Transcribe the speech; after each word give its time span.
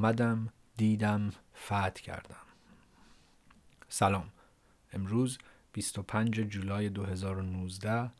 آمدم 0.00 0.48
دیدم 0.76 1.30
فتح 1.54 1.90
کردم. 1.90 2.46
سلام. 3.88 4.28
امروز 4.92 5.38
25 5.72 6.40
جولای 6.40 6.88
2019 6.88 8.10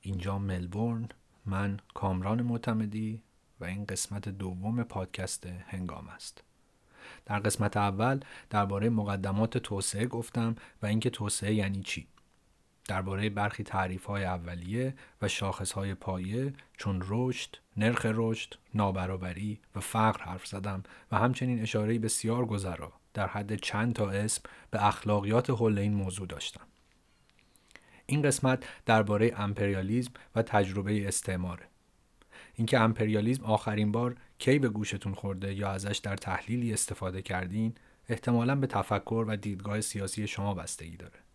اینجا 0.00 0.38
ملبورن 0.38 1.08
من 1.46 1.80
کامران 1.94 2.42
معتمدی 2.42 3.22
و 3.60 3.64
این 3.64 3.84
قسمت 3.84 4.28
دوم 4.28 4.82
پادکست 4.82 5.46
هنگام 5.46 6.08
است. 6.08 6.44
در 7.26 7.38
قسمت 7.38 7.76
اول 7.76 8.20
درباره 8.50 8.88
مقدمات 8.88 9.58
توسعه 9.58 10.06
گفتم 10.06 10.56
و 10.82 10.86
اینکه 10.86 11.10
توسعه 11.10 11.54
یعنی 11.54 11.82
چی؟ 11.82 12.06
درباره 12.90 13.30
برخی 13.30 13.62
تعریف 13.62 14.04
های 14.04 14.24
اولیه 14.24 14.94
و 15.22 15.28
شاخص 15.28 15.72
های 15.72 15.94
پایه 15.94 16.52
چون 16.76 17.02
رشد، 17.08 17.56
نرخ 17.76 18.06
رشد، 18.14 18.54
نابرابری 18.74 19.60
و 19.74 19.80
فقر 19.80 20.22
حرف 20.24 20.46
زدم 20.46 20.82
و 21.12 21.18
همچنین 21.18 21.62
اشاره 21.62 21.98
بسیار 21.98 22.46
گذرا 22.46 22.92
در 23.14 23.26
حد 23.26 23.54
چند 23.54 23.94
تا 23.94 24.10
اسم 24.10 24.42
به 24.70 24.86
اخلاقیات 24.86 25.50
حول 25.50 25.78
این 25.78 25.94
موضوع 25.94 26.26
داشتم. 26.26 26.66
این 28.06 28.22
قسمت 28.22 28.64
درباره 28.86 29.32
امپریالیزم 29.36 30.12
و 30.34 30.42
تجربه 30.42 31.08
استعماره. 31.08 31.66
اینکه 32.54 32.80
امپریالیزم 32.80 33.44
آخرین 33.44 33.92
بار 33.92 34.16
کی 34.38 34.58
به 34.58 34.68
گوشتون 34.68 35.14
خورده 35.14 35.54
یا 35.54 35.70
ازش 35.70 35.98
در 35.98 36.16
تحلیلی 36.16 36.72
استفاده 36.72 37.22
کردین 37.22 37.74
احتمالا 38.08 38.56
به 38.56 38.66
تفکر 38.66 39.24
و 39.28 39.36
دیدگاه 39.36 39.80
سیاسی 39.80 40.26
شما 40.26 40.54
بستگی 40.54 40.96
داره. 40.96 41.29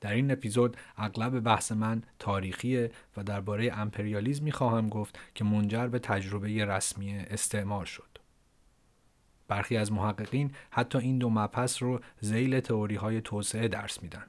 در 0.00 0.12
این 0.12 0.30
اپیزود 0.30 0.76
اغلب 0.96 1.40
بحث 1.40 1.72
من 1.72 2.02
تاریخیه 2.18 2.90
و 3.16 3.22
درباره 3.22 3.78
امپریالیزم 3.78 4.44
می 4.44 4.52
خواهم 4.52 4.88
گفت 4.88 5.18
که 5.34 5.44
منجر 5.44 5.86
به 5.86 5.98
تجربه 5.98 6.64
رسمی 6.64 7.16
استعمار 7.16 7.84
شد. 7.84 8.18
برخی 9.48 9.76
از 9.76 9.92
محققین 9.92 10.50
حتی 10.70 10.98
این 10.98 11.18
دو 11.18 11.30
مبحث 11.30 11.82
رو 11.82 12.00
زیل 12.20 12.60
تئوری 12.60 12.96
های 12.96 13.20
توسعه 13.20 13.68
درس 13.68 14.02
میدن. 14.02 14.26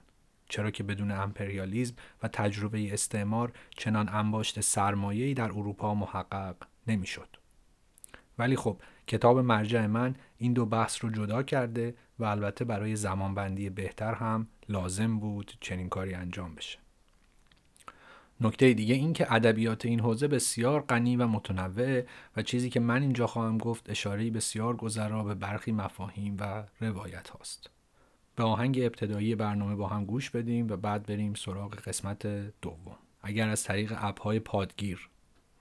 چرا 0.49 0.71
که 0.71 0.83
بدون 0.83 1.11
امپریالیزم 1.11 1.95
و 2.23 2.27
تجربه 2.27 2.93
استعمار 2.93 3.51
چنان 3.77 4.09
انباشت 4.09 4.61
سرمایه‌ای 4.61 5.33
در 5.33 5.51
اروپا 5.51 5.95
محقق 5.95 6.55
نمی‌شد. 6.87 7.27
ولی 8.39 8.55
خب 8.55 8.81
کتاب 9.07 9.39
مرجع 9.39 9.85
من 9.85 10.15
این 10.37 10.53
دو 10.53 10.65
بحث 10.65 11.03
رو 11.03 11.09
جدا 11.09 11.43
کرده 11.43 11.95
و 12.19 12.25
البته 12.25 12.65
برای 12.65 12.95
زمانبندی 12.95 13.69
بهتر 13.69 14.13
هم 14.13 14.47
لازم 14.69 15.19
بود 15.19 15.57
چنین 15.61 15.89
کاری 15.89 16.13
انجام 16.13 16.55
بشه. 16.55 16.79
نکته 18.41 18.73
دیگه 18.73 18.95
این 18.95 19.13
که 19.13 19.33
ادبیات 19.33 19.85
این 19.85 19.99
حوزه 19.99 20.27
بسیار 20.27 20.81
غنی 20.81 21.15
و 21.15 21.27
متنوع 21.27 22.01
و 22.37 22.41
چیزی 22.41 22.69
که 22.69 22.79
من 22.79 23.01
اینجا 23.01 23.27
خواهم 23.27 23.57
گفت 23.57 23.89
اشاره 23.89 24.29
بسیار 24.29 24.75
گذرا 24.75 25.23
به 25.23 25.35
برخی 25.35 25.71
مفاهیم 25.71 26.37
و 26.39 26.63
روایت 26.79 27.29
هاست. 27.29 27.69
به 28.35 28.43
آهنگ 28.43 28.79
ابتدایی 28.79 29.35
برنامه 29.35 29.75
با 29.75 29.87
هم 29.87 30.05
گوش 30.05 30.29
بدیم 30.29 30.67
و 30.69 30.77
بعد 30.77 31.05
بریم 31.05 31.33
سراغ 31.33 31.75
قسمت 31.75 32.27
دوم. 32.61 32.97
اگر 33.21 33.49
از 33.49 33.63
طریق 33.63 33.93
اپ 33.97 34.21
های 34.21 34.39
پادگیر 34.39 35.09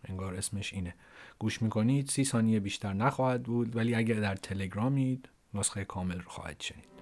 انگار 0.04 0.34
اسمش 0.34 0.72
اینه 0.72 0.94
گوش 1.38 1.62
می‌کنید 1.62 2.08
سی 2.08 2.24
ثانیه 2.24 2.60
بیشتر 2.60 2.92
نخواهد 2.92 3.42
بود 3.42 3.76
ولی 3.76 3.94
اگر 3.94 4.20
در 4.20 4.36
تلگرامید 4.36 5.28
نسخه 5.54 5.84
کامل 5.84 6.18
رو 6.18 6.28
خواهد 6.28 6.60
شنید 6.60 6.95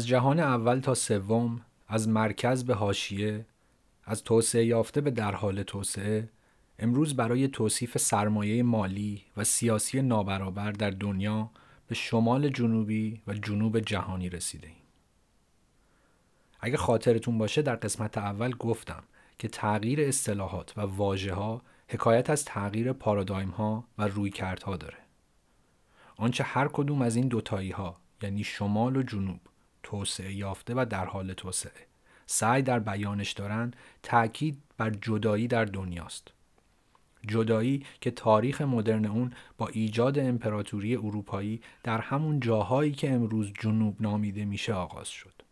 از 0.00 0.06
جهان 0.06 0.40
اول 0.40 0.80
تا 0.80 0.94
سوم 0.94 1.60
از 1.88 2.08
مرکز 2.08 2.64
به 2.64 2.74
حاشیه 2.74 3.46
از 4.04 4.24
توسعه 4.24 4.64
یافته 4.64 5.00
به 5.00 5.10
در 5.10 5.34
حال 5.34 5.62
توسعه 5.62 6.28
امروز 6.78 7.16
برای 7.16 7.48
توصیف 7.48 7.98
سرمایه 7.98 8.62
مالی 8.62 9.22
و 9.36 9.44
سیاسی 9.44 10.02
نابرابر 10.02 10.72
در 10.72 10.90
دنیا 10.90 11.50
به 11.88 11.94
شمال 11.94 12.48
جنوبی 12.48 13.22
و 13.26 13.34
جنوب 13.34 13.80
جهانی 13.80 14.28
رسیده 14.28 14.66
ایم. 14.66 14.76
اگه 16.60 16.76
خاطرتون 16.76 17.38
باشه 17.38 17.62
در 17.62 17.76
قسمت 17.76 18.18
اول 18.18 18.52
گفتم 18.52 19.02
که 19.38 19.48
تغییر 19.48 20.00
اصطلاحات 20.00 20.78
و 20.78 20.80
واژه 20.80 21.34
ها 21.34 21.62
حکایت 21.88 22.30
از 22.30 22.44
تغییر 22.44 22.92
پارادایم 22.92 23.50
ها 23.50 23.84
و 23.98 24.08
رویکردها 24.08 24.76
داره. 24.76 24.98
آنچه 26.16 26.44
هر 26.44 26.68
کدوم 26.68 27.02
از 27.02 27.16
این 27.16 27.28
دوتایی 27.28 27.70
ها 27.70 27.96
یعنی 28.22 28.44
شمال 28.44 28.96
و 28.96 29.02
جنوب 29.02 29.40
توسعه 29.82 30.32
یافته 30.32 30.74
و 30.76 30.86
در 30.90 31.04
حال 31.04 31.32
توسعه. 31.32 31.86
سعی 32.26 32.62
در 32.62 32.78
بیانش 32.78 33.32
دارن 33.32 33.72
تاکید 34.02 34.62
بر 34.76 34.90
جدایی 34.90 35.48
در 35.48 35.64
دنیاست. 35.64 36.28
جدایی 37.28 37.86
که 38.00 38.10
تاریخ 38.10 38.60
مدرن 38.60 39.06
اون 39.06 39.32
با 39.58 39.68
ایجاد 39.68 40.18
امپراتوری 40.18 40.96
اروپایی 40.96 41.62
در 41.82 42.00
همون 42.00 42.40
جاهایی 42.40 42.92
که 42.92 43.10
امروز 43.10 43.52
جنوب 43.60 44.02
نامیده 44.02 44.44
میشه 44.44 44.72
آغاز 44.74 45.08
شد. 45.08 45.42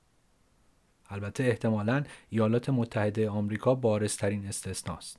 البته 1.11 1.45
احتمالا 1.45 2.05
ایالات 2.31 2.71
متحده 2.71 3.31
آمریکا 3.31 3.75
بارزترین 3.75 4.47
استثناست. 4.47 5.19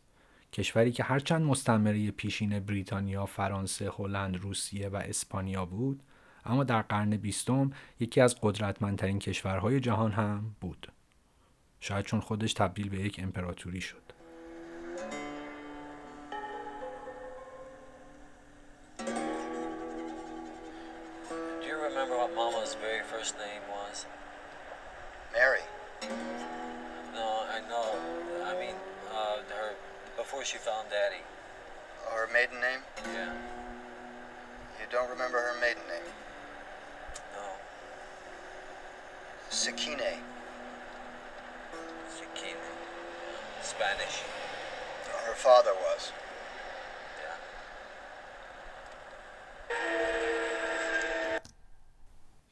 کشوری 0.53 0.91
که 0.91 1.03
هرچند 1.03 1.41
مستمره 1.41 2.12
پیشین 2.12 2.59
بریتانیا، 2.59 3.26
فرانسه، 3.26 3.91
هلند، 3.97 4.38
روسیه 4.38 4.90
و 4.90 4.96
اسپانیا 4.96 5.66
بود 5.66 6.03
اما 6.46 6.64
در 6.64 6.82
قرن 6.82 7.10
بیستم 7.18 7.72
یکی 8.00 8.22
از 8.22 8.36
قدرتمندترین 8.42 9.20
کشورهای 9.20 9.80
جهان 9.80 10.12
هم 10.12 10.56
بود 10.62 10.88
شاید 11.80 12.06
چون 12.06 12.20
خودش 12.20 12.54
تبدیل 12.54 12.90
به 12.90 13.00
یک 13.00 13.20
امپراتوری 13.24 13.82
شد 13.82 14.10
Mary. 25.34 25.62
No, 27.14 27.28
I 27.56 27.60
know. 27.70 27.88
I 28.46 28.54
mean, 28.60 28.76
uh, 29.14 29.38
her 29.58 29.76
before 30.18 30.44
she 30.44 30.58
found 30.58 30.88
Daddy. 30.90 31.22
Her 32.10 32.28
maiden 32.34 32.60
name? 32.60 32.82
Yeah. 33.14 33.34
You 34.80 34.86
don't 34.92 35.10
remember 35.10 35.38
her 35.38 35.56
maiden 35.62 35.84
name? 35.88 36.10
Sakine. 39.66 40.12
Sakine. 42.18 42.70
Spanish. 43.72 44.16
Her 45.28 45.36
father 45.46 45.75
was. 45.86 46.03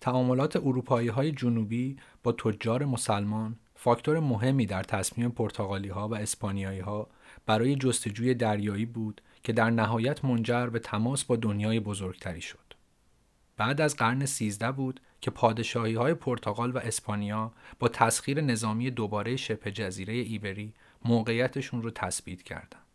تعاملات 0.02 0.56
اروپایی 0.56 1.08
های 1.08 1.32
جنوبی 1.32 1.98
با 2.24 2.32
تجار 2.32 2.86
مسلمان 2.86 3.60
فاکتور 3.76 4.20
مهمی 4.20 4.66
در 4.66 4.84
تصمیم 4.84 5.30
پرتغالی 5.30 5.90
ها 5.90 6.08
و 6.08 6.16
اسپانیایی 6.16 6.80
ها 6.80 7.08
برای 7.46 7.76
جستجوی 7.76 8.34
دریایی 8.34 8.86
بود 8.86 9.22
که 9.44 9.54
در 9.54 9.70
نهایت 9.70 10.26
منجر 10.26 10.68
به 10.68 10.80
تماس 10.80 11.24
با 11.24 11.36
دنیای 11.36 11.80
بزرگتری 11.80 12.42
شد. 12.42 12.67
بعد 13.58 13.82
از 13.82 13.96
قرن 13.96 14.26
13 14.26 14.72
بود 14.72 15.00
که 15.22 15.32
پادشاهی 15.32 15.94
های 15.94 16.14
پرتغال 16.14 16.72
و 16.72 16.78
اسپانیا 16.78 17.52
با 17.80 17.88
تسخیر 17.88 18.42
نظامی 18.42 18.92
دوباره 18.92 19.36
شبه 19.36 19.72
جزیره 19.72 20.14
ایبری 20.14 20.74
موقعیتشون 21.06 21.82
رو 21.82 21.92
تثبیت 21.92 22.44
کردند. 22.44 22.86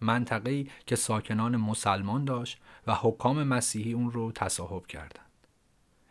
منطقه‌ای 0.00 0.66
که 0.86 0.96
ساکنان 0.96 1.56
مسلمان 1.56 2.24
داشت 2.24 2.60
و 2.86 2.94
حکام 2.94 3.42
مسیحی 3.42 3.92
اون 3.92 4.10
رو 4.10 4.32
تصاحب 4.32 4.86
کردند. 4.86 5.26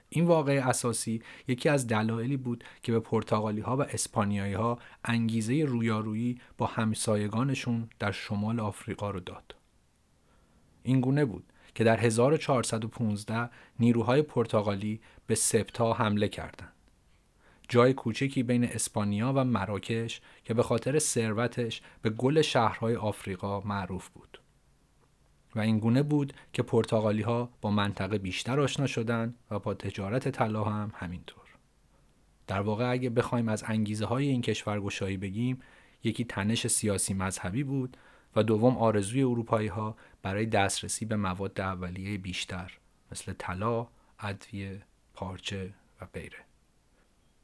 این 0.10 0.26
واقع 0.26 0.62
اساسی 0.66 1.22
یکی 1.48 1.70
از 1.70 1.88
دلایلی 1.88 2.38
بود 2.38 2.64
که 2.84 2.92
به 2.92 3.00
پرتغالی 3.00 3.62
ها 3.62 3.78
و 3.78 3.82
اسپانیایی 3.82 4.54
ها 4.54 4.80
انگیزه 5.06 5.66
رویارویی 5.68 6.42
با 6.58 6.66
همسایگانشون 6.66 7.90
در 8.00 8.12
شمال 8.12 8.60
آفریقا 8.60 9.10
رو 9.10 9.20
داد. 9.20 9.56
این 10.84 11.02
گونه 11.02 11.26
بود 11.26 11.44
که 11.80 11.86
در 11.86 12.00
1415 12.00 13.50
نیروهای 13.80 14.22
پرتغالی 14.22 15.02
به 15.28 15.36
سپتا 15.36 15.94
حمله 15.94 16.28
کردند. 16.28 16.74
جای 17.68 17.94
کوچکی 17.94 18.44
بین 18.44 18.64
اسپانیا 18.64 19.34
و 19.36 19.44
مراکش 19.44 20.22
که 20.44 20.54
به 20.54 20.64
خاطر 20.64 21.00
ثروتش 21.00 21.82
به 22.02 22.10
گل 22.10 22.42
شهرهای 22.42 22.96
آفریقا 22.96 23.60
معروف 23.60 24.10
بود. 24.10 24.42
و 25.56 25.60
این 25.60 25.80
گونه 25.80 26.04
بود 26.04 26.34
که 26.54 26.64
پرتغالی 26.64 27.22
ها 27.22 27.50
با 27.62 27.72
منطقه 27.72 28.18
بیشتر 28.18 28.60
آشنا 28.60 28.88
شدند 28.88 29.36
و 29.52 29.60
با 29.60 29.74
تجارت 29.74 30.30
طلا 30.30 30.64
هم 30.64 30.92
همینطور. 30.96 31.48
در 32.48 32.62
واقع 32.62 32.92
اگه 32.92 33.10
بخوایم 33.10 33.50
از 33.50 33.64
انگیزه 33.68 34.06
های 34.06 34.28
این 34.28 34.42
کشورگشایی 34.42 35.18
بگیم 35.18 35.60
یکی 36.04 36.26
تنش 36.26 36.68
سیاسی 36.68 37.14
مذهبی 37.14 37.64
بود 37.64 37.98
و 38.36 38.44
دوم 38.44 38.78
آرزوی 38.78 39.24
اروپایی 39.24 39.68
ها 39.68 39.96
برای 40.22 40.46
دسترسی 40.46 41.06
به 41.06 41.16
مواد 41.16 41.62
اولیه 41.62 42.18
بیشتر 42.18 42.78
مثل 43.12 43.34
طلا، 43.38 43.88
ادویه، 44.20 44.82
پارچه 45.14 45.74
و 46.02 46.06
غیره. 46.14 46.38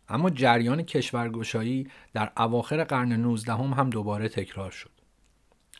اما 0.10 0.30
جریان 0.30 0.82
کشورگشایی 0.82 1.88
در 2.14 2.32
اواخر 2.38 2.84
قرن 2.84 3.14
19 3.14 3.54
هم, 3.54 3.74
هم 3.74 3.90
دوباره 3.90 4.30
تکرار 4.30 4.72
شد. 4.72 4.92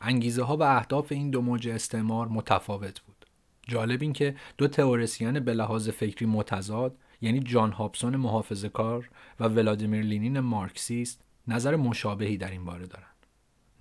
انگیزه 0.02 0.44
ها 0.44 0.58
و 0.58 0.64
اهداف 0.64 1.12
این 1.12 1.30
دو 1.30 1.42
موج 1.42 1.68
استعمار 1.68 2.28
متفاوت 2.28 3.00
بود. 3.02 3.26
جالب 3.68 4.02
این 4.02 4.14
که 4.14 4.36
دو 4.58 4.68
تئوریسین 4.68 5.40
به 5.40 5.54
لحاظ 5.54 5.90
فکری 5.90 6.26
متضاد 6.26 6.98
یعنی 7.22 7.40
جان 7.40 7.72
هابسون 7.72 8.16
محافظه 8.16 8.70
کار 8.70 9.10
و 9.40 9.44
ولادیمیر 9.44 10.02
لینین 10.02 10.40
مارکسیست 10.40 11.22
نظر 11.48 11.76
مشابهی 11.76 12.38
در 12.38 12.52
این 12.52 12.66
باره 12.66 12.86
دارند. 12.86 13.15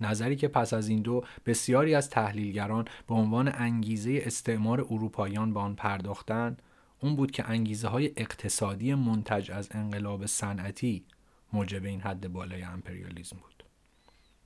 نظری 0.01 0.35
که 0.35 0.47
پس 0.47 0.73
از 0.73 0.87
این 0.87 1.01
دو 1.01 1.23
بسیاری 1.45 1.95
از 1.95 2.09
تحلیلگران 2.09 2.85
به 3.07 3.15
عنوان 3.15 3.51
انگیزه 3.55 4.21
استعمار 4.25 4.81
اروپاییان 4.81 5.53
به 5.53 5.59
آن 5.59 5.75
پرداختند 5.75 6.61
اون 6.99 7.15
بود 7.15 7.31
که 7.31 7.49
انگیزه 7.49 7.87
های 7.87 8.11
اقتصادی 8.17 8.93
منتج 8.93 9.51
از 9.51 9.69
انقلاب 9.71 10.25
صنعتی 10.25 11.05
موجب 11.53 11.85
این 11.85 12.01
حد 12.01 12.33
بالای 12.33 12.63
امپریالیزم 12.63 13.37
بود. 13.37 13.63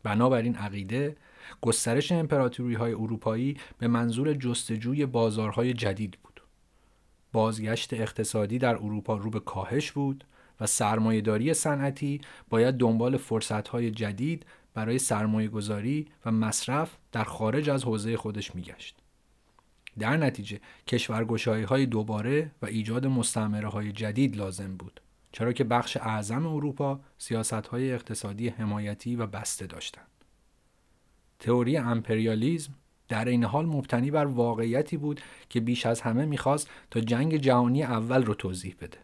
بنابراین 0.03 0.55
عقیده 0.55 1.17
گسترش 1.61 2.11
امپراتوری 2.11 2.75
های 2.75 2.93
اروپایی 2.93 3.57
به 3.77 3.87
منظور 3.87 4.33
جستجوی 4.33 5.05
بازارهای 5.05 5.73
جدید 5.73 6.17
بود. 6.23 6.41
بازگشت 7.31 7.93
اقتصادی 7.93 8.57
در 8.57 8.75
اروپا 8.75 9.17
رو 9.17 9.29
به 9.29 9.39
کاهش 9.39 9.91
بود 9.91 10.23
و 10.59 10.65
سرمایهداری 10.65 11.53
صنعتی 11.53 12.21
باید 12.49 12.75
دنبال 12.75 13.17
فرصتهای 13.17 13.91
جدید 13.91 14.45
برای 14.73 14.99
سرمایه 14.99 15.47
گذاری 15.47 16.07
و 16.25 16.31
مصرف 16.31 16.97
در 17.11 17.23
خارج 17.23 17.69
از 17.69 17.83
حوزه 17.83 18.17
خودش 18.17 18.55
میگشت. 18.55 18.97
در 19.99 20.17
نتیجه 20.17 20.59
کشورگشایی 20.87 21.63
های 21.63 21.85
دوباره 21.85 22.51
و 22.61 22.65
ایجاد 22.65 23.07
مستعمره 23.07 23.67
های 23.67 23.91
جدید 23.91 24.37
لازم 24.37 24.77
بود 24.77 25.01
چرا 25.31 25.53
که 25.53 25.63
بخش 25.63 25.97
اعظم 25.97 26.47
اروپا 26.47 26.99
سیاست 27.17 27.53
های 27.53 27.93
اقتصادی 27.93 28.49
حمایتی 28.49 29.15
و 29.15 29.27
بسته 29.27 29.67
داشتند. 29.67 30.07
تئوری 31.39 31.77
امپریالیزم 31.77 32.73
در 33.07 33.25
این 33.25 33.43
حال 33.43 33.65
مبتنی 33.65 34.11
بر 34.11 34.25
واقعیتی 34.25 34.97
بود 34.97 35.21
که 35.49 35.59
بیش 35.59 35.85
از 35.85 36.01
همه 36.01 36.25
می‌خواست 36.25 36.69
تا 36.91 36.99
جنگ 36.99 37.35
جهانی 37.35 37.83
اول 37.83 38.25
رو 38.25 38.33
توضیح 38.33 38.75
بده. 38.81 38.97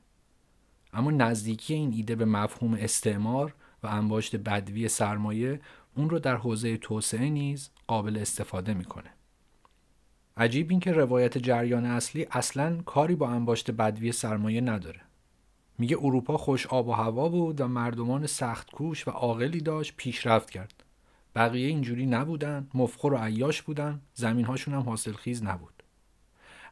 اما 0.94 1.12
نزدیکی 1.12 1.74
این 1.74 1.94
ایده 1.94 2.16
به 2.16 2.26
مفهوم 2.26 2.74
استعمار 2.74 3.54
و 3.86 3.88
انباشت 3.88 4.36
بدوی 4.36 4.88
سرمایه 4.88 5.60
اون 5.96 6.10
رو 6.10 6.20
در 6.20 6.36
حوزه 6.36 6.78
توسعه 6.78 7.30
نیز 7.30 7.70
قابل 7.88 8.18
استفاده 8.18 8.74
می‌کنه. 8.74 9.10
عجیب 10.38 10.72
این 10.72 10.80
که 10.80 10.92
روایت 10.92 11.38
جریان 11.38 11.86
اصلی 11.86 12.28
اصلا 12.32 12.82
کاری 12.82 13.16
با 13.16 13.30
انباشت 13.30 13.72
بدوی 13.72 14.12
سرمایه 14.12 14.62
نداره. 14.62 15.02
میگه 15.78 15.98
اروپا 16.02 16.38
خوش 16.38 16.68
آب 16.68 16.88
و 16.88 16.92
هوا 16.92 17.30
بود 17.30 17.62
و 17.62 17.68
مردمان 17.68 18.28
سخت 18.28 18.72
کوش 18.72 19.08
و 19.08 19.12
عاقلی 19.12 19.62
داشت 19.62 19.94
پیشرفت 19.98 20.50
کرد. 20.50 20.84
بقیه 21.36 21.68
اینجوری 21.68 22.06
نبودن، 22.06 22.68
مفخر 22.74 23.14
و 23.14 23.18
عیاش 23.18 23.62
بودن، 23.62 24.02
زمینهاشون 24.14 24.74
هم 24.74 24.82
حاصلخیز 24.82 25.44
نبود. 25.44 25.75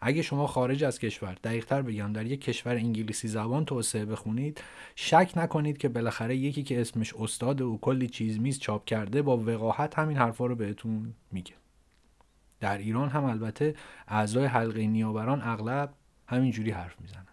اگه 0.05 0.21
شما 0.21 0.47
خارج 0.47 0.83
از 0.83 1.00
کشور 1.00 1.38
دقیقتر 1.44 1.81
بگم 1.81 2.13
در 2.13 2.25
یک 2.25 2.41
کشور 2.41 2.75
انگلیسی 2.75 3.27
زبان 3.27 3.65
توسعه 3.65 4.05
بخونید 4.05 4.63
شک 4.95 5.31
نکنید 5.35 5.77
که 5.77 5.89
بالاخره 5.89 6.35
یکی 6.35 6.63
که 6.63 6.81
اسمش 6.81 7.13
استاد 7.13 7.61
و 7.61 7.77
کلی 7.81 8.07
چیز 8.07 8.39
میز 8.39 8.59
چاپ 8.59 8.85
کرده 8.85 9.21
با 9.21 9.38
وقاحت 9.38 10.00
همین 10.00 10.17
حرفا 10.17 10.45
رو 10.45 10.55
بهتون 10.55 11.13
میگه. 11.31 11.53
در 12.59 12.77
ایران 12.77 13.09
هم 13.09 13.23
البته 13.23 13.75
اعضای 14.07 14.45
حلقه 14.45 14.88
نیاوران 14.88 15.41
اغلب 15.41 15.94
همینجوری 16.27 16.71
حرف 16.71 17.01
می‌زنند 17.01 17.27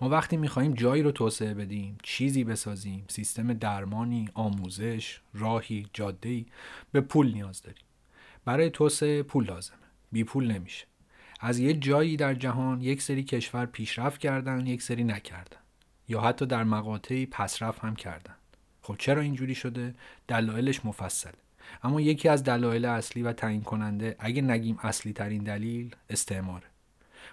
ما 0.00 0.08
وقتی 0.08 0.36
می‌خواهیم 0.36 0.74
جایی 0.74 1.02
رو 1.02 1.12
توسعه 1.12 1.54
بدیم 1.54 1.98
چیزی 2.02 2.44
بسازیم 2.44 3.04
سیستم 3.08 3.52
درمانی 3.52 4.28
آموزش 4.34 5.20
راهی 5.34 5.86
جادهی 5.92 6.46
به 6.92 7.00
پول 7.00 7.32
نیاز 7.32 7.62
داریم. 7.62 7.84
برای 8.44 8.70
توسعه 8.70 9.22
پول 9.22 9.44
لازمه. 9.44 9.76
بی 10.12 10.24
پول 10.24 10.52
نمیشه. 10.52 10.89
از 11.40 11.58
یه 11.58 11.74
جایی 11.74 12.16
در 12.16 12.34
جهان 12.34 12.80
یک 12.80 13.02
سری 13.02 13.22
کشور 13.22 13.66
پیشرفت 13.66 14.20
کردن 14.20 14.66
یک 14.66 14.82
سری 14.82 15.04
نکردن. 15.04 15.56
یا 16.08 16.20
حتی 16.20 16.46
در 16.46 16.64
مقاطعی 16.64 17.26
پسرفت 17.26 17.80
هم 17.80 17.96
کردن. 17.96 18.34
خب 18.82 18.96
چرا 18.98 19.22
اینجوری 19.22 19.54
شده؟ 19.54 19.94
دلایلش 20.28 20.84
مفصله 20.84 21.32
اما 21.82 22.00
یکی 22.00 22.28
از 22.28 22.44
دلایل 22.44 22.84
اصلی 22.84 23.22
و 23.22 23.32
تعیین 23.32 23.62
کننده 23.62 24.16
اگه 24.18 24.42
نگیم 24.42 24.78
اصلی 24.82 25.12
ترین 25.12 25.42
دلیل 25.42 25.94
استعماره. 26.10 26.66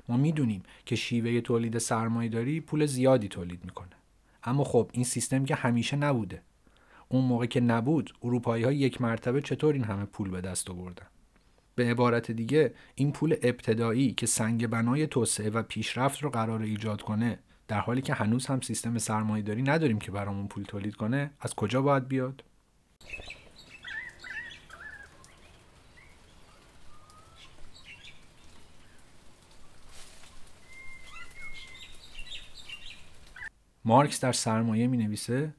ما 0.10 0.18
می‌دونیم 0.18 0.64
که 0.86 0.96
شیوه 0.96 1.42
تولید 1.42 1.78
سرمایه 1.78 2.30
داری 2.30 2.62
پول 2.62 2.86
زیادی 2.86 3.28
تولید 3.28 3.66
می‌کنه. 3.66 3.96
اما 4.44 4.64
خب 4.64 4.90
این 4.94 5.04
سیستم 5.04 5.46
که 5.46 5.56
همیشه 5.56 5.98
نبوده. 5.98 6.42
اون 7.10 7.26
موقع 7.26 7.46
که 7.46 7.60
نبود 7.60 8.14
اروپایی 8.24 8.64
ها 8.64 8.72
یک 8.72 9.02
مرتبه 9.02 9.42
چطور 9.42 9.74
این 9.74 9.84
همه 9.84 10.06
پول 10.06 10.30
به 10.30 10.42
دست 10.42 10.70
آوردن؟ 10.70 11.08
به 11.78 11.84
عبارت 11.84 12.32
دیگه 12.32 12.74
این 12.96 13.12
پول 13.12 13.36
ابتدایی 13.44 14.14
که 14.14 14.26
سنگ 14.26 14.68
بنای 14.68 15.08
توسعه 15.08 15.50
و 15.50 15.64
پیشرفت 15.64 16.24
رو 16.24 16.30
قرار 16.30 16.62
ایجاد 16.62 17.02
کنه 17.02 17.40
در 17.68 17.80
حالی 17.80 18.02
که 18.02 18.14
هنوز 18.14 18.46
هم 18.46 18.62
سیستم 18.62 18.98
سرمایه 18.98 19.44
داری 19.44 19.62
نداریم 19.62 20.00
که 20.00 20.12
برامون 20.12 20.48
پول 20.48 20.64
تولید 20.64 20.96
کنه 20.96 21.32
از 21.40 21.54
کجا 21.54 21.82
باید 21.82 22.08
بیاد؟ 22.08 22.44
مارکس 33.86 34.20
در 34.20 34.32
سرمایه 34.32 34.88
می 34.88 34.98
نویسه 34.98 35.54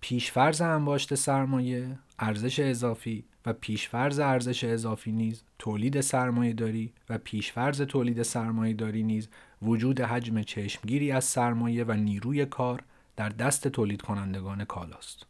پیشفرز 0.00 0.60
انباشت 0.60 1.14
سرمایه 1.14 1.98
ارزش 2.18 2.60
اضافی 2.60 3.24
و 3.48 3.52
پیشفرز 3.52 4.18
ارزش 4.18 4.64
اضافی 4.64 5.12
نیز 5.12 5.42
تولید 5.58 6.00
سرمایه 6.00 6.52
داری 6.52 6.92
و 7.08 7.18
پیشفرز 7.18 7.82
تولید 7.82 8.22
سرمایه 8.22 8.74
داری 8.74 9.02
نیز 9.02 9.28
وجود 9.62 10.00
حجم 10.00 10.42
چشمگیری 10.42 11.12
از 11.12 11.24
سرمایه 11.24 11.84
و 11.84 11.92
نیروی 11.92 12.46
کار 12.46 12.82
در 13.16 13.28
دست 13.28 13.68
تولید 13.68 14.02
کنندگان 14.02 14.64
کالاست. 14.64 15.26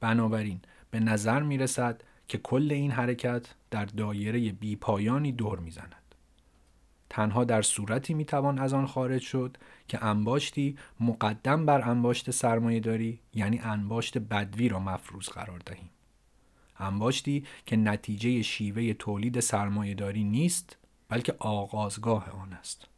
بنابراین 0.00 0.60
به 0.90 1.00
نظر 1.00 1.42
می 1.42 1.58
رسد 1.58 2.02
که 2.28 2.38
کل 2.38 2.68
این 2.72 2.90
حرکت 2.90 3.46
در 3.70 3.84
دایره 3.84 4.52
بیپایانی 4.52 5.32
دور 5.32 5.58
می‌زند. 5.58 5.94
تنها 7.10 7.44
در 7.44 7.62
صورتی 7.62 8.14
می‌توان 8.14 8.58
از 8.58 8.72
آن 8.72 8.86
خارج 8.86 9.22
شد 9.22 9.56
که 9.88 10.04
انباشتی 10.04 10.78
مقدم 11.00 11.66
بر 11.66 11.90
انباشت 11.90 12.30
سرمایه 12.30 12.80
داری 12.80 13.20
یعنی 13.34 13.58
انباشت 13.58 14.18
بدوی 14.18 14.68
را 14.68 14.78
مفروض 14.78 15.28
قرار 15.28 15.58
دهیم. 15.58 15.90
انباشتی 16.78 17.44
که 17.66 17.76
نتیجه 17.76 18.42
شیوه 18.42 18.92
تولید 18.92 19.40
سرمایه 19.40 19.94
داری 19.94 20.24
نیست 20.24 20.76
بلکه 21.08 21.34
آغازگاه 21.38 22.30
آن 22.30 22.52
است. 22.52 22.88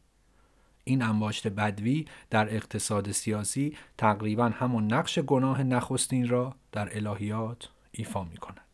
این 0.83 1.01
انباشت 1.01 1.47
بدوی 1.47 2.05
در 2.29 2.55
اقتصاد 2.55 3.11
سیاسی 3.11 3.77
تقریبا 3.97 4.45
همون 4.45 4.93
نقش 4.93 5.19
گناه 5.19 5.63
نخستین 5.63 6.27
را 6.27 6.55
در 6.71 6.97
الهیات 6.97 7.69
ایفا 7.91 8.23
می 8.23 8.37
کند. 8.37 8.66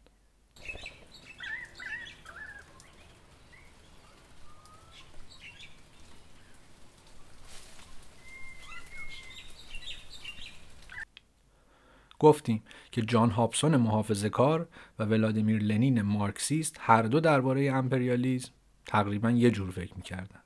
گفتیم 12.23 12.63
که 12.91 13.01
جان 13.01 13.29
هابسون 13.29 13.77
محافظه 13.77 14.29
کار 14.29 14.67
و 14.99 15.03
ولادیمیر 15.03 15.63
لنین 15.63 16.01
مارکسیست 16.01 16.77
هر 16.79 17.01
دو 17.01 17.19
درباره 17.19 17.71
امپریالیزم 17.71 18.49
تقریبا 18.85 19.31
یه 19.31 19.51
جور 19.51 19.71
فکر 19.71 19.93
می‌کردن. 19.95 20.39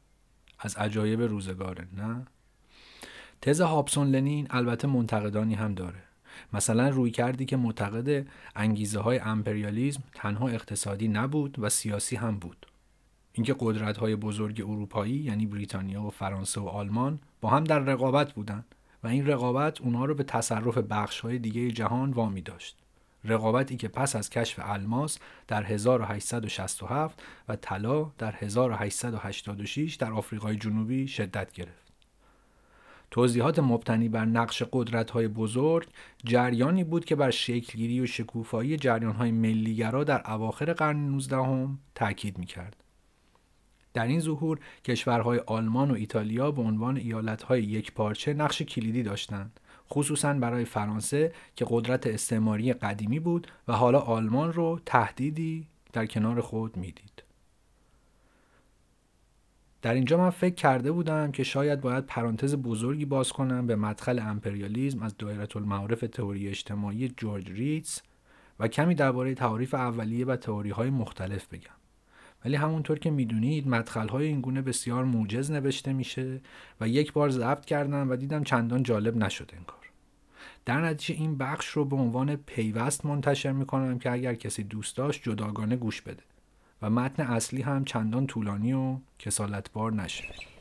از 0.59 0.75
عجایب 0.75 1.21
روزگاره 1.21 1.87
نه؟ 1.97 2.25
تز 3.41 3.61
هابسون 3.61 4.07
لنین 4.07 4.47
البته 4.49 4.87
منتقدانی 4.87 5.55
هم 5.55 5.73
داره. 5.73 6.03
مثلا 6.53 6.89
رویکردی 6.89 7.45
که 7.45 7.57
معتقد 7.57 8.27
انگیزه 8.55 8.99
های 8.99 9.19
امپریالیزم 9.19 10.03
تنها 10.13 10.47
اقتصادی 10.47 11.07
نبود 11.07 11.59
و 11.59 11.69
سیاسی 11.69 12.15
هم 12.15 12.39
بود. 12.39 12.65
اینکه 13.33 13.55
قدرت 13.59 13.97
های 13.97 14.15
بزرگ 14.15 14.61
اروپایی 14.61 15.15
یعنی 15.15 15.45
بریتانیا 15.45 16.03
و 16.03 16.09
فرانسه 16.09 16.61
و 16.61 16.67
آلمان 16.67 17.19
با 17.41 17.49
هم 17.49 17.63
در 17.63 17.79
رقابت 17.79 18.33
بودند 18.33 18.75
این 19.07 19.27
رقابت 19.27 19.81
اونها 19.81 20.05
رو 20.05 20.15
به 20.15 20.23
تصرف 20.23 20.77
بخش 20.77 21.19
های 21.19 21.39
دیگه 21.39 21.71
جهان 21.71 22.11
وامی 22.11 22.41
داشت 22.41 22.77
رقابتی 23.25 23.77
که 23.77 23.87
پس 23.87 24.15
از 24.15 24.29
کشف 24.29 24.59
الماس 24.63 25.19
در 25.47 25.63
1867 25.63 27.23
و 27.49 27.55
طلا 27.55 28.11
در 28.17 28.35
1886 28.39 29.95
در 29.95 30.13
آفریقای 30.13 30.55
جنوبی 30.55 31.07
شدت 31.07 31.51
گرفت. 31.51 31.87
توضیحات 33.11 33.59
مبتنی 33.59 34.09
بر 34.09 34.25
نقش 34.25 34.63
قدرت 34.71 35.11
های 35.11 35.27
بزرگ 35.27 35.87
جریانی 36.23 36.83
بود 36.83 37.05
که 37.05 37.15
بر 37.15 37.31
شکلگیری 37.31 38.01
و 38.01 38.05
شکوفایی 38.05 38.77
جریان 38.77 39.15
های 39.15 39.31
ملیگرا 39.31 40.03
در 40.03 40.31
اواخر 40.31 40.73
قرن 40.73 40.97
19 40.97 41.35
هم 41.35 41.79
تاکید 41.95 42.37
می 42.37 42.45
کرد. 42.45 42.86
در 43.97 44.07
این 44.07 44.19
ظهور 44.19 44.59
کشورهای 44.85 45.39
آلمان 45.39 45.91
و 45.91 45.93
ایتالیا 45.93 46.51
به 46.51 46.61
عنوان 46.61 46.97
ایالتهای 46.97 47.63
یک 47.63 47.91
پارچه 47.91 48.33
نقش 48.33 48.61
کلیدی 48.61 49.03
داشتند 49.03 49.59
خصوصا 49.89 50.33
برای 50.33 50.65
فرانسه 50.65 51.33
که 51.55 51.65
قدرت 51.69 52.07
استعماری 52.07 52.73
قدیمی 52.73 53.19
بود 53.19 53.47
و 53.67 53.73
حالا 53.73 53.99
آلمان 53.99 54.53
رو 54.53 54.79
تهدیدی 54.85 55.67
در 55.93 56.05
کنار 56.05 56.41
خود 56.41 56.77
می‌دید. 56.77 57.23
در 59.81 59.93
اینجا 59.93 60.17
من 60.17 60.29
فکر 60.29 60.55
کرده 60.55 60.91
بودم 60.91 61.31
که 61.31 61.43
شاید 61.43 61.81
باید 61.81 62.05
پرانتز 62.05 62.55
بزرگی 62.55 63.05
باز 63.05 63.31
کنم 63.31 63.67
به 63.67 63.75
مدخل 63.75 64.19
امپریالیزم 64.19 65.03
از 65.03 65.17
دایره 65.17 65.47
المعارف 65.55 65.99
تئوری 65.99 66.47
اجتماعی 66.47 67.07
جورج 67.07 67.51
ریتز 67.51 68.01
و 68.59 68.67
کمی 68.67 68.95
درباره 68.95 69.35
تعاریف 69.35 69.73
اولیه 69.73 70.25
و 70.25 70.35
تئوری 70.35 70.69
های 70.69 70.89
مختلف 70.89 71.47
بگم. 71.47 71.76
ولی 72.47 72.55
همونطور 72.55 72.99
که 72.99 73.11
می‌دونید 73.11 73.67
مدخل 73.67 74.07
های 74.07 74.27
این 74.27 74.41
گونه 74.41 74.61
بسیار 74.61 75.03
موجز 75.03 75.51
نوشته 75.51 75.93
میشه 75.93 76.41
و 76.81 76.87
یک 76.87 77.13
بار 77.13 77.29
ضبط 77.29 77.65
کردم 77.65 78.09
و 78.09 78.15
دیدم 78.15 78.43
چندان 78.43 78.83
جالب 78.83 79.17
نشد 79.17 79.51
این 79.53 79.63
کار 79.63 79.85
در 80.65 80.81
نتیجه 80.81 81.19
این 81.19 81.37
بخش 81.37 81.67
رو 81.67 81.85
به 81.85 81.95
عنوان 81.95 82.35
پیوست 82.35 83.05
منتشر 83.05 83.51
می‌کنم 83.51 83.99
که 83.99 84.11
اگر 84.11 84.33
کسی 84.33 84.63
دوست 84.63 84.97
داشت 84.97 85.23
جداگانه 85.23 85.75
گوش 85.75 86.01
بده 86.01 86.23
و 86.81 86.89
متن 86.89 87.23
اصلی 87.23 87.61
هم 87.61 87.85
چندان 87.85 88.27
طولانی 88.27 88.73
و 88.73 88.97
کسالتبار 89.19 89.93
نشه. 89.93 90.56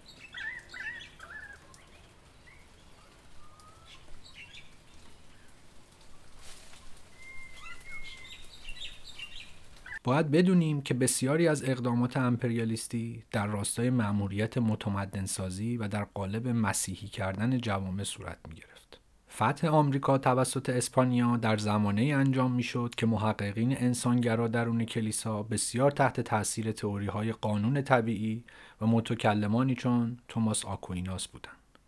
باید 10.07 10.31
بدونیم 10.31 10.83
که 10.83 10.95
بسیاری 10.95 11.49
از 11.49 11.69
اقدامات 11.69 12.17
امپریالیستی 12.17 13.25
در 13.33 13.47
راستای 13.47 13.91
مأموریت 13.91 14.59
متمدنسازی 14.59 15.77
و 15.77 15.89
در 15.89 16.05
قالب 16.05 16.49
مسیحی 16.49 17.09
کردن 17.09 17.59
جوامع 17.59 18.05
صورت 18.05 18.39
می 18.49 18.55
گرفت. 18.55 19.01
فتح 19.35 19.69
آمریکا 19.69 20.19
توسط 20.19 20.69
اسپانیا 20.69 21.37
در 21.37 21.57
زمانه 21.57 22.03
انجام 22.03 22.53
می 22.53 22.63
شد 22.63 22.95
که 22.97 23.07
محققین 23.07 23.77
انسانگرا 23.77 24.49
درون 24.49 24.85
کلیسا 24.85 25.43
بسیار 25.43 25.91
تحت 25.91 26.21
تاثیر 26.21 26.73
تئوری 26.73 27.07
های 27.07 27.33
قانون 27.33 27.83
طبیعی 27.83 28.45
و 28.81 28.87
متکلمانی 28.87 29.75
چون 29.75 30.19
توماس 30.29 30.65
آکویناس 30.65 31.29
بودند. 31.29 31.79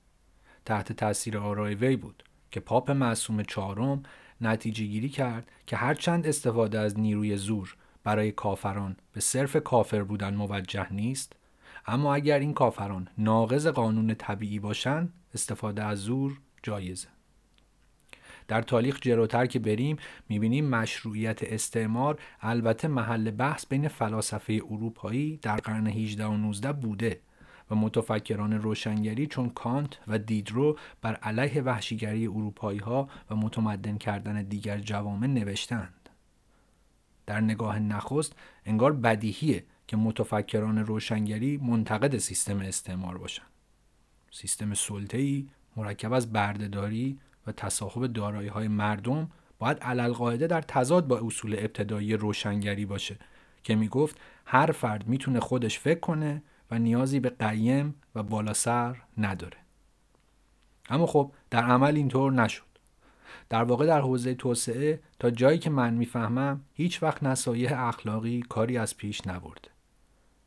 تحت 0.65 0.93
تاثیر 0.93 1.39
آرای 1.39 1.75
وی 1.75 1.97
بود 1.97 2.23
که 2.51 2.61
پاپ 2.61 2.91
معصوم 2.91 3.43
چهارم 3.43 4.03
نتیجه 4.41 4.85
گیری 4.85 5.09
کرد 5.09 5.51
که 5.67 5.77
هرچند 5.77 6.27
استفاده 6.27 6.79
از 6.79 6.99
نیروی 6.99 7.37
زور 7.37 7.77
برای 8.09 8.33
کافران 8.33 8.97
به 9.13 9.21
صرف 9.21 9.57
کافر 9.57 10.03
بودن 10.03 10.35
موجه 10.35 10.93
نیست 10.93 11.33
اما 11.87 12.15
اگر 12.15 12.39
این 12.39 12.55
کافران 12.55 13.09
ناقض 13.19 13.67
قانون 13.67 14.15
طبیعی 14.15 14.59
باشند 14.59 15.13
استفاده 15.35 15.85
از 15.85 15.99
زور 15.99 16.41
جایزه. 16.63 17.09
در 18.49 18.63
تاریخ 18.63 19.01
جلوتر 19.01 19.47
که 19.47 19.59
بریم 19.59 19.97
می‌بینیم 20.29 20.69
مشروعیت 20.69 21.43
استعمار 21.43 22.19
البته 22.41 22.89
محل 22.89 23.31
بحث 23.31 23.67
بین 23.67 23.89
فلاسفه 23.89 24.61
اروپایی 24.71 25.37
در 25.37 25.57
قرن 25.57 25.87
18 25.87 26.27
و 26.27 26.37
19 26.37 26.73
بوده 26.73 27.21
و 27.71 27.75
متفکران 27.75 28.53
روشنگری 28.53 29.27
چون 29.27 29.51
کانت 29.51 29.99
و 30.07 30.19
دیدرو 30.19 30.79
بر 31.03 31.15
علیه 31.15 31.63
وحشیگری 31.63 32.27
اروپایی 32.27 32.79
ها 32.79 33.09
و 33.31 33.37
متمدن 33.37 33.99
کردن 33.99 34.43
دیگر 34.43 34.79
جوامع 34.79 35.27
نوشتند 35.27 35.95
در 37.29 37.41
نگاه 37.41 37.79
نخست 37.79 38.33
انگار 38.67 38.93
بدیهیه 38.93 39.65
که 39.87 39.97
متفکران 39.97 40.79
روشنگری 40.79 41.57
منتقد 41.57 42.19
سیستم 42.19 42.59
استعمار 42.59 43.19
باشند. 43.19 43.47
سیستم 44.31 44.75
سلطه‌ای 44.75 45.49
مرکب 45.77 46.13
از 46.13 46.33
بردهداری 46.33 47.19
و 47.47 47.53
تصاحب 47.53 48.07
دارایی 48.07 48.49
های 48.49 48.69
مردم 48.69 49.31
باید 49.59 49.79
علالقاعده 49.79 50.47
در 50.47 50.61
تضاد 50.61 51.07
با 51.07 51.19
اصول 51.19 51.55
ابتدایی 51.59 52.15
روشنگری 52.15 52.87
باشه 52.87 53.19
که 53.63 53.75
می‌گفت 53.75 54.21
هر 54.45 54.73
فرد 54.73 55.09
می‌تونه 55.09 55.41
خودش 55.41 55.79
فکر 55.79 56.01
کنه 56.01 56.43
و 56.71 56.79
نیازی 56.79 57.21
به 57.21 57.29
قیم 57.29 57.95
و 58.15 58.23
بالا 58.23 58.53
سر 58.53 59.03
نداره. 59.19 59.59
اما 60.91 61.07
خب 61.07 61.33
در 61.51 61.65
عمل 61.65 61.97
اینطور 61.97 62.33
نشد. 62.33 62.68
در 63.51 63.65
واقع 63.65 63.87
در 63.87 64.01
حوزه 64.01 64.35
توسعه 64.35 65.01
تا 65.19 65.31
جایی 65.31 65.59
که 65.59 65.71
من 65.71 65.95
می‌فهمم 65.95 66.61
هیچ 66.75 67.03
وقت 67.03 67.23
نصایح 67.23 67.83
اخلاقی 67.83 68.43
کاری 68.49 68.79
از 68.79 68.97
پیش 68.97 69.27
نبرده. 69.27 69.69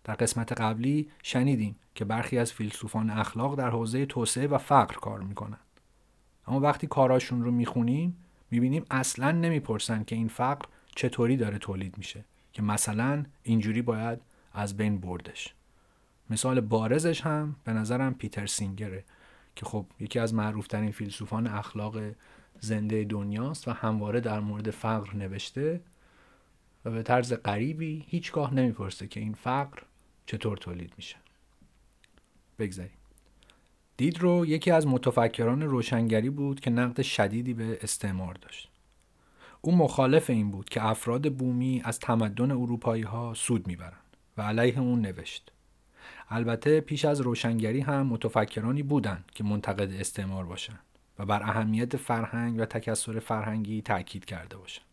در 0.03 0.13
قسمت 0.13 0.51
قبلی 0.51 1.09
شنیدیم 1.23 1.75
که 1.95 2.05
برخی 2.05 2.37
از 2.37 2.53
فیلسوفان 2.53 3.09
اخلاق 3.09 3.55
در 3.55 3.69
حوزه 3.69 4.05
توسعه 4.05 4.47
و 4.47 4.57
فقر 4.57 4.95
کار 4.95 5.19
می‌کنن. 5.19 5.59
اما 6.47 6.59
وقتی 6.59 6.87
کاراشون 6.87 7.43
رو 7.43 7.51
می‌خونیم 7.51 8.17
می‌بینیم 8.51 8.85
اصلا 8.91 9.31
نمی‌پرسن 9.31 10.03
که 10.03 10.15
این 10.15 10.27
فقر 10.27 10.65
چطوری 10.95 11.37
داره 11.37 11.57
تولید 11.57 11.97
میشه 11.97 12.25
که 12.53 12.61
مثلا 12.61 13.25
اینجوری 13.43 13.81
باید 13.81 14.19
از 14.53 14.77
بین 14.77 14.97
بردش. 14.97 15.53
مثال 16.29 16.61
بارزش 16.61 17.21
هم 17.21 17.55
به 17.63 17.73
نظرم 17.73 18.13
پیتر 18.13 18.45
سینگره 18.45 19.03
که 19.55 19.65
خب 19.65 19.85
یکی 19.99 20.19
از 20.19 20.33
معروفترین 20.33 20.91
فیلسوفان 20.91 21.47
اخلاق 21.47 21.97
زنده 22.63 23.03
دنیاست 23.03 23.67
و 23.67 23.71
همواره 23.71 24.19
در 24.19 24.39
مورد 24.39 24.69
فقر 24.69 25.15
نوشته 25.15 25.81
و 26.85 26.91
به 26.91 27.03
طرز 27.03 27.33
غریبی 27.33 28.05
هیچگاه 28.07 28.53
نمی‌پرسه 28.53 29.07
که 29.07 29.19
این 29.19 29.33
فقر 29.33 29.79
چطور 30.25 30.57
تولید 30.57 30.93
میشه. 30.97 31.15
بگذاریم. 32.59 32.97
دیدرو 33.97 34.45
یکی 34.45 34.71
از 34.71 34.87
متفکران 34.87 35.61
روشنگری 35.61 36.29
بود 36.29 36.59
که 36.59 36.69
نقد 36.69 37.01
شدیدی 37.01 37.53
به 37.53 37.79
استعمار 37.81 38.33
داشت. 38.33 38.69
او 39.61 39.75
مخالف 39.75 40.29
این 40.29 40.51
بود 40.51 40.69
که 40.69 40.85
افراد 40.85 41.33
بومی 41.33 41.81
از 41.85 41.99
تمدن 41.99 42.51
اروپایی 42.51 43.03
ها 43.03 43.33
سود 43.33 43.67
می‌برند 43.67 44.17
و 44.37 44.41
علیه 44.41 44.79
اون 44.79 45.01
نوشت. 45.01 45.51
البته 46.29 46.81
پیش 46.81 47.05
از 47.05 47.21
روشنگری 47.21 47.79
هم 47.79 48.07
متفکرانی 48.07 48.83
بودند 48.83 49.31
که 49.35 49.43
منتقد 49.43 49.93
استعمار 49.93 50.45
باشند. 50.45 50.79
و 51.21 51.25
بر 51.25 51.43
اهمیت 51.43 51.97
فرهنگ 51.97 52.59
و 52.59 52.65
تکسر 52.65 53.19
فرهنگی 53.19 53.81
تاکید 53.81 54.25
کرده 54.25 54.57
باشند. 54.57 54.85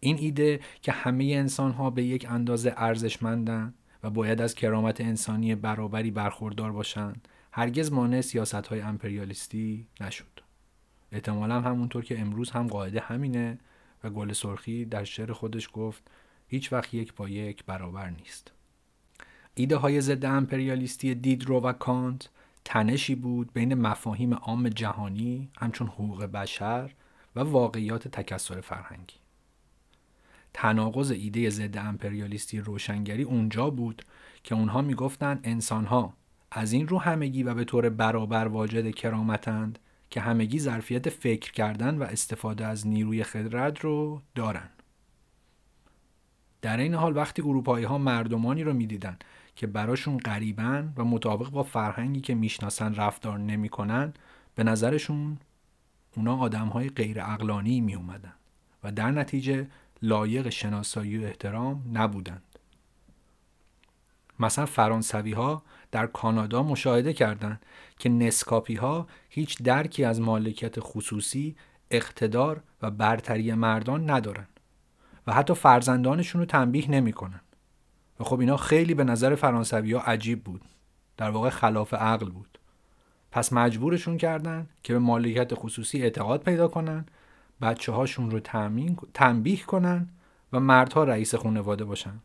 این 0.00 0.18
ایده 0.18 0.60
که 0.82 0.92
همه 0.92 1.24
انسان 1.24 1.72
ها 1.72 1.90
به 1.90 2.04
یک 2.04 2.26
اندازه 2.30 2.74
ارزشمندند 2.76 3.74
و 4.02 4.10
باید 4.10 4.40
از 4.40 4.54
کرامت 4.54 5.00
انسانی 5.00 5.54
برابری 5.54 6.10
برخوردار 6.10 6.72
باشند 6.72 7.28
هرگز 7.52 7.92
مانع 7.92 8.20
سیاست 8.20 8.54
های 8.54 8.80
امپریالیستی 8.80 9.86
نشد. 10.00 10.40
احتمالا 11.12 11.60
همونطور 11.60 12.04
که 12.04 12.20
امروز 12.20 12.50
هم 12.50 12.66
قاعده 12.66 13.00
همینه 13.00 13.58
و 14.04 14.10
گل 14.10 14.32
سرخی 14.32 14.84
در 14.84 15.04
شعر 15.04 15.32
خودش 15.32 15.68
گفت 15.72 16.10
هیچ 16.48 16.72
وقت 16.72 16.94
یک 16.94 17.14
با 17.14 17.28
یک 17.28 17.64
برابر 17.64 18.10
نیست. 18.10 18.52
ایده 19.54 19.76
های 19.76 20.00
ضد 20.00 20.24
امپریالیستی 20.24 21.14
دیدرو 21.14 21.60
و 21.60 21.72
کانت 21.72 22.28
تنشی 22.68 23.14
بود 23.14 23.52
بین 23.52 23.74
مفاهیم 23.74 24.34
عام 24.34 24.68
جهانی 24.68 25.50
همچون 25.58 25.86
حقوق 25.86 26.24
بشر 26.24 26.90
و 27.36 27.40
واقعیات 27.40 28.08
تکسر 28.08 28.60
فرهنگی. 28.60 29.16
تناقض 30.54 31.10
ایده 31.10 31.50
ضد 31.50 31.76
امپریالیستی 31.78 32.60
روشنگری 32.60 33.22
اونجا 33.22 33.70
بود 33.70 34.02
که 34.44 34.54
اونها 34.54 34.82
می‌گفتند 34.82 35.40
انسانها 35.44 36.14
از 36.50 36.72
این 36.72 36.88
رو 36.88 36.98
همگی 36.98 37.42
و 37.42 37.54
به 37.54 37.64
طور 37.64 37.88
برابر 37.88 38.46
واجد 38.46 38.90
کرامتند 38.90 39.78
که 40.10 40.20
همگی 40.20 40.58
ظرفیت 40.58 41.08
فکر 41.08 41.52
کردن 41.52 41.98
و 41.98 42.02
استفاده 42.02 42.66
از 42.66 42.86
نیروی 42.86 43.24
خدرت 43.24 43.80
رو 43.80 44.22
دارن. 44.34 44.68
در 46.62 46.76
این 46.76 46.94
حال 46.94 47.16
وقتی 47.16 47.42
اروپایی 47.42 47.84
ها 47.84 47.98
مردمانی 47.98 48.64
رو 48.64 48.72
می‌دیدند 48.72 49.24
که 49.56 49.66
براشون 49.66 50.18
غریبن 50.18 50.92
و 50.96 51.04
مطابق 51.04 51.50
با 51.50 51.62
فرهنگی 51.62 52.20
که 52.20 52.34
می‌شناسن 52.34 52.94
رفتار 52.94 53.38
نمی‌کنن 53.38 54.14
به 54.54 54.64
نظرشون 54.64 55.38
اونا 56.16 56.36
آدم 56.36 56.66
های 56.68 56.88
غیر 56.88 57.20
اقلانی 57.20 57.80
می 57.80 57.94
اومدن 57.94 58.32
و 58.84 58.92
در 58.92 59.10
نتیجه 59.10 59.68
لایق 60.02 60.48
شناسایی 60.48 61.18
و 61.18 61.26
احترام 61.26 61.82
نبودند. 61.92 62.42
مثلا 64.40 64.66
فرانسوی 64.66 65.32
ها 65.32 65.62
در 65.90 66.06
کانادا 66.06 66.62
مشاهده 66.62 67.12
کردند 67.12 67.62
که 67.98 68.08
نسکاپی 68.08 68.74
ها 68.74 69.06
هیچ 69.28 69.62
درکی 69.62 70.04
از 70.04 70.20
مالکیت 70.20 70.74
خصوصی، 70.78 71.56
اقتدار 71.90 72.62
و 72.82 72.90
برتری 72.90 73.54
مردان 73.54 74.10
ندارن 74.10 74.46
و 75.26 75.32
حتی 75.32 75.54
فرزندانشون 75.54 76.40
رو 76.40 76.46
تنبیه 76.46 76.90
نمی‌کنن 76.90 77.40
و 78.20 78.24
خب 78.24 78.40
اینا 78.40 78.56
خیلی 78.56 78.94
به 78.94 79.04
نظر 79.04 79.34
فرانسوی 79.34 79.92
ها 79.92 80.00
عجیب 80.00 80.44
بود. 80.44 80.62
در 81.16 81.30
واقع 81.30 81.50
خلاف 81.50 81.94
عقل 81.94 82.30
بود. 82.30 82.58
پس 83.32 83.52
مجبورشون 83.52 84.18
کردن 84.18 84.66
که 84.82 84.92
به 84.92 84.98
مالکیت 84.98 85.54
خصوصی 85.54 86.02
اعتقاد 86.02 86.42
پیدا 86.42 86.68
کنن 86.68 87.06
بچه 87.62 87.92
هاشون 87.92 88.30
رو 88.30 88.40
تنبیه 89.14 89.62
کنن 89.62 90.08
و 90.52 90.60
مردها 90.60 91.04
رئیس 91.04 91.34
خانواده 91.34 91.84
باشن. 91.84 92.20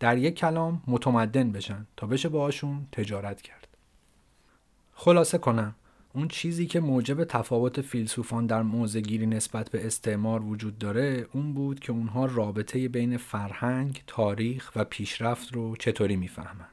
در 0.00 0.18
یک 0.18 0.34
کلام 0.34 0.82
متمدن 0.86 1.52
بشن 1.52 1.86
تا 1.96 2.06
بشه 2.06 2.28
باهاشون 2.28 2.86
تجارت 2.92 3.42
کرد. 3.42 3.68
خلاصه 4.94 5.38
کنم. 5.38 5.74
اون 6.14 6.28
چیزی 6.28 6.66
که 6.66 6.80
موجب 6.80 7.24
تفاوت 7.24 7.80
فیلسوفان 7.80 8.46
در 8.46 8.62
گیری 9.00 9.26
نسبت 9.26 9.70
به 9.70 9.86
استعمار 9.86 10.42
وجود 10.42 10.78
داره 10.78 11.26
اون 11.32 11.54
بود 11.54 11.80
که 11.80 11.92
اونها 11.92 12.26
رابطه 12.26 12.88
بین 12.88 13.16
فرهنگ، 13.16 14.02
تاریخ 14.06 14.72
و 14.76 14.84
پیشرفت 14.84 15.54
رو 15.54 15.76
چطوری 15.76 16.16
می‌فهمن. 16.16 16.68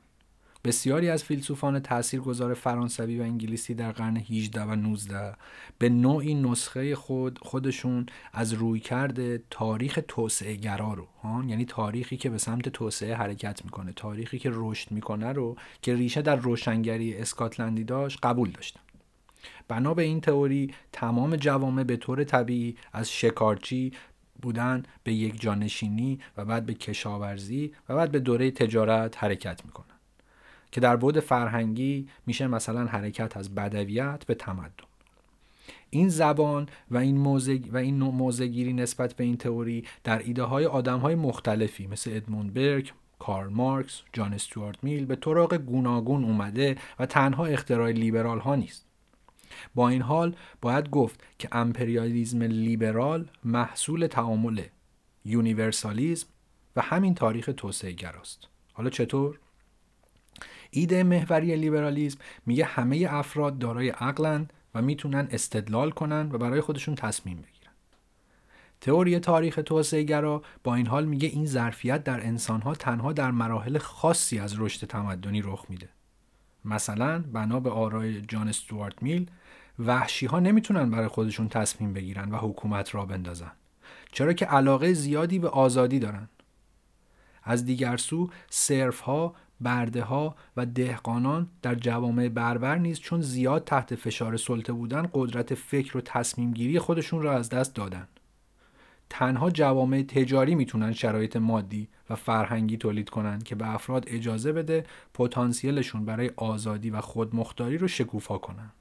بسیاری 0.63 1.09
از 1.09 1.23
فیلسوفان 1.23 1.79
تاثیرگذار 1.79 2.53
فرانسوی 2.53 3.19
و 3.19 3.23
انگلیسی 3.23 3.73
در 3.73 3.91
قرن 3.91 4.17
18 4.17 4.61
و 4.61 4.75
19 4.75 5.35
به 5.77 5.89
نوعی 5.89 6.33
نسخه 6.33 6.95
خود 6.95 7.39
خودشون 7.41 8.05
از 8.33 8.53
رویکرد 8.53 9.37
تاریخ 9.49 9.99
توسعه 10.07 10.55
گرا 10.55 10.93
رو 10.93 11.07
ها 11.23 11.43
یعنی 11.47 11.65
تاریخی 11.65 12.17
که 12.17 12.29
به 12.29 12.37
سمت 12.37 12.69
توسعه 12.69 13.15
حرکت 13.15 13.65
می‌کنه 13.65 13.93
تاریخی 13.95 14.39
که 14.39 14.49
رشد 14.53 14.91
می‌کنه 14.91 15.31
رو 15.31 15.55
که 15.81 15.95
ریشه 15.95 16.21
در 16.21 16.35
روشنگری 16.35 17.17
اسکاتلندی 17.17 17.83
داشت 17.83 18.19
قبول 18.23 18.51
داشتن 18.51 18.79
بنا 19.67 19.93
به 19.93 20.03
این 20.03 20.21
تئوری 20.21 20.73
تمام 20.91 21.35
جوامع 21.35 21.83
به 21.83 21.97
طور 21.97 22.23
طبیعی 22.23 22.77
از 22.93 23.11
شکارچی 23.11 23.91
بودن 24.41 24.83
به 25.03 25.13
یک 25.13 25.41
جانشینی 25.41 26.19
و 26.37 26.45
بعد 26.45 26.65
به 26.65 26.73
کشاورزی 26.73 27.73
و 27.89 27.95
بعد 27.95 28.11
به 28.11 28.19
دوره 28.19 28.51
تجارت 28.51 29.23
حرکت 29.23 29.65
می‌کنن 29.65 29.85
که 30.71 30.81
در 30.81 30.95
بود 30.95 31.19
فرهنگی 31.19 32.07
میشه 32.25 32.47
مثلا 32.47 32.85
حرکت 32.85 33.37
از 33.37 33.55
بدویت 33.55 34.23
به 34.25 34.35
تمدن 34.35 34.73
این 35.89 36.09
زبان 36.09 36.69
و 36.91 36.97
این 36.97 37.17
موزه 37.17 37.59
و 37.71 37.77
این 37.77 37.99
موزگیری 37.99 38.73
نسبت 38.73 39.13
به 39.13 39.23
این 39.23 39.37
تئوری 39.37 39.85
در 40.03 40.19
ایده 40.19 40.43
های 40.43 40.65
آدم 40.65 40.99
های 40.99 41.15
مختلفی 41.15 41.87
مثل 41.87 42.11
ادموند 42.13 42.53
برگ، 42.53 42.91
کارل 43.19 43.49
مارکس، 43.49 44.01
جان 44.13 44.33
استوارت 44.33 44.83
میل 44.83 45.05
به 45.05 45.15
طرق 45.15 45.57
گوناگون 45.57 46.23
اومده 46.23 46.75
و 46.99 47.05
تنها 47.05 47.45
اختراع 47.45 47.91
لیبرال 47.91 48.39
ها 48.39 48.55
نیست. 48.55 48.88
با 49.75 49.89
این 49.89 50.01
حال 50.01 50.35
باید 50.61 50.89
گفت 50.89 51.23
که 51.39 51.49
امپریالیزم 51.51 52.43
لیبرال 52.43 53.29
محصول 53.43 54.07
تعامل 54.07 54.61
universalism 55.25 56.27
و 56.75 56.81
همین 56.81 57.15
تاریخ 57.15 57.49
توسعه 57.57 57.91
گراست. 57.91 58.47
حالا 58.73 58.89
چطور؟ 58.89 59.39
ایده 60.71 61.03
محوری 61.03 61.55
لیبرالیزم 61.55 62.19
میگه 62.45 62.65
همه 62.65 63.07
افراد 63.09 63.59
دارای 63.59 63.89
عقلن 63.89 64.47
و 64.75 64.81
می‌تونن 64.81 65.27
استدلال 65.31 65.91
کنن 65.91 66.29
و 66.31 66.37
برای 66.37 66.61
خودشون 66.61 66.95
تصمیم 66.95 67.37
بگیرن. 67.37 67.73
تئوری 68.81 69.19
تاریخ 69.19 69.59
توسعه 69.65 70.03
گرا 70.03 70.41
با 70.63 70.75
این 70.75 70.87
حال 70.87 71.05
میگه 71.05 71.27
این 71.27 71.45
ظرفیت 71.45 72.03
در 72.03 72.25
انسانها 72.25 72.75
تنها 72.75 73.13
در 73.13 73.31
مراحل 73.31 73.77
خاصی 73.77 74.39
از 74.39 74.59
رشد 74.59 74.87
تمدنی 74.87 75.41
رخ 75.41 75.65
میده. 75.69 75.89
مثلا 76.69 77.19
بنا 77.19 77.59
به 77.59 77.69
آرای 77.69 78.21
جان 78.21 78.47
استوارت 78.47 79.03
میل 79.03 79.29
وحشی 79.79 80.25
ها 80.25 80.39
نمی‌تونن 80.39 80.89
برای 80.89 81.07
خودشون 81.07 81.49
تصمیم 81.49 81.93
بگیرن 81.93 82.31
و 82.31 82.37
حکومت 82.37 82.95
را 82.95 83.05
بندازن. 83.05 83.51
چرا 84.11 84.33
که 84.33 84.45
علاقه 84.45 84.93
زیادی 84.93 85.39
به 85.39 85.49
آزادی 85.49 85.99
دارن. 85.99 86.29
از 87.43 87.65
دیگر 87.65 87.97
سو 87.97 88.29
صرف 88.49 88.99
ها 88.99 89.35
برده 89.61 90.03
ها 90.03 90.35
و 90.57 90.65
دهقانان 90.65 91.47
در 91.61 91.75
جوامع 91.75 92.27
بربر 92.27 92.77
نیز 92.77 92.99
چون 92.99 93.21
زیاد 93.21 93.63
تحت 93.63 93.95
فشار 93.95 94.37
سلطه 94.37 94.73
بودن 94.73 95.09
قدرت 95.13 95.55
فکر 95.55 95.97
و 95.97 96.01
تصمیم 96.01 96.53
گیری 96.53 96.79
خودشون 96.79 97.21
را 97.21 97.33
از 97.33 97.49
دست 97.49 97.75
دادن. 97.75 98.07
تنها 99.09 99.49
جوامع 99.49 100.01
تجاری 100.01 100.55
می‌تونن 100.55 100.93
شرایط 100.93 101.35
مادی 101.35 101.89
و 102.09 102.15
فرهنگی 102.15 102.77
تولید 102.77 103.09
کنند 103.09 103.43
که 103.43 103.55
به 103.55 103.73
افراد 103.73 104.05
اجازه 104.07 104.53
بده 104.53 104.85
پتانسیلشون 105.13 106.05
برای 106.05 106.31
آزادی 106.35 106.89
و 106.89 107.01
خودمختاری 107.01 107.77
رو 107.77 107.87
شکوفا 107.87 108.37
کنن. 108.37 108.71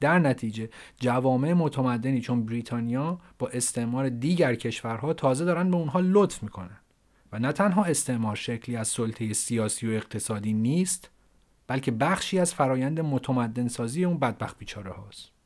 در 0.00 0.18
نتیجه 0.18 0.70
جوامع 1.00 1.52
متمدنی 1.52 2.20
چون 2.20 2.46
بریتانیا 2.46 3.20
با 3.38 3.48
استعمار 3.48 4.08
دیگر 4.08 4.54
کشورها 4.54 5.12
تازه 5.12 5.44
دارن 5.44 5.70
به 5.70 5.76
اونها 5.76 6.00
لطف 6.00 6.42
می‌کنن 6.42 6.78
و 7.32 7.38
نه 7.38 7.52
تنها 7.52 7.84
استعمار 7.84 8.36
شکلی 8.36 8.76
از 8.76 8.88
سلطه 8.88 9.32
سیاسی 9.32 9.88
و 9.88 9.90
اقتصادی 9.90 10.52
نیست 10.52 11.10
بلکه 11.66 11.90
بخشی 11.90 12.38
از 12.38 12.54
فرایند 12.54 13.00
متمدن 13.00 13.68
سازی 13.68 14.04
اون 14.04 14.18
بدبخت 14.18 14.58
بیچاره 14.58 14.90
هاست. 14.90 15.37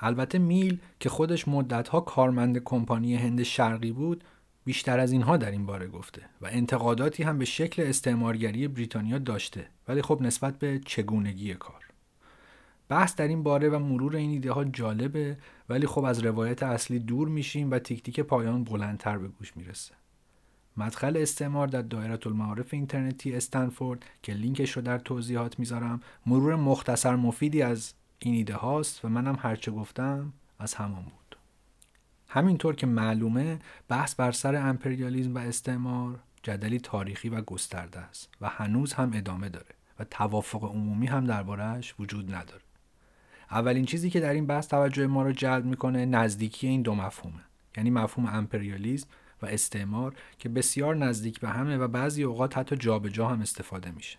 البته 0.00 0.38
میل 0.38 0.78
که 1.00 1.08
خودش 1.08 1.48
مدتها 1.48 2.00
کارمند 2.00 2.58
کمپانی 2.58 3.16
هند 3.16 3.42
شرقی 3.42 3.92
بود 3.92 4.24
بیشتر 4.64 5.00
از 5.00 5.12
اینها 5.12 5.36
در 5.36 5.50
این 5.50 5.66
باره 5.66 5.88
گفته 5.88 6.22
و 6.40 6.46
انتقاداتی 6.50 7.22
هم 7.22 7.38
به 7.38 7.44
شکل 7.44 7.82
استعمارگری 7.82 8.68
بریتانیا 8.68 9.18
داشته. 9.18 9.66
ولی 9.88 10.02
خب 10.02 10.18
نسبت 10.22 10.58
به 10.58 10.80
چگونگی 10.84 11.54
کار. 11.54 11.84
بحث 12.88 13.16
در 13.16 13.28
این 13.28 13.42
باره 13.42 13.68
و 13.68 13.78
مرور 13.78 14.16
این 14.16 14.30
ایده 14.30 14.52
ها 14.52 14.64
جالبه 14.64 15.36
ولی 15.68 15.86
خب 15.86 16.04
از 16.04 16.24
روایت 16.24 16.62
اصلی 16.62 16.98
دور 16.98 17.28
میشیم 17.28 17.70
و 17.70 17.78
تیک 17.78 18.02
تیک 18.02 18.20
پایان 18.20 18.64
بلندتر 18.64 19.18
به 19.18 19.28
گوش 19.28 19.56
می‌رسه. 19.56 19.94
مدخل 20.76 21.16
استعمار 21.16 21.66
در 21.66 21.82
دایره 21.82 22.18
المعارف 22.26 22.74
اینترنتی 22.74 23.36
استنفورد 23.36 24.04
که 24.22 24.32
لینکش 24.32 24.70
رو 24.70 24.82
در 24.82 24.98
توضیحات 24.98 25.58
می‌ذارم 25.58 26.00
مرور 26.26 26.56
مختصر 26.56 27.16
مفیدی 27.16 27.62
از 27.62 27.94
این 28.18 28.34
ایده 28.34 28.54
هاست 28.54 29.04
و 29.04 29.08
منم 29.08 29.38
هرچه 29.40 29.70
گفتم 29.70 30.32
از 30.58 30.74
همان 30.74 31.02
بود. 31.02 31.36
همینطور 32.28 32.74
که 32.74 32.86
معلومه 32.86 33.58
بحث 33.88 34.14
بر 34.14 34.32
سر 34.32 34.56
امپریالیزم 34.56 35.34
و 35.34 35.38
استعمار 35.38 36.18
جدلی 36.42 36.78
تاریخی 36.78 37.28
و 37.28 37.40
گسترده 37.40 37.98
است 37.98 38.28
و 38.40 38.48
هنوز 38.48 38.92
هم 38.92 39.10
ادامه 39.14 39.48
داره 39.48 39.74
و 39.98 40.04
توافق 40.04 40.64
عمومی 40.64 41.06
هم 41.06 41.24
دربارهش 41.24 41.94
وجود 41.98 42.34
نداره. 42.34 42.62
اولین 43.50 43.84
چیزی 43.84 44.10
که 44.10 44.20
در 44.20 44.32
این 44.32 44.46
بحث 44.46 44.68
توجه 44.68 45.06
ما 45.06 45.22
رو 45.22 45.32
جلب 45.32 45.64
می‌کنه 45.64 46.06
نزدیکی 46.06 46.66
این 46.66 46.82
دو 46.82 46.94
مفهومه 46.94 47.40
یعنی 47.76 47.90
مفهوم 47.90 48.26
امپریالیزم 48.26 49.06
و 49.42 49.46
استعمار 49.46 50.14
که 50.38 50.48
بسیار 50.48 50.96
نزدیک 50.96 51.40
به 51.40 51.48
همه 51.48 51.76
و 51.76 51.88
بعضی 51.88 52.22
اوقات 52.22 52.58
حتی 52.58 52.76
جابجا 52.76 53.08
جا 53.08 53.28
هم 53.28 53.40
استفاده 53.40 53.90
میشه. 53.90 54.18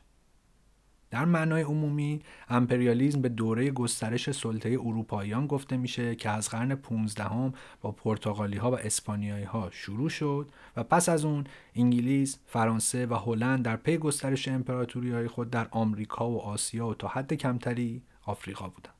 در 1.11 1.25
معنای 1.25 1.61
عمومی 1.61 2.21
امپریالیزم 2.49 3.21
به 3.21 3.29
دوره 3.29 3.71
گسترش 3.71 4.31
سلطه 4.31 4.69
اروپاییان 4.69 5.47
گفته 5.47 5.77
میشه 5.77 6.15
که 6.15 6.29
از 6.29 6.49
قرن 6.49 6.75
15 6.75 7.23
هم 7.23 7.53
با 7.81 7.91
پرتغالی 7.91 8.57
ها 8.57 8.71
و 8.71 8.79
اسپانیایی 8.79 9.43
ها 9.43 9.69
شروع 9.71 10.09
شد 10.09 10.49
و 10.75 10.83
پس 10.83 11.09
از 11.09 11.25
اون 11.25 11.43
انگلیس، 11.75 12.39
فرانسه 12.45 13.05
و 13.05 13.13
هلند 13.13 13.65
در 13.65 13.75
پی 13.75 13.97
گسترش 13.97 14.47
امپراتوری 14.47 15.11
های 15.11 15.27
خود 15.27 15.49
در 15.49 15.67
آمریکا 15.71 16.29
و 16.29 16.41
آسیا 16.41 16.87
و 16.87 16.93
تا 16.93 17.07
حد 17.07 17.33
کمتری 17.33 18.01
آفریقا 18.25 18.67
بودند. 18.67 18.93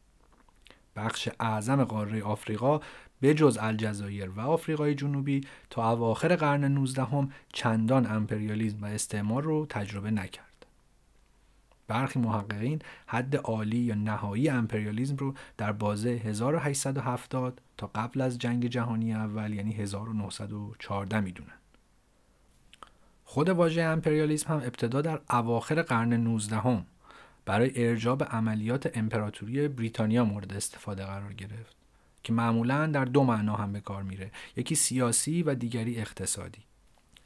بخش 0.96 1.30
اعظم 1.40 1.84
قاره 1.84 2.24
آفریقا 2.24 2.80
به 3.22 3.34
جز 3.34 3.58
الجزایر 3.62 4.30
و 4.30 4.40
آفریقای 4.40 4.96
جنوبی 4.96 5.42
تا 5.70 5.92
اواخر 5.92 6.36
قرن 6.36 6.64
19 6.64 7.04
هم 7.04 7.32
چندان 7.54 8.12
امپریالیزم 8.12 8.84
و 8.84 8.86
استعمار 8.86 9.44
رو 9.44 9.66
تجربه 9.70 10.12
نکرد. 10.12 10.49
برخی 11.90 12.20
محققین 12.20 12.80
حد 13.08 13.36
عالی 13.36 13.78
یا 13.78 13.96
نهایی 13.96 14.50
امپریالیزم 14.50 15.16
رو 15.16 15.34
در 15.58 15.72
بازه 15.72 16.10
1870 16.10 17.62
تا 17.78 17.88
قبل 17.96 18.22
از 18.22 18.40
جنگ 18.40 18.68
جهانی 18.68 19.14
اول 19.14 19.54
یعنی 19.54 19.74
1914 19.74 21.20
می‌دونن. 21.20 21.54
خود 23.24 23.50
واژه 23.50 23.82
امپریالیزم 23.82 24.48
هم 24.48 24.58
ابتدا 24.58 25.02
در 25.02 25.20
اواخر 25.30 25.82
قرن 25.82 26.14
19 26.14 26.56
هم 26.56 26.86
برای 27.46 27.88
ارجاب 27.88 28.24
عملیات 28.24 28.98
امپراتوری 28.98 29.68
بریتانیا 29.68 30.26
مورد 30.26 30.54
استفاده 30.54 31.06
قرار 31.06 31.34
گرفت 31.34 31.76
که 32.24 32.34
معمولا 32.34 32.88
در 32.88 33.06
دو 33.06 33.24
معنا 33.24 33.56
هم 33.56 33.74
به 33.74 33.80
کار 33.80 34.04
میره 34.04 34.32
یکی 34.56 34.76
سیاسی 34.76 35.44
و 35.44 35.56
دیگری 35.56 35.98
اقتصادی 36.00 36.62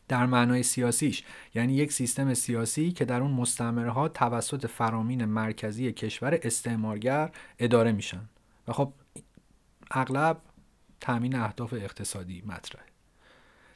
در 0.07 0.25
معنای 0.25 0.63
سیاسیش. 0.63 1.23
یعنی 1.55 1.73
یک 1.73 1.91
سیستم 1.91 2.33
سیاسی 2.33 2.91
که 2.91 3.05
در 3.05 3.21
اون 3.21 3.31
مستعمره 3.31 3.91
ها 3.91 4.07
توسط 4.07 4.67
فرامین 4.67 5.25
مرکزی 5.25 5.91
کشور 5.91 6.39
استعمارگر 6.43 7.31
اداره 7.59 7.91
میشن. 7.91 8.29
و 8.67 8.73
خب 8.73 8.93
اغلب 9.91 10.37
تامین 11.01 11.35
اهداف 11.35 11.73
اقتصادی 11.73 12.43
مطرحه. 12.45 12.85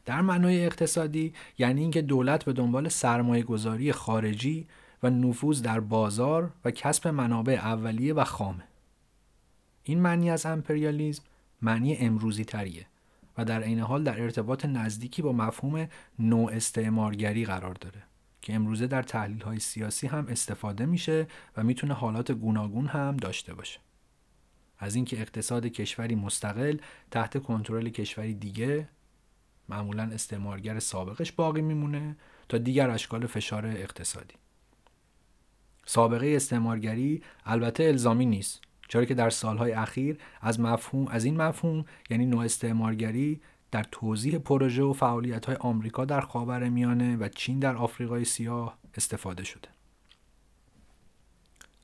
در 0.05 0.21
معنای 0.21 0.65
اقتصادی 0.65 1.33
یعنی 1.57 1.81
اینکه 1.81 2.01
دولت 2.01 2.45
به 2.45 2.53
دنبال 2.53 2.89
سرمایه 2.89 3.43
گذاری 3.43 3.91
خارجی 3.91 4.67
و 5.03 5.07
و 5.07 5.09
نفوذ 5.09 5.61
در 5.61 5.79
بازار 5.79 6.51
و 6.65 6.71
کسب 6.71 7.07
منابع 7.07 7.53
اولیه 7.53 8.13
و 8.13 8.23
خامه. 8.23 8.63
این 9.83 9.99
معنی 9.99 10.29
از 10.29 10.45
امپریالیزم 10.45 11.23
معنی 11.61 11.97
امروزی 11.97 12.45
تریه 12.45 12.85
و 13.37 13.45
در 13.45 13.63
عین 13.63 13.79
حال 13.79 14.03
در 14.03 14.21
ارتباط 14.21 14.65
نزدیکی 14.65 15.21
با 15.21 15.31
مفهوم 15.31 15.87
نوع 16.19 16.51
استعمارگری 16.53 17.45
قرار 17.45 17.73
داره 17.73 18.03
که 18.41 18.53
امروزه 18.53 18.87
در 18.87 19.03
تحلیل 19.03 19.41
های 19.41 19.59
سیاسی 19.59 20.07
هم 20.07 20.27
استفاده 20.27 20.85
میشه 20.85 21.27
و 21.57 21.63
می‌تونه 21.63 21.93
حالات 21.93 22.31
گوناگون 22.31 22.87
هم 22.87 23.17
داشته 23.17 23.53
باشه. 23.53 23.79
از 24.79 24.95
اینکه 24.95 25.21
اقتصاد 25.21 25.65
کشوری 25.65 26.15
مستقل 26.15 26.77
تحت 27.11 27.37
کنترل 27.43 27.89
کشوری 27.89 28.33
دیگه 28.33 28.89
معمولا 29.69 30.03
استعمارگر 30.03 30.79
سابقش 30.79 31.31
باقی 31.31 31.61
میمونه 31.61 32.15
تا 32.49 32.57
دیگر 32.57 32.89
اشکال 32.89 33.25
فشار 33.25 33.65
اقتصادی. 33.65 34.35
سابقه 35.85 36.33
استعمارگری 36.35 37.23
البته 37.45 37.83
الزامی 37.83 38.25
نیست. 38.25 38.66
چرا 38.87 39.05
که 39.05 39.13
در 39.13 39.29
سالهای 39.29 39.71
اخیر 39.71 40.17
از 40.41 40.59
مفهوم 40.59 41.07
از 41.07 41.25
این 41.25 41.37
مفهوم 41.37 41.85
یعنی 42.09 42.25
نوع 42.25 42.45
استعمارگری 42.45 43.41
در 43.71 43.85
توضیح 43.91 44.37
پروژه 44.37 44.83
و 44.83 44.93
های 45.47 45.55
آمریکا 45.59 46.05
در 46.05 46.21
خاورمیانه 46.21 47.17
و 47.17 47.29
چین 47.29 47.59
در 47.59 47.75
آفریقای 47.75 48.25
سیاه 48.25 48.77
استفاده 48.95 49.43
شده. 49.43 49.67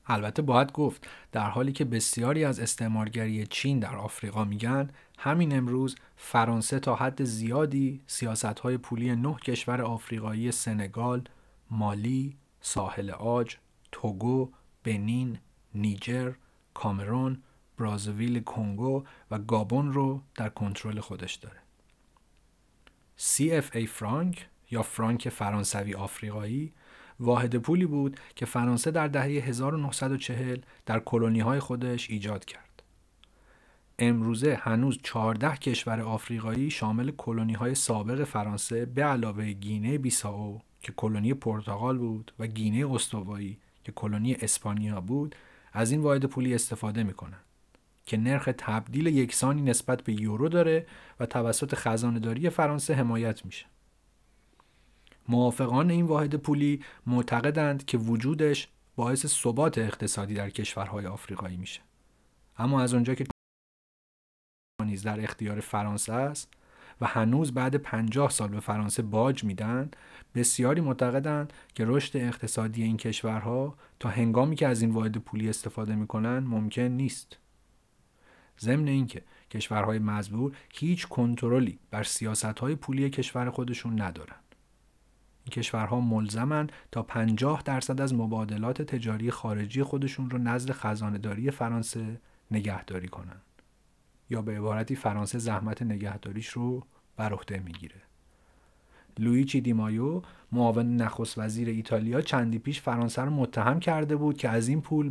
البته 0.06 0.42
باید 0.42 0.72
گفت 0.72 1.08
در 1.32 1.50
حالی 1.50 1.72
که 1.72 1.84
بسیاری 1.84 2.44
از 2.44 2.60
استعمارگری 2.60 3.46
چین 3.46 3.78
در 3.78 3.96
آفریقا 3.96 4.44
میگن 4.44 4.90
همین 5.18 5.56
امروز 5.56 5.96
فرانسه 6.16 6.78
تا 6.78 6.94
حد 6.94 7.24
زیادی 7.24 8.00
سیاست 8.06 8.44
های 8.44 8.76
پولی 8.76 9.16
نه 9.16 9.34
کشور 9.34 9.82
آفریقایی 9.82 10.52
سنگال، 10.52 11.22
مالی، 11.70 12.36
ساحل 12.60 13.10
آج، 13.10 13.56
توگو، 13.92 14.50
بنین، 14.84 15.38
نیجر، 15.74 16.32
کامرون، 16.74 17.42
برازویل 17.78 18.40
کنگو 18.40 19.04
و 19.30 19.38
گابون 19.38 19.92
رو 19.92 20.20
در 20.34 20.48
کنترل 20.48 21.00
خودش 21.00 21.34
داره. 21.34 21.58
CFA 23.18 23.84
فرانک 23.86 24.48
یا 24.70 24.82
فرانک 24.82 25.28
فرانسوی 25.28 25.94
آفریقایی 25.94 26.72
واحد 27.20 27.56
پولی 27.56 27.86
بود 27.86 28.20
که 28.36 28.46
فرانسه 28.46 28.90
در 28.90 29.08
دهه 29.08 29.24
1940 29.24 30.58
در 30.86 31.00
کلونی 31.00 31.40
های 31.40 31.60
خودش 31.60 32.10
ایجاد 32.10 32.44
کرد. 32.44 32.82
امروزه 33.98 34.54
هنوز 34.54 34.98
14 35.02 35.56
کشور 35.56 36.00
آفریقایی 36.00 36.70
شامل 36.70 37.10
کلونی 37.10 37.52
های 37.52 37.74
سابق 37.74 38.24
فرانسه 38.24 38.86
به 38.86 39.04
علاوه 39.04 39.52
گینه 39.52 39.98
بیساو 39.98 40.60
که 40.82 40.92
کلونی 40.92 41.34
پرتغال 41.34 41.98
بود 41.98 42.32
و 42.38 42.46
گینه 42.46 42.92
استوایی 42.92 43.58
که 43.84 43.92
کلونی 43.92 44.34
اسپانیا 44.34 45.00
بود 45.00 45.34
از 45.74 45.90
این 45.90 46.00
واحد 46.00 46.24
پولی 46.24 46.54
استفاده 46.54 47.02
می‌کنن 47.02 47.40
که 48.06 48.16
نرخ 48.16 48.48
تبدیل 48.58 49.06
یکسانی 49.06 49.62
نسبت 49.62 50.02
به 50.02 50.12
یورو 50.12 50.48
داره 50.48 50.86
و 51.20 51.26
توسط 51.26 51.74
خزانهداری 51.74 52.50
فرانسه 52.50 52.94
حمایت 52.94 53.44
میشه. 53.44 53.66
موافقان 55.28 55.90
این 55.90 56.06
واحد 56.06 56.34
پولی 56.34 56.84
معتقدند 57.06 57.84
که 57.84 57.98
وجودش 57.98 58.68
باعث 58.96 59.26
ثبات 59.26 59.78
اقتصادی 59.78 60.34
در 60.34 60.50
کشورهای 60.50 61.06
آفریقایی 61.06 61.56
میشه. 61.56 61.80
اما 62.58 62.82
از 62.82 62.94
اونجا 62.94 63.14
که 63.14 63.26
نیز 64.84 65.02
در 65.02 65.20
اختیار 65.20 65.60
فرانسه 65.60 66.12
است 66.12 66.50
و 67.00 67.06
هنوز 67.06 67.54
بعد 67.54 67.76
پنجاه 67.76 68.30
سال 68.30 68.48
به 68.48 68.60
فرانسه 68.60 69.02
باج 69.02 69.44
میدن 69.44 69.90
بسیاری 70.34 70.80
معتقدند 70.80 71.52
که 71.74 71.84
رشد 71.86 72.16
اقتصادی 72.16 72.82
این 72.82 72.96
کشورها 72.96 73.76
تا 74.00 74.08
هنگامی 74.08 74.56
که 74.56 74.68
از 74.68 74.82
این 74.82 74.90
واحد 74.90 75.18
پولی 75.18 75.48
استفاده 75.48 75.94
می‌کنن 75.94 76.38
ممکن 76.38 76.82
نیست. 76.82 77.38
ضمن 78.60 78.88
اینکه 78.88 79.22
کشورهای 79.50 79.98
مزبور 79.98 80.56
هیچ 80.74 81.08
کنترلی 81.08 81.78
بر 81.90 82.02
سیاستهای 82.02 82.74
پولی 82.74 83.10
کشور 83.10 83.50
خودشون 83.50 84.00
ندارن. 84.00 84.36
این 85.44 85.50
کشورها 85.50 86.00
ملزمن 86.00 86.70
تا 86.92 87.02
50 87.02 87.62
درصد 87.62 88.00
از 88.00 88.14
مبادلات 88.14 88.82
تجاری 88.82 89.30
خارجی 89.30 89.82
خودشون 89.82 90.30
رو 90.30 90.38
نزد 90.38 90.72
خزانهداری 90.72 91.50
فرانسه 91.50 92.20
نگهداری 92.50 93.08
کنن. 93.08 93.40
یا 94.30 94.42
به 94.42 94.56
عبارتی 94.56 94.96
فرانسه 94.96 95.38
زحمت 95.38 95.82
نگهداریش 95.82 96.48
رو 96.48 96.82
بر 97.16 97.32
عهده 97.32 97.58
می‌گیره. 97.58 98.02
لویچی 99.18 99.60
دیمایو 99.60 100.22
معاون 100.52 100.96
نخست 100.96 101.38
وزیر 101.38 101.68
ایتالیا 101.68 102.20
چندی 102.20 102.58
پیش 102.58 102.80
فرانسه 102.80 103.22
رو 103.22 103.30
متهم 103.30 103.80
کرده 103.80 104.16
بود 104.16 104.36
که 104.36 104.48
از 104.48 104.68
این 104.68 104.80
پول 104.80 105.10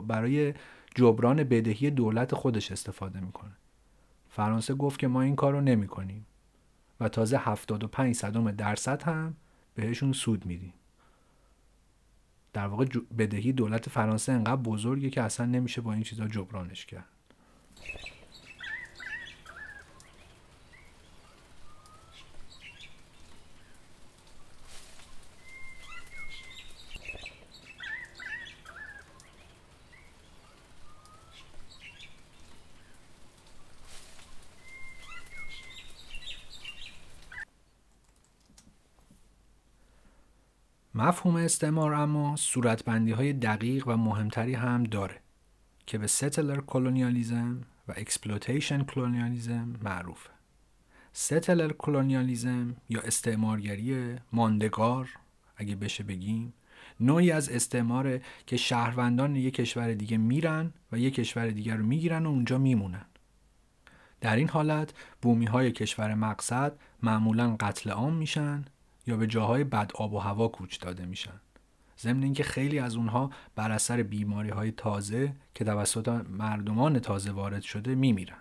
برای 0.00 0.54
جبران 0.94 1.44
بدهی 1.44 1.90
دولت 1.90 2.34
خودش 2.34 2.72
استفاده 2.72 3.20
می‌کنه. 3.20 3.52
فرانسه 4.28 4.74
گفت 4.74 4.98
که 4.98 5.08
ما 5.08 5.22
این 5.22 5.36
کار 5.36 5.52
رو 5.52 5.60
نمی 5.60 5.86
کنیم 5.86 6.26
و 7.00 7.08
تازه 7.08 7.38
75 7.38 8.14
صدم 8.14 8.50
درصد 8.50 9.02
هم 9.02 9.34
بهشون 9.74 10.12
سود 10.12 10.46
میدیم. 10.46 10.72
در 12.52 12.66
واقع 12.66 12.84
بدهی 13.18 13.52
دولت 13.52 13.88
فرانسه 13.88 14.32
انقدر 14.32 14.62
بزرگه 14.62 15.10
که 15.10 15.22
اصلا 15.22 15.46
نمیشه 15.46 15.80
با 15.80 15.92
این 15.92 16.02
چیزا 16.02 16.28
جبرانش 16.28 16.86
کرد. 16.86 17.08
مفهوم 41.04 41.36
استعمار 41.36 41.94
اما 41.94 42.36
صورتبندی 42.36 43.12
های 43.12 43.32
دقیق 43.32 43.88
و 43.88 43.96
مهمتری 43.96 44.54
هم 44.54 44.84
داره 44.84 45.20
که 45.86 45.98
به 45.98 46.06
settler 46.06 46.60
colonialism 46.60 47.60
و 47.88 47.92
exploitation 47.96 48.84
colonialism 48.84 49.76
معروفه. 49.82 50.30
settler 51.12 51.72
colonialism 51.72 52.76
یا 52.88 53.00
استعمارگری 53.00 54.16
ماندگار 54.32 55.08
اگه 55.56 55.76
بشه 55.76 56.04
بگیم 56.04 56.54
نوعی 57.00 57.30
از 57.30 57.48
استعماره 57.48 58.22
که 58.46 58.56
شهروندان 58.56 59.36
یک 59.36 59.54
کشور 59.54 59.94
دیگه 59.94 60.16
میرن 60.16 60.72
و 60.92 60.98
یک 60.98 61.14
کشور 61.14 61.48
دیگر 61.48 61.76
رو 61.76 61.86
می‌گیرن 61.86 62.26
و 62.26 62.28
اونجا 62.28 62.58
میمونن. 62.58 63.06
در 64.20 64.36
این 64.36 64.48
حالت 64.48 64.94
بومی 65.22 65.46
های 65.46 65.72
کشور 65.72 66.14
مقصد 66.14 66.78
معمولا 67.02 67.56
قتل 67.60 67.90
عام 67.90 68.14
میشن 68.14 68.64
یا 69.06 69.16
به 69.16 69.26
جاهای 69.26 69.64
بد 69.64 69.90
آب 69.94 70.12
و 70.12 70.18
هوا 70.18 70.48
کوچ 70.48 70.80
داده 70.80 71.06
میشن. 71.06 71.40
ضمن 71.98 72.22
اینکه 72.22 72.42
خیلی 72.42 72.78
از 72.78 72.96
اونها 72.96 73.30
بر 73.54 73.70
اثر 73.70 74.02
بیماری 74.02 74.50
های 74.50 74.70
تازه 74.70 75.34
که 75.54 75.64
توسط 75.64 76.08
مردمان 76.08 76.98
تازه 76.98 77.30
وارد 77.30 77.62
شده 77.62 77.94
میمیرن. 77.94 78.36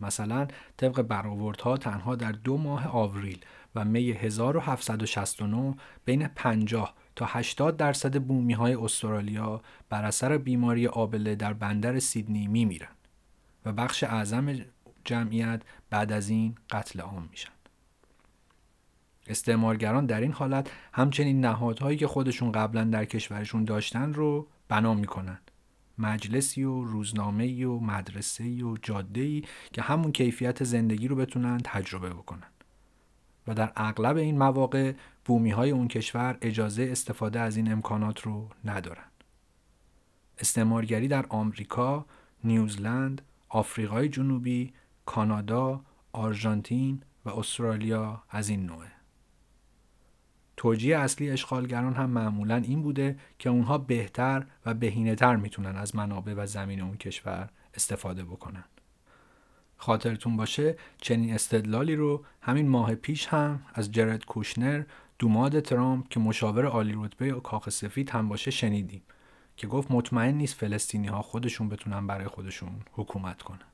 مثلا 0.00 0.48
طبق 0.76 1.02
برآوردها 1.02 1.76
تنها 1.76 2.16
در 2.16 2.32
دو 2.32 2.56
ماه 2.56 2.86
آوریل 2.86 3.44
و 3.74 3.84
می 3.84 4.10
1769 4.12 5.74
بین 6.04 6.28
50 6.28 6.94
تا 7.16 7.26
80 7.26 7.76
درصد 7.76 8.22
بومی 8.22 8.52
های 8.52 8.74
استرالیا 8.74 9.62
بر 9.88 10.04
اثر 10.04 10.38
بیماری 10.38 10.86
آبله 10.86 11.34
در 11.34 11.52
بندر 11.52 11.98
سیدنی 11.98 12.46
میمیرن 12.46 12.88
و 13.64 13.72
بخش 13.72 14.04
اعظم 14.04 14.58
جمعیت 15.04 15.62
بعد 15.90 16.12
از 16.12 16.28
این 16.28 16.54
قتل 16.70 17.00
عام 17.00 17.28
میشن. 17.30 17.55
استعمارگران 19.28 20.06
در 20.06 20.20
این 20.20 20.32
حالت 20.32 20.70
همچنین 20.92 21.40
نهادهایی 21.40 21.98
که 21.98 22.06
خودشون 22.06 22.52
قبلا 22.52 22.84
در 22.84 23.04
کشورشون 23.04 23.64
داشتن 23.64 24.12
رو 24.12 24.48
بنا 24.68 24.94
می‌کنن. 24.94 25.38
مجلسی 25.98 26.64
و 26.64 26.84
روزنامه 26.84 27.66
و 27.66 27.80
مدرسه 27.80 28.64
و 28.64 28.76
جاده 28.82 29.42
که 29.72 29.82
همون 29.82 30.12
کیفیت 30.12 30.64
زندگی 30.64 31.08
رو 31.08 31.16
بتونن 31.16 31.60
تجربه 31.64 32.10
بکنن. 32.10 32.48
و 33.46 33.54
در 33.54 33.72
اغلب 33.76 34.16
این 34.16 34.38
مواقع 34.38 34.92
بومی 35.24 35.50
های 35.50 35.70
اون 35.70 35.88
کشور 35.88 36.38
اجازه 36.42 36.88
استفاده 36.90 37.40
از 37.40 37.56
این 37.56 37.72
امکانات 37.72 38.20
رو 38.20 38.48
ندارن. 38.64 39.04
استعمارگری 40.38 41.08
در 41.08 41.26
آمریکا، 41.28 42.06
نیوزلند، 42.44 43.22
آفریقای 43.48 44.08
جنوبی، 44.08 44.72
کانادا، 45.06 45.80
آرژانتین 46.12 47.02
و 47.24 47.30
استرالیا 47.30 48.22
از 48.30 48.48
این 48.48 48.66
نوعه. 48.66 48.95
توجیه 50.56 50.98
اصلی 50.98 51.30
اشغالگران 51.30 51.94
هم 51.94 52.10
معمولا 52.10 52.56
این 52.56 52.82
بوده 52.82 53.18
که 53.38 53.50
اونها 53.50 53.78
بهتر 53.78 54.46
و 54.66 54.74
بهینه‌تر 54.74 55.36
می‌تونن 55.36 55.76
از 55.76 55.96
منابع 55.96 56.34
و 56.36 56.46
زمین 56.46 56.80
اون 56.80 56.96
کشور 56.96 57.48
استفاده 57.74 58.24
بکنن. 58.24 58.64
خاطرتون 59.76 60.36
باشه 60.36 60.76
چنین 61.00 61.34
استدلالی 61.34 61.96
رو 61.96 62.24
همین 62.40 62.68
ماه 62.68 62.94
پیش 62.94 63.26
هم 63.26 63.62
از 63.74 63.92
جرد 63.92 64.24
کوشنر 64.24 64.84
دوماد 65.18 65.60
ترامپ 65.60 66.08
که 66.08 66.20
مشاور 66.20 66.64
عالی 66.64 66.94
رتبه 66.96 67.32
کاخ 67.40 67.68
سفید 67.68 68.10
هم 68.10 68.28
باشه 68.28 68.50
شنیدیم 68.50 69.02
که 69.56 69.66
گفت 69.66 69.90
مطمئن 69.90 70.34
نیست 70.34 70.54
فلسطینی 70.54 71.06
ها 71.06 71.22
خودشون 71.22 71.68
بتونن 71.68 72.06
برای 72.06 72.26
خودشون 72.26 72.70
حکومت 72.92 73.42
کنن 73.42 73.66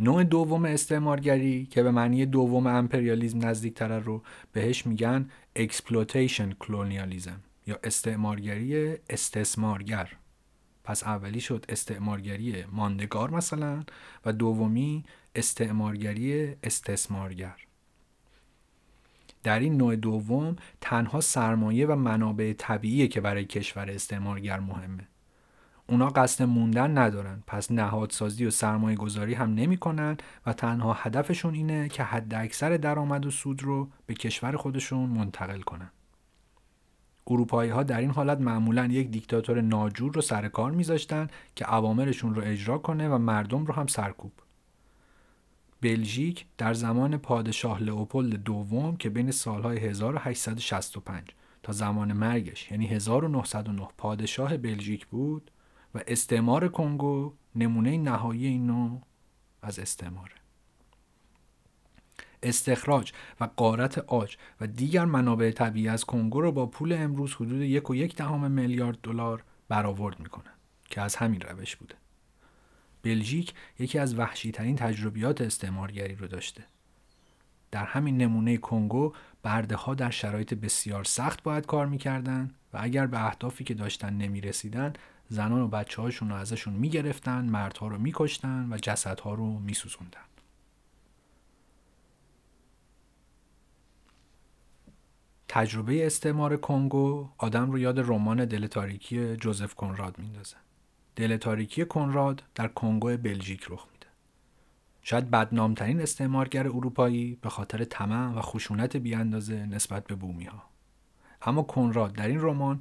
نوع 0.00 0.24
دوم 0.24 0.64
استعمارگری 0.64 1.66
که 1.66 1.82
به 1.82 1.90
معنی 1.90 2.26
دوم 2.26 2.66
امپریالیزم 2.66 3.46
نزدیکتره 3.46 3.98
رو 3.98 4.22
بهش 4.52 4.86
میگن 4.86 5.30
exploitation 5.56 6.52
colonialism 6.52 7.40
یا 7.66 7.78
استعمارگری 7.84 8.96
استثمارگر. 9.10 10.08
پس 10.84 11.04
اولی 11.04 11.40
شد 11.40 11.64
استعمارگری 11.68 12.64
ماندگار 12.72 13.30
مثلا 13.30 13.84
و 14.24 14.32
دومی 14.32 15.04
استعمارگری 15.34 16.56
استثمارگر. 16.62 17.56
در 19.42 19.58
این 19.58 19.76
نوع 19.76 19.96
دوم 19.96 20.56
تنها 20.80 21.20
سرمایه 21.20 21.86
و 21.86 21.94
منابع 21.94 22.52
طبیعیه 22.58 23.08
که 23.08 23.20
برای 23.20 23.44
کشور 23.44 23.90
استعمارگر 23.90 24.60
مهمه. 24.60 25.08
اونا 25.86 26.08
قصد 26.08 26.44
موندن 26.44 26.98
ندارن. 26.98 27.42
پس 27.46 27.70
نهادسازی 27.70 28.46
و 28.46 28.50
سرمایه 28.50 28.96
گذاری 28.96 29.34
هم 29.34 29.54
نمی 29.54 29.76
کنن 29.76 30.16
و 30.46 30.52
تنها 30.52 30.92
هدفشون 30.92 31.54
اینه 31.54 31.88
که 31.88 32.02
حد 32.02 32.34
اکثر 32.34 32.76
درآمد 32.76 33.26
و 33.26 33.30
سود 33.30 33.62
رو 33.62 33.88
به 34.06 34.14
کشور 34.14 34.56
خودشون 34.56 35.10
منتقل 35.10 35.60
کنن. 35.60 35.90
اروپایی 37.26 37.70
ها 37.70 37.82
در 37.82 38.00
این 38.00 38.10
حالت 38.10 38.40
معمولا 38.40 38.86
یک 38.86 39.10
دیکتاتور 39.10 39.60
ناجور 39.60 40.12
رو 40.12 40.20
سر 40.20 40.48
کار 40.48 40.70
میذاشتن 40.70 41.28
که 41.56 41.74
اوامرشون 41.74 42.34
رو 42.34 42.42
اجرا 42.44 42.78
کنه 42.78 43.08
و 43.08 43.18
مردم 43.18 43.66
رو 43.66 43.74
هم 43.74 43.86
سرکوب. 43.86 44.32
بلژیک 45.80 46.46
در 46.58 46.74
زمان 46.74 47.16
پادشاه 47.16 47.82
لئوپولد 47.82 48.42
دوم 48.42 48.96
که 48.96 49.10
بین 49.10 49.30
سالهای 49.30 49.78
1865 49.78 51.22
تا 51.62 51.72
زمان 51.72 52.12
مرگش 52.12 52.70
یعنی 52.70 52.86
1909 52.86 53.88
پادشاه 53.98 54.56
بلژیک 54.56 55.06
بود 55.06 55.50
و 55.94 56.00
استعمار 56.06 56.68
کنگو 56.68 57.32
نمونه 57.54 57.98
نهایی 57.98 58.46
این 58.46 58.66
نوع 58.66 59.02
از 59.62 59.78
استعماره 59.78 60.34
استخراج 62.42 63.12
و 63.40 63.48
قارت 63.56 63.98
آج 63.98 64.36
و 64.60 64.66
دیگر 64.66 65.04
منابع 65.04 65.50
طبیعی 65.50 65.88
از 65.88 66.04
کنگو 66.04 66.40
را 66.40 66.50
با 66.50 66.66
پول 66.66 66.92
امروز 66.92 67.34
حدود 67.34 67.62
یک 67.62 67.90
و 67.90 67.94
یک 67.94 68.16
دهم 68.16 68.50
میلیارد 68.50 68.98
دلار 69.02 69.44
برآورد 69.68 70.20
می‌کنه 70.20 70.50
که 70.84 71.00
از 71.00 71.16
همین 71.16 71.40
روش 71.40 71.76
بوده. 71.76 71.94
بلژیک 73.02 73.54
یکی 73.78 73.98
از 73.98 74.18
وحشی 74.18 74.52
ترین 74.52 74.76
تجربیات 74.76 75.40
استعمارگری 75.40 76.14
رو 76.14 76.26
داشته. 76.26 76.64
در 77.70 77.84
همین 77.84 78.16
نمونه 78.16 78.56
کنگو 78.56 79.12
برده 79.42 79.76
ها 79.76 79.94
در 79.94 80.10
شرایط 80.10 80.54
بسیار 80.54 81.04
سخت 81.04 81.42
باید 81.42 81.66
کار 81.66 81.86
می‌کردن 81.86 82.50
و 82.72 82.78
اگر 82.80 83.06
به 83.06 83.26
اهدافی 83.26 83.64
که 83.64 83.74
داشتن 83.74 84.14
نمی‌رسیدن 84.14 84.92
زنان 85.34 85.60
و 85.60 85.68
بچه 85.68 86.02
هاشون 86.02 86.28
رو 86.28 86.34
ازشون 86.34 86.74
می‌گرفتن 86.74 87.44
مردها 87.44 87.88
رو 87.88 87.98
میکشتن 87.98 88.72
و 88.72 88.78
جسدها 88.78 89.34
رو 89.34 89.58
میسوزوندن 89.58 90.20
تجربه 95.48 96.06
استعمار 96.06 96.56
کنگو 96.56 97.28
آدم 97.38 97.70
رو 97.70 97.78
یاد 97.78 98.00
رمان 98.00 98.44
دل 98.44 98.66
تاریکی 98.66 99.36
جوزف 99.36 99.74
کنراد 99.74 100.18
میندازه. 100.18 100.56
دل 101.16 101.36
تاریکی 101.36 101.84
کنراد 101.84 102.42
در 102.54 102.68
کنگو 102.68 103.16
بلژیک 103.16 103.66
رخ 103.68 103.86
میده. 103.92 104.06
شاید 105.02 105.30
بدنامترین 105.30 106.00
استعمارگر 106.00 106.66
اروپایی 106.66 107.38
به 107.42 107.48
خاطر 107.48 107.84
طمع 107.84 108.38
و 108.38 108.40
خشونت 108.40 108.96
بیاندازه 108.96 109.66
نسبت 109.66 110.06
به 110.06 110.14
بومی 110.14 110.44
ها. 110.44 110.62
اما 111.42 111.62
کنراد 111.62 112.12
در 112.12 112.28
این 112.28 112.40
رمان 112.40 112.80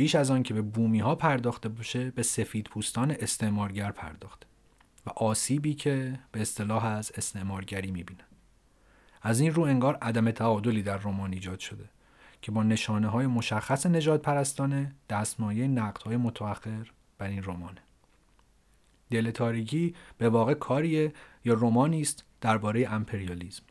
بیش 0.00 0.14
از 0.14 0.30
آن 0.30 0.42
که 0.42 0.54
به 0.54 0.62
بومی 0.62 0.98
ها 0.98 1.14
پرداخته 1.14 1.68
باشه 1.68 2.10
به 2.10 2.22
سفید 2.22 2.66
پوستان 2.66 3.10
استعمارگر 3.10 3.90
پرداخته 3.92 4.46
و 5.06 5.10
آسیبی 5.10 5.74
که 5.74 6.18
به 6.32 6.40
اصطلاح 6.40 6.84
از 6.84 7.12
استعمارگری 7.14 7.90
می‌بینه. 7.90 8.24
از 9.22 9.40
این 9.40 9.54
رو 9.54 9.62
انگار 9.62 9.96
عدم 9.96 10.30
تعادلی 10.30 10.82
در 10.82 10.96
رمان 10.96 11.32
ایجاد 11.32 11.58
شده 11.58 11.84
که 12.42 12.52
با 12.52 12.62
نشانه 12.62 13.08
های 13.08 13.26
مشخص 13.26 13.86
نجات 13.86 14.22
پرستانه 14.22 14.92
دستمایه 15.10 15.68
نقد 15.68 16.02
های 16.02 16.16
متأخر 16.16 16.90
بر 17.18 17.28
این 17.28 17.42
رمانه. 17.44 17.80
دل 19.10 19.30
تاریکی 19.30 19.94
به 20.18 20.28
واقع 20.28 20.54
کاریه 20.54 21.12
یا 21.44 21.54
رمانی 21.54 22.00
است 22.00 22.24
درباره 22.40 22.92
امپریالیزم. 22.92 23.62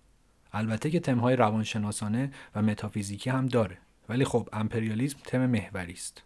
البته 0.53 0.89
که 0.89 0.99
تمهای 0.99 1.35
روانشناسانه 1.35 2.31
و 2.55 2.61
متافیزیکی 2.61 3.29
هم 3.29 3.45
داره 3.45 3.77
ولی 4.09 4.25
خب 4.25 4.49
امپریالیزم 4.53 5.17
تم 5.23 5.45
محوری 5.45 5.93
است. 5.93 6.23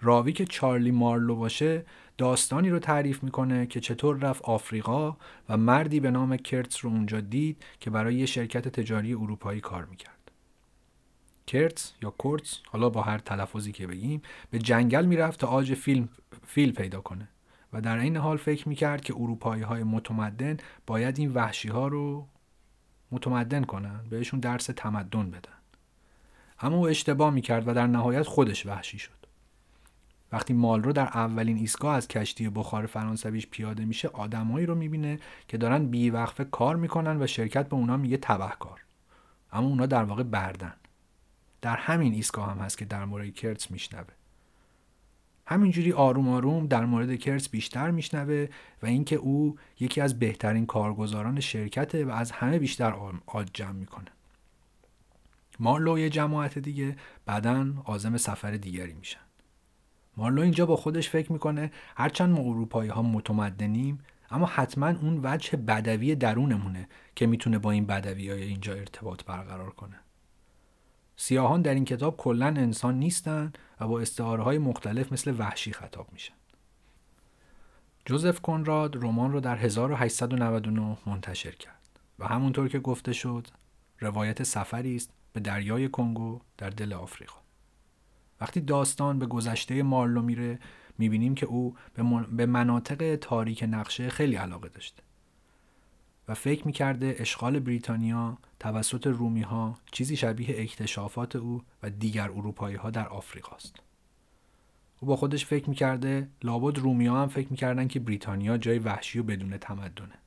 راوی 0.00 0.32
که 0.32 0.44
چارلی 0.44 0.90
مارلو 0.90 1.36
باشه 1.36 1.84
داستانی 2.18 2.70
رو 2.70 2.78
تعریف 2.78 3.22
می‌کنه 3.22 3.66
که 3.66 3.80
چطور 3.80 4.16
رفت 4.16 4.42
آفریقا 4.42 5.16
و 5.48 5.56
مردی 5.56 6.00
به 6.00 6.10
نام 6.10 6.36
کرتس 6.36 6.84
رو 6.84 6.90
اونجا 6.90 7.20
دید 7.20 7.64
که 7.80 7.90
برای 7.90 8.14
یه 8.14 8.26
شرکت 8.26 8.68
تجاری 8.68 9.14
اروپایی 9.14 9.60
کار 9.60 9.84
می‌کرد. 9.84 10.30
کرتس 11.46 11.92
یا 12.02 12.10
کورتس 12.10 12.60
حالا 12.68 12.90
با 12.90 13.02
هر 13.02 13.18
تلفظی 13.18 13.72
که 13.72 13.86
بگیم 13.86 14.22
به 14.50 14.58
جنگل 14.58 15.06
می‌رفت 15.06 15.40
تا 15.40 15.46
آج 15.46 15.74
فیلم 15.74 16.08
فیل 16.46 16.72
پیدا 16.72 17.00
کنه 17.00 17.28
و 17.72 17.80
در 17.80 17.98
این 17.98 18.16
حال 18.16 18.36
فکر 18.36 18.68
می‌کرد 18.68 19.00
که 19.00 19.14
اروپایی 19.14 19.62
های 19.62 19.82
متمدن 19.82 20.56
باید 20.86 21.18
این 21.18 21.32
وحشی 21.32 21.68
ها 21.68 21.88
رو 21.88 22.28
متمدن 23.10 23.64
کنن 23.64 24.00
بهشون 24.10 24.40
درس 24.40 24.66
تمدن 24.66 25.30
بدن 25.30 25.53
اما 26.60 26.76
او 26.76 26.88
اشتباه 26.88 27.30
می‌کرد 27.30 27.68
و 27.68 27.74
در 27.74 27.86
نهایت 27.86 28.22
خودش 28.22 28.66
وحشی 28.66 28.98
شد. 28.98 29.24
وقتی 30.32 30.52
مالرو 30.52 30.92
در 30.92 31.06
اولین 31.06 31.56
ایستگاه 31.56 31.96
از 31.96 32.08
کشتی 32.08 32.48
بخار 32.48 32.86
فرانسویش 32.86 33.46
پیاده 33.46 33.84
میشه 33.84 34.08
آدمایی 34.08 34.66
رو 34.66 34.74
می‌بینه 34.74 35.18
که 35.48 35.58
دارن 35.58 35.86
بیوقفه 35.86 36.44
کار 36.44 36.76
می‌کنن 36.76 37.22
و 37.22 37.26
شرکت 37.26 37.68
به 37.68 37.76
اونا 37.76 37.96
میگه 37.96 38.16
تبهکار. 38.16 38.80
اما 39.52 39.66
اونا 39.66 39.86
در 39.86 40.04
واقع 40.04 40.22
بردن. 40.22 40.74
در 41.62 41.76
همین 41.76 42.12
ایستگاه 42.12 42.50
هم 42.50 42.58
هست 42.58 42.78
که 42.78 42.84
در 42.84 43.04
مورد 43.04 43.34
کرتس 43.34 43.70
میشنوه. 43.70 44.14
همینجوری 45.46 45.92
آروم 45.92 46.28
آروم 46.28 46.66
در 46.66 46.84
مورد 46.84 47.16
کرتس 47.16 47.48
بیشتر 47.48 47.90
میشنوه 47.90 48.48
و 48.82 48.86
اینکه 48.86 49.16
او 49.16 49.58
یکی 49.80 50.00
از 50.00 50.18
بهترین 50.18 50.66
کارگزاران 50.66 51.40
شرکته 51.40 52.04
و 52.04 52.10
از 52.10 52.30
همه 52.30 52.58
بیشتر 52.58 52.94
آج 53.26 53.48
جمع 53.52 53.72
می‌کنه. 53.72 54.10
مارلو 55.60 55.98
یه 55.98 56.10
جماعت 56.10 56.58
دیگه 56.58 56.96
بعدا 57.26 57.72
عازم 57.84 58.16
سفر 58.16 58.50
دیگری 58.50 58.92
میشن 58.92 59.20
مارلو 60.16 60.42
اینجا 60.42 60.66
با 60.66 60.76
خودش 60.76 61.10
فکر 61.10 61.32
می‌کنه 61.32 61.72
هرچند 61.96 62.38
ما 62.38 62.42
اروپایی 62.42 62.90
ها 62.90 63.02
متمدنیم 63.02 63.98
اما 64.30 64.46
حتما 64.46 64.88
اون 64.88 65.20
وجه 65.22 65.56
بدوی 65.56 66.14
درونمونه 66.14 66.88
که 67.16 67.26
می‌تونه 67.26 67.58
با 67.58 67.70
این 67.70 67.86
بدوی 67.86 68.30
های 68.30 68.42
اینجا 68.42 68.74
ارتباط 68.74 69.24
برقرار 69.24 69.70
کنه 69.70 70.00
سیاهان 71.16 71.62
در 71.62 71.74
این 71.74 71.84
کتاب 71.84 72.16
کلا 72.16 72.46
انسان 72.46 72.98
نیستند 72.98 73.58
و 73.80 73.88
با 73.88 74.00
استعاره 74.00 74.42
های 74.42 74.58
مختلف 74.58 75.12
مثل 75.12 75.34
وحشی 75.38 75.72
خطاب 75.72 76.08
میشن. 76.12 76.34
جوزف 78.06 78.40
کنراد 78.40 78.96
رمان 78.96 79.32
رو 79.32 79.40
در 79.40 79.56
1899 79.56 80.98
منتشر 81.06 81.50
کرد 81.50 82.00
و 82.18 82.26
همونطور 82.26 82.68
که 82.68 82.78
گفته 82.78 83.12
شد 83.12 83.46
روایت 84.00 84.42
سفری 84.42 84.96
است 84.96 85.10
به 85.34 85.40
دریای 85.40 85.88
کنگو 85.88 86.40
در 86.58 86.70
دل 86.70 86.92
آفریقا. 86.92 87.36
وقتی 88.40 88.60
داستان 88.60 89.18
به 89.18 89.26
گذشته 89.26 89.82
مارلو 89.82 90.22
میره 90.22 90.58
می‌بینیم 90.98 91.34
که 91.34 91.46
او 91.46 91.76
به 92.36 92.46
مناطق 92.46 93.16
تاریک 93.20 93.64
نقشه 93.68 94.10
خیلی 94.10 94.36
علاقه 94.36 94.68
داشته. 94.68 95.02
و 96.28 96.34
فکر 96.34 96.66
می‌کرده 96.66 97.16
اشغال 97.18 97.58
بریتانیا 97.58 98.38
توسط 98.60 99.06
رومی 99.06 99.42
ها 99.42 99.78
چیزی 99.92 100.16
شبیه 100.16 100.62
اکتشافات 100.62 101.36
او 101.36 101.62
و 101.82 101.90
دیگر 101.90 102.30
اروپایی 102.30 102.76
ها 102.76 102.90
در 102.90 103.08
آفریقاست. 103.08 103.76
او 105.00 105.08
با 105.08 105.16
خودش 105.16 105.46
فکر 105.46 105.68
می‌کرده 105.68 106.28
لابد 106.42 106.78
رومی 106.78 107.06
ها 107.06 107.22
هم 107.22 107.28
فکر 107.28 107.48
می‌کردن 107.50 107.88
که 107.88 108.00
بریتانیا 108.00 108.58
جای 108.58 108.78
وحشی 108.78 109.18
و 109.18 109.22
بدون 109.22 109.58
تمدنه. 109.58 110.18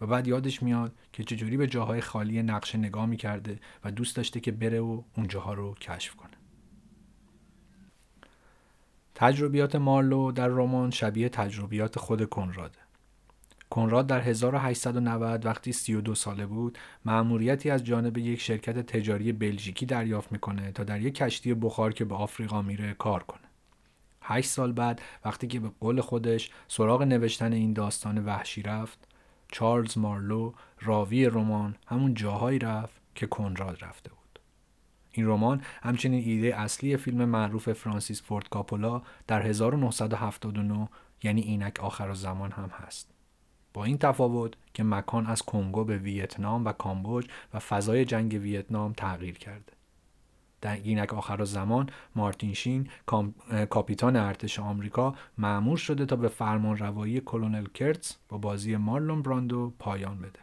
و 0.00 0.06
بعد 0.06 0.26
یادش 0.26 0.62
میاد 0.62 0.92
که 1.12 1.24
چجوری 1.24 1.56
به 1.56 1.66
جاهای 1.66 2.00
خالی 2.00 2.42
نقشه 2.42 2.78
نگاه 2.78 3.06
می‌کرده 3.06 3.58
و 3.84 3.90
دوست 3.90 4.16
داشته 4.16 4.40
که 4.40 4.52
بره 4.52 4.80
و 4.80 5.02
اون 5.16 5.28
جاها 5.28 5.54
رو 5.54 5.74
کشف 5.74 6.14
کنه. 6.14 6.30
تجربیات 9.14 9.76
مارلو 9.76 10.32
در 10.32 10.48
رمان 10.48 10.90
شبیه 10.90 11.28
تجربیات 11.28 11.98
خود 11.98 12.28
کنراده. 12.28 12.78
کنراد 13.70 14.06
در 14.06 14.20
1890 14.20 15.46
وقتی 15.46 15.72
32 15.72 16.14
ساله 16.14 16.46
بود 16.46 16.78
مأموریتی 17.04 17.70
از 17.70 17.84
جانب 17.84 18.18
یک 18.18 18.40
شرکت 18.40 18.78
تجاری 18.78 19.32
بلژیکی 19.32 19.86
دریافت 19.86 20.32
می‌کنه 20.32 20.72
تا 20.72 20.84
در 20.84 21.00
یک 21.00 21.14
کشتی 21.14 21.54
بخار 21.54 21.92
که 21.92 22.04
به 22.04 22.14
آفریقا 22.14 22.62
میره 22.62 22.94
کار 22.94 23.22
کنه. 23.22 23.40
هشت 24.22 24.48
سال 24.48 24.72
بعد 24.72 25.02
وقتی 25.24 25.46
که 25.46 25.60
به 25.60 25.70
قول 25.80 26.00
خودش 26.00 26.50
سراغ 26.68 27.02
نوشتن 27.02 27.52
این 27.52 27.72
داستان 27.72 28.24
وحشی 28.24 28.62
رفت 28.62 29.05
چارلز 29.56 29.98
مارلو 29.98 30.52
راوی 30.80 31.26
رمان 31.26 31.76
همون 31.86 32.14
جاهایی 32.14 32.58
رفت 32.58 33.00
که 33.14 33.26
کنراد 33.26 33.84
رفته 33.84 34.10
بود. 34.10 34.38
این 35.12 35.26
رمان 35.26 35.62
همچنین 35.82 36.24
ایده 36.24 36.60
اصلی 36.60 36.96
فیلم 36.96 37.24
معروف 37.24 37.72
فرانسیس 37.72 38.22
فورد 38.22 38.48
کاپولا 38.48 39.02
در 39.26 39.42
1979 39.42 40.88
یعنی 41.22 41.40
اینک 41.40 41.80
آخر 41.80 42.14
زمان 42.14 42.52
هم 42.52 42.68
هست. 42.68 43.10
با 43.74 43.84
این 43.84 43.98
تفاوت 43.98 44.54
که 44.74 44.84
مکان 44.84 45.26
از 45.26 45.42
کنگو 45.42 45.84
به 45.84 45.98
ویتنام 45.98 46.64
و 46.64 46.72
کامبوج 46.72 47.26
و 47.54 47.58
فضای 47.58 48.04
جنگ 48.04 48.32
ویتنام 48.42 48.92
تغییر 48.92 49.38
کرده. 49.38 49.72
در 50.60 50.74
اینک 50.74 51.14
آخر 51.14 51.44
زمان 51.44 51.90
مارتین 52.14 52.54
شین 52.54 52.88
کاپیتان 53.70 54.16
ارتش 54.16 54.58
آمریکا 54.58 55.14
معمور 55.38 55.76
شده 55.76 56.06
تا 56.06 56.16
به 56.16 56.28
فرمان 56.28 56.76
روایی 56.76 57.20
کلونل 57.20 57.66
کرتز 57.66 58.12
با 58.28 58.38
بازی 58.38 58.76
مارلون 58.76 59.22
براندو 59.22 59.72
پایان 59.78 60.18
بده. 60.18 60.40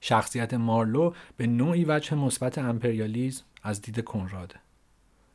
شخصیت 0.00 0.54
مارلو 0.54 1.12
به 1.36 1.46
نوعی 1.46 1.84
وجه 1.84 2.14
مثبت 2.14 2.58
امپریالیزم 2.58 3.44
از 3.62 3.82
دید 3.82 4.04
کنراده. 4.04 4.54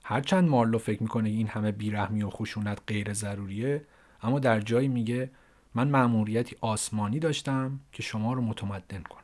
هرچند 0.03 0.49
مارلو 0.49 0.77
فکر 0.77 1.03
می‌کنه 1.03 1.29
این 1.29 1.47
همه 1.47 1.71
بیرحمی 1.71 2.23
و 2.23 2.29
خشونت 2.29 2.81
غیر 2.87 3.13
ضروریه 3.13 3.85
اما 4.21 4.39
در 4.39 4.59
جایی 4.59 4.87
میگه 4.87 5.31
من 5.75 5.89
مأموریتی 5.89 6.55
آسمانی 6.61 7.19
داشتم 7.19 7.79
که 7.91 8.03
شما 8.03 8.33
رو 8.33 8.41
متمدن 8.41 9.03
کنم 9.03 9.20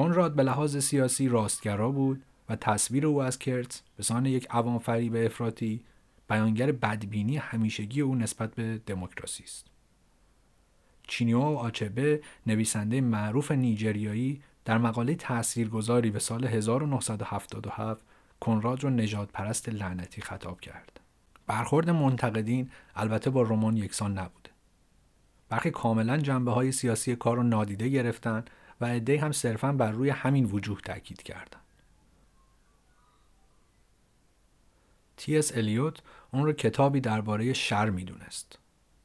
کنراد 0.00 0.34
به 0.34 0.42
لحاظ 0.42 0.76
سیاسی 0.76 1.28
راستگرا 1.28 1.90
بود 1.90 2.22
و 2.48 2.56
تصویر 2.56 3.06
او 3.06 3.22
از 3.22 3.38
کرتز 3.38 3.80
به 3.96 4.02
سان 4.02 4.26
یک 4.26 4.48
فریب 4.82 5.16
افراطی 5.16 5.80
بیانگر 6.28 6.72
بدبینی 6.72 7.36
همیشگی 7.36 8.00
او 8.00 8.14
نسبت 8.14 8.54
به 8.54 8.80
دموکراسی 8.86 9.44
است 9.44 9.66
چینوا 11.06 11.40
آچبه 11.40 12.20
نویسنده 12.46 13.00
معروف 13.00 13.52
نیجریایی 13.52 14.42
در 14.64 14.78
مقاله 14.78 15.14
تاثیرگذاری 15.14 16.10
به 16.10 16.18
سال 16.18 16.44
1977 16.44 18.04
کنراد 18.40 18.84
رو 18.84 18.90
نژاد 18.90 19.28
پرست 19.32 19.68
لعنتی 19.68 20.22
خطاب 20.22 20.60
کرد. 20.60 21.00
برخورد 21.46 21.90
منتقدین 21.90 22.70
البته 22.96 23.30
با 23.30 23.42
رمان 23.42 23.76
یکسان 23.76 24.18
نبوده. 24.18 24.50
برخی 25.48 25.70
کاملا 25.70 26.16
جنبه 26.16 26.50
های 26.50 26.72
سیاسی 26.72 27.16
کار 27.16 27.36
رو 27.36 27.42
نادیده 27.42 27.88
گرفتن 27.88 28.44
و 28.80 28.84
عده 28.84 29.20
هم 29.20 29.32
صرفا 29.32 29.72
بر 29.72 29.90
روی 29.90 30.10
همین 30.10 30.44
وجوه 30.44 30.80
تاکید 30.80 31.22
کردند. 31.22 31.62
تی 35.16 35.38
اس 35.38 35.56
الیوت 35.56 36.02
اون 36.32 36.44
رو 36.44 36.52
کتابی 36.52 37.00
درباره 37.00 37.52
شر 37.52 37.90
می‌دونست. 37.90 38.58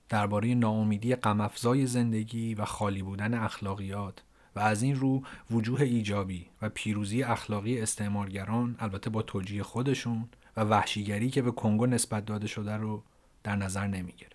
درباره 0.09 0.53
ناامیدی 0.53 1.15
غمافزای 1.15 1.85
زندگی 1.85 2.55
و 2.55 2.65
خالی 2.65 3.03
بودن 3.03 3.33
اخلاقیات 3.33 4.23
و 4.55 4.59
از 4.59 4.83
این 4.83 4.95
رو 4.95 5.23
وجوه 5.51 5.81
ایجابی 5.81 6.49
و 6.61 6.69
پیروزی 6.69 7.23
اخلاقی 7.23 7.81
استعمارگران 7.81 8.75
البته 8.79 9.09
با 9.09 9.21
توجیه 9.21 9.63
خودشون 9.63 10.29
و 10.57 10.61
وحشیگری 10.61 11.29
که 11.29 11.41
به 11.41 11.51
کنگو 11.51 11.85
نسبت 11.85 12.25
داده 12.25 12.47
شده 12.47 12.77
رو 12.77 13.03
در 13.43 13.55
نظر 13.55 13.87
نمی 13.87 14.11
گرفت. 14.11 14.34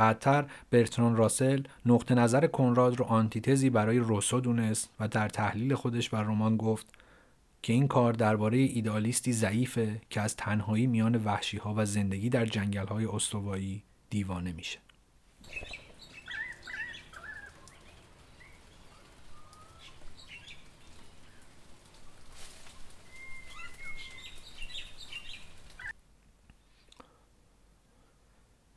بعدتر 0.00 0.44
برتران 0.70 1.16
راسل 1.16 1.62
نقطه 1.86 2.14
نظر 2.14 2.46
کنراد 2.46 2.98
رو 2.98 3.04
آنتیتزی 3.04 3.70
برای 3.70 3.98
روسو 3.98 4.40
دونست 4.40 4.90
و 5.00 5.08
در 5.08 5.28
تحلیل 5.28 5.74
خودش 5.74 6.08
بر 6.10 6.22
رمان 6.22 6.56
گفت 6.56 6.86
که 7.62 7.72
این 7.72 7.88
کار 7.88 8.12
درباره 8.12 8.58
ایدالیستی 8.58 9.32
ضعیفه 9.32 10.00
که 10.10 10.20
از 10.20 10.36
تنهایی 10.36 10.86
میان 10.86 11.14
وحشی 11.14 11.56
ها 11.56 11.74
و 11.76 11.86
زندگی 11.86 12.28
در 12.28 12.46
جنگل 12.46 12.86
های 12.86 13.04
استوایی 13.04 13.82
دیوانه 14.10 14.52
میشه. 14.52 14.78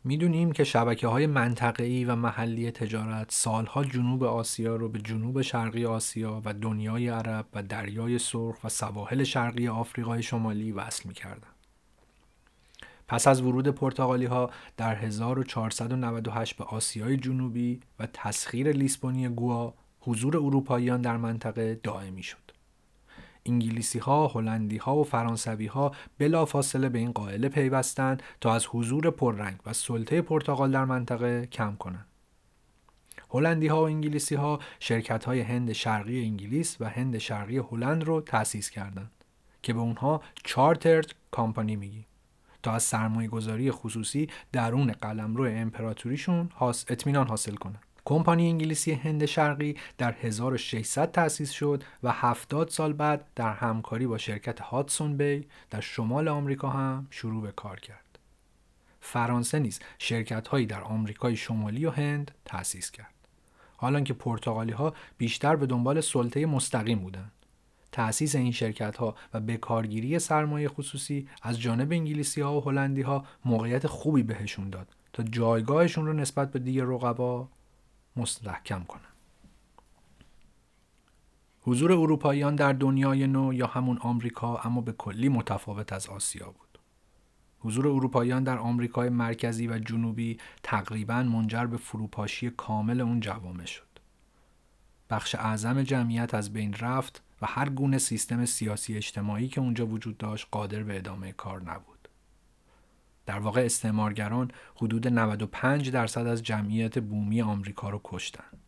می‌دونیم 0.05 0.51
که 0.51 0.63
شبکه 0.63 1.07
های 1.07 1.27
منطقه‌ای 1.27 2.05
و 2.05 2.15
محلی 2.15 2.71
تجارت 2.71 3.31
سالها 3.31 3.83
جنوب 3.83 4.23
آسیا 4.23 4.75
رو 4.75 4.89
به 4.89 4.99
جنوب 4.99 5.41
شرقی 5.41 5.85
آسیا 5.85 6.41
و 6.45 6.53
دنیای 6.53 7.09
عرب 7.09 7.45
و 7.53 7.63
دریای 7.63 8.19
سرخ 8.19 8.63
و 8.63 8.69
سواحل 8.69 9.23
شرقی 9.23 9.67
آفریقای 9.67 10.23
شمالی 10.23 10.71
وصل 10.71 11.07
می‌کردن. 11.07 11.47
پس 13.07 13.27
از 13.27 13.41
ورود 13.41 13.67
پرتغالی 13.67 14.25
ها 14.25 14.49
در 14.77 14.95
1498 14.95 16.57
به 16.57 16.63
آسیای 16.63 17.17
جنوبی 17.17 17.79
و 17.99 18.07
تسخیر 18.13 18.71
لیسبونی 18.71 19.29
گوا 19.29 19.73
حضور 19.99 20.37
اروپاییان 20.37 21.01
در 21.01 21.17
منطقه 21.17 21.79
دائمی 21.83 22.23
شد. 22.23 22.42
انگلیسی 23.45 23.99
ها، 23.99 24.27
هلندی 24.27 24.77
ها 24.77 24.95
و 24.95 25.03
فرانسوی 25.03 25.65
ها 25.65 25.91
بلافاصله 26.17 26.89
به 26.89 26.99
این 26.99 27.11
قائله 27.11 27.49
پیوستند 27.49 28.23
تا 28.41 28.53
از 28.53 28.65
حضور 28.69 29.09
پررنگ 29.09 29.59
و 29.65 29.73
سلطه 29.73 30.21
پرتغال 30.21 30.71
در 30.71 30.85
منطقه 30.85 31.45
کم 31.45 31.75
کنند. 31.75 32.05
هلندی 33.29 33.67
ها 33.67 33.81
و 33.81 33.85
انگلیسی 33.85 34.35
ها 34.35 34.59
شرکت 34.79 35.25
های 35.25 35.41
هند 35.41 35.73
شرقی 35.73 36.23
انگلیس 36.23 36.77
و 36.79 36.89
هند 36.89 37.17
شرقی 37.17 37.57
هلند 37.57 38.03
رو 38.03 38.21
تأسیس 38.21 38.69
کردند 38.69 39.11
که 39.61 39.73
به 39.73 39.79
اونها 39.79 40.21
چارترد 40.43 41.15
کامپانی 41.31 41.75
میگی 41.75 42.05
تا 42.63 42.71
از 42.71 42.83
سرمایه 42.83 43.27
گذاری 43.27 43.71
خصوصی 43.71 44.29
درون 44.51 44.91
قلمرو 44.91 45.43
امپراتوریشون 45.43 46.49
اطمینان 46.61 47.27
حاصل 47.27 47.55
کنند. 47.55 47.83
کمپانی 48.05 48.49
انگلیسی 48.49 48.91
هند 48.91 49.25
شرقی 49.25 49.75
در 49.97 50.11
1600 50.11 51.11
تأسیس 51.11 51.51
شد 51.51 51.83
و 52.03 52.11
70 52.11 52.69
سال 52.69 52.93
بعد 52.93 53.25
در 53.35 53.53
همکاری 53.53 54.07
با 54.07 54.17
شرکت 54.17 54.61
هاتسون 54.61 55.17
بی 55.17 55.47
در 55.69 55.81
شمال 55.81 56.27
آمریکا 56.27 56.69
هم 56.69 57.07
شروع 57.09 57.41
به 57.41 57.51
کار 57.51 57.79
کرد. 57.79 58.19
فرانسه 58.99 59.59
نیز 59.59 59.79
شرکت 59.97 60.47
هایی 60.47 60.65
در 60.65 60.81
آمریکای 60.81 61.35
شمالی 61.35 61.85
و 61.85 61.91
هند 61.91 62.31
تأسیس 62.45 62.91
کرد. 62.91 63.13
حالا 63.77 64.01
که 64.01 64.13
پرتغالی 64.13 64.71
ها 64.71 64.93
بیشتر 65.17 65.55
به 65.55 65.65
دنبال 65.65 66.01
سلطه 66.01 66.45
مستقیم 66.45 66.99
بودند. 66.99 67.31
تأسیس 67.91 68.35
این 68.35 68.51
شرکت 68.51 68.97
ها 68.97 69.15
و 69.33 69.39
بکارگیری 69.39 70.19
سرمایه 70.19 70.69
خصوصی 70.69 71.27
از 71.41 71.61
جانب 71.61 71.91
انگلیسی 71.91 72.41
ها 72.41 72.57
و 72.57 72.63
هلندی 72.63 73.01
ها 73.01 73.25
موقعیت 73.45 73.87
خوبی 73.87 74.23
بهشون 74.23 74.69
داد 74.69 74.87
تا 75.13 75.23
جایگاهشون 75.23 76.05
رو 76.05 76.13
نسبت 76.13 76.51
به 76.51 76.59
دیگر 76.59 76.83
رقبا 76.83 77.49
مستحکم 78.15 78.83
کنند. 78.83 79.13
حضور 81.61 81.91
اروپاییان 81.91 82.55
در 82.55 82.73
دنیای 82.73 83.27
نو 83.27 83.53
یا 83.53 83.67
همون 83.67 83.97
آمریکا 83.97 84.57
اما 84.57 84.81
به 84.81 84.91
کلی 84.91 85.29
متفاوت 85.29 85.93
از 85.93 86.07
آسیا 86.07 86.45
بود. 86.45 86.79
حضور 87.59 87.87
اروپاییان 87.87 88.43
در 88.43 88.57
آمریکای 88.57 89.09
مرکزی 89.09 89.67
و 89.67 89.79
جنوبی 89.79 90.37
تقریبا 90.63 91.23
منجر 91.23 91.65
به 91.65 91.77
فروپاشی 91.77 92.49
کامل 92.49 93.01
اون 93.01 93.19
جوامع 93.19 93.65
شد. 93.65 93.93
بخش 95.09 95.35
اعظم 95.35 95.83
جمعیت 95.83 96.33
از 96.33 96.53
بین 96.53 96.73
رفت 96.73 97.23
و 97.41 97.45
هر 97.45 97.69
گونه 97.69 97.97
سیستم 97.97 98.45
سیاسی 98.45 98.95
اجتماعی 98.95 99.47
که 99.47 99.61
اونجا 99.61 99.87
وجود 99.87 100.17
داشت 100.17 100.47
قادر 100.51 100.83
به 100.83 100.97
ادامه 100.97 101.31
کار 101.31 101.61
نبود. 101.61 101.92
در 103.25 103.39
واقع 103.39 103.61
استعمارگران 103.61 104.51
حدود 104.75 105.07
95 105.07 105.91
درصد 105.91 106.27
از 106.27 106.43
جمعیت 106.43 106.99
بومی 106.99 107.41
آمریکا 107.41 107.89
رو 107.89 108.01
کشتن. 108.03 108.59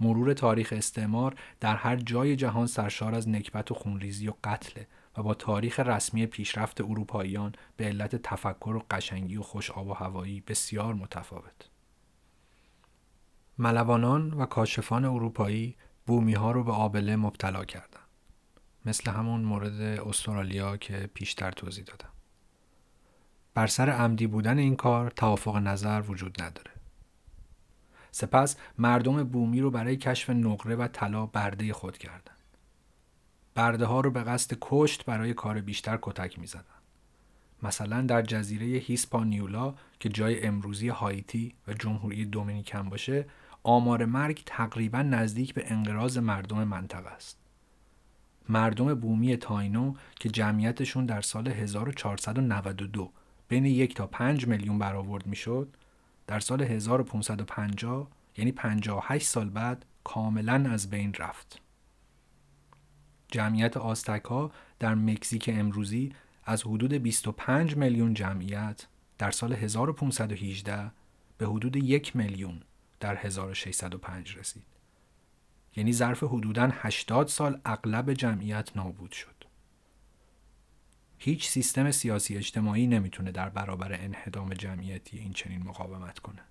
مرور 0.00 0.32
تاریخ 0.32 0.74
استعمار 0.76 1.34
در 1.60 1.76
هر 1.76 1.96
جای 1.96 2.36
جهان 2.36 2.66
سرشار 2.66 3.14
از 3.14 3.28
نکبت 3.28 3.70
و 3.70 3.74
خونریزی 3.74 4.28
و 4.28 4.32
قتل 4.44 4.82
و 5.16 5.22
با 5.22 5.34
تاریخ 5.34 5.80
رسمی 5.80 6.26
پیشرفت 6.26 6.80
اروپاییان 6.80 7.52
به 7.76 7.84
علت 7.84 8.16
تفکر 8.16 8.76
و 8.76 8.84
قشنگی 8.90 9.36
و 9.36 9.42
خوش 9.42 9.70
آب 9.70 9.86
و 9.86 9.92
هوایی 9.92 10.40
بسیار 10.40 10.94
متفاوت. 10.94 11.70
ملوانان 13.58 14.32
و 14.32 14.46
کاشفان 14.46 15.04
اروپایی 15.04 15.76
بومی 16.06 16.34
ها 16.34 16.52
رو 16.52 16.64
به 16.64 16.72
آبله 16.72 17.16
مبتلا 17.16 17.64
کردند. 17.64 18.08
مثل 18.84 19.10
همون 19.10 19.40
مورد 19.40 19.80
استرالیا 19.80 20.76
که 20.76 21.10
پیشتر 21.14 21.50
توضیح 21.50 21.84
دادم. 21.84 22.17
بر 23.58 23.66
سر 23.66 23.90
عمدی 23.90 24.26
بودن 24.26 24.58
این 24.58 24.76
کار 24.76 25.10
توافق 25.10 25.56
نظر 25.56 26.02
وجود 26.08 26.42
نداره. 26.42 26.70
سپس 28.10 28.56
مردم 28.78 29.24
بومی 29.24 29.60
رو 29.60 29.70
برای 29.70 29.96
کشف 29.96 30.30
نقره 30.30 30.76
و 30.76 30.88
طلا 30.88 31.26
برده 31.26 31.72
خود 31.72 31.98
کردند. 31.98 32.40
برده 33.54 33.86
ها 33.86 34.00
رو 34.00 34.10
به 34.10 34.22
قصد 34.22 34.56
کشت 34.60 35.04
برای 35.04 35.34
کار 35.34 35.60
بیشتر 35.60 35.98
کتک 36.02 36.38
می 36.38 36.46
زدن. 36.46 36.62
مثلا 37.62 38.02
در 38.02 38.22
جزیره 38.22 38.66
هیسپانیولا 38.66 39.74
که 40.00 40.08
جای 40.08 40.46
امروزی 40.46 40.88
هایتی 40.88 41.54
و 41.68 41.72
جمهوری 41.72 42.24
دومینیکن 42.24 42.88
باشه 42.88 43.26
آمار 43.62 44.04
مرگ 44.04 44.42
تقریبا 44.46 45.02
نزدیک 45.02 45.54
به 45.54 45.72
انقراض 45.72 46.18
مردم 46.18 46.64
منطقه 46.64 47.08
است. 47.08 47.38
مردم 48.48 48.94
بومی 48.94 49.36
تاینو 49.36 49.94
که 50.20 50.28
جمعیتشون 50.28 51.06
در 51.06 51.20
سال 51.20 51.48
1492 51.48 53.12
بین 53.48 53.64
یک 53.64 53.94
تا 53.94 54.06
5 54.06 54.46
میلیون 54.46 54.78
برآورد 54.78 55.26
می‌شد 55.26 55.76
در 56.26 56.40
سال 56.40 56.62
1550 56.62 58.08
یعنی 58.36 58.52
58 58.52 59.26
سال 59.26 59.50
بعد 59.50 59.84
کاملا 60.04 60.70
از 60.70 60.90
بین 60.90 61.14
رفت. 61.14 61.60
جمعیت 63.28 63.76
آستک 63.76 64.50
در 64.78 64.94
مکزیک 64.94 65.50
امروزی 65.52 66.12
از 66.44 66.62
حدود 66.62 66.92
25 66.92 67.76
میلیون 67.76 68.14
جمعیت 68.14 68.86
در 69.18 69.30
سال 69.30 69.52
1518 69.52 70.90
به 71.38 71.46
حدود 71.46 71.76
یک 71.76 72.16
میلیون 72.16 72.62
در 73.00 73.16
1605 73.16 74.36
رسید. 74.36 74.62
یعنی 75.76 75.92
ظرف 75.92 76.22
حدوداً 76.22 76.68
80 76.72 77.28
سال 77.28 77.60
اغلب 77.64 78.12
جمعیت 78.12 78.76
نابود 78.76 79.12
شد. 79.12 79.37
هیچ 81.18 81.48
سیستم 81.48 81.90
سیاسی 81.90 82.36
اجتماعی 82.36 82.86
نمی‌تونه 82.86 83.32
در 83.32 83.48
برابر 83.48 83.92
انهدام 83.92 84.54
جمعیتی 84.54 85.18
این 85.18 85.32
چنین 85.32 85.62
مقاومت 85.62 86.18
کنه. 86.18 86.42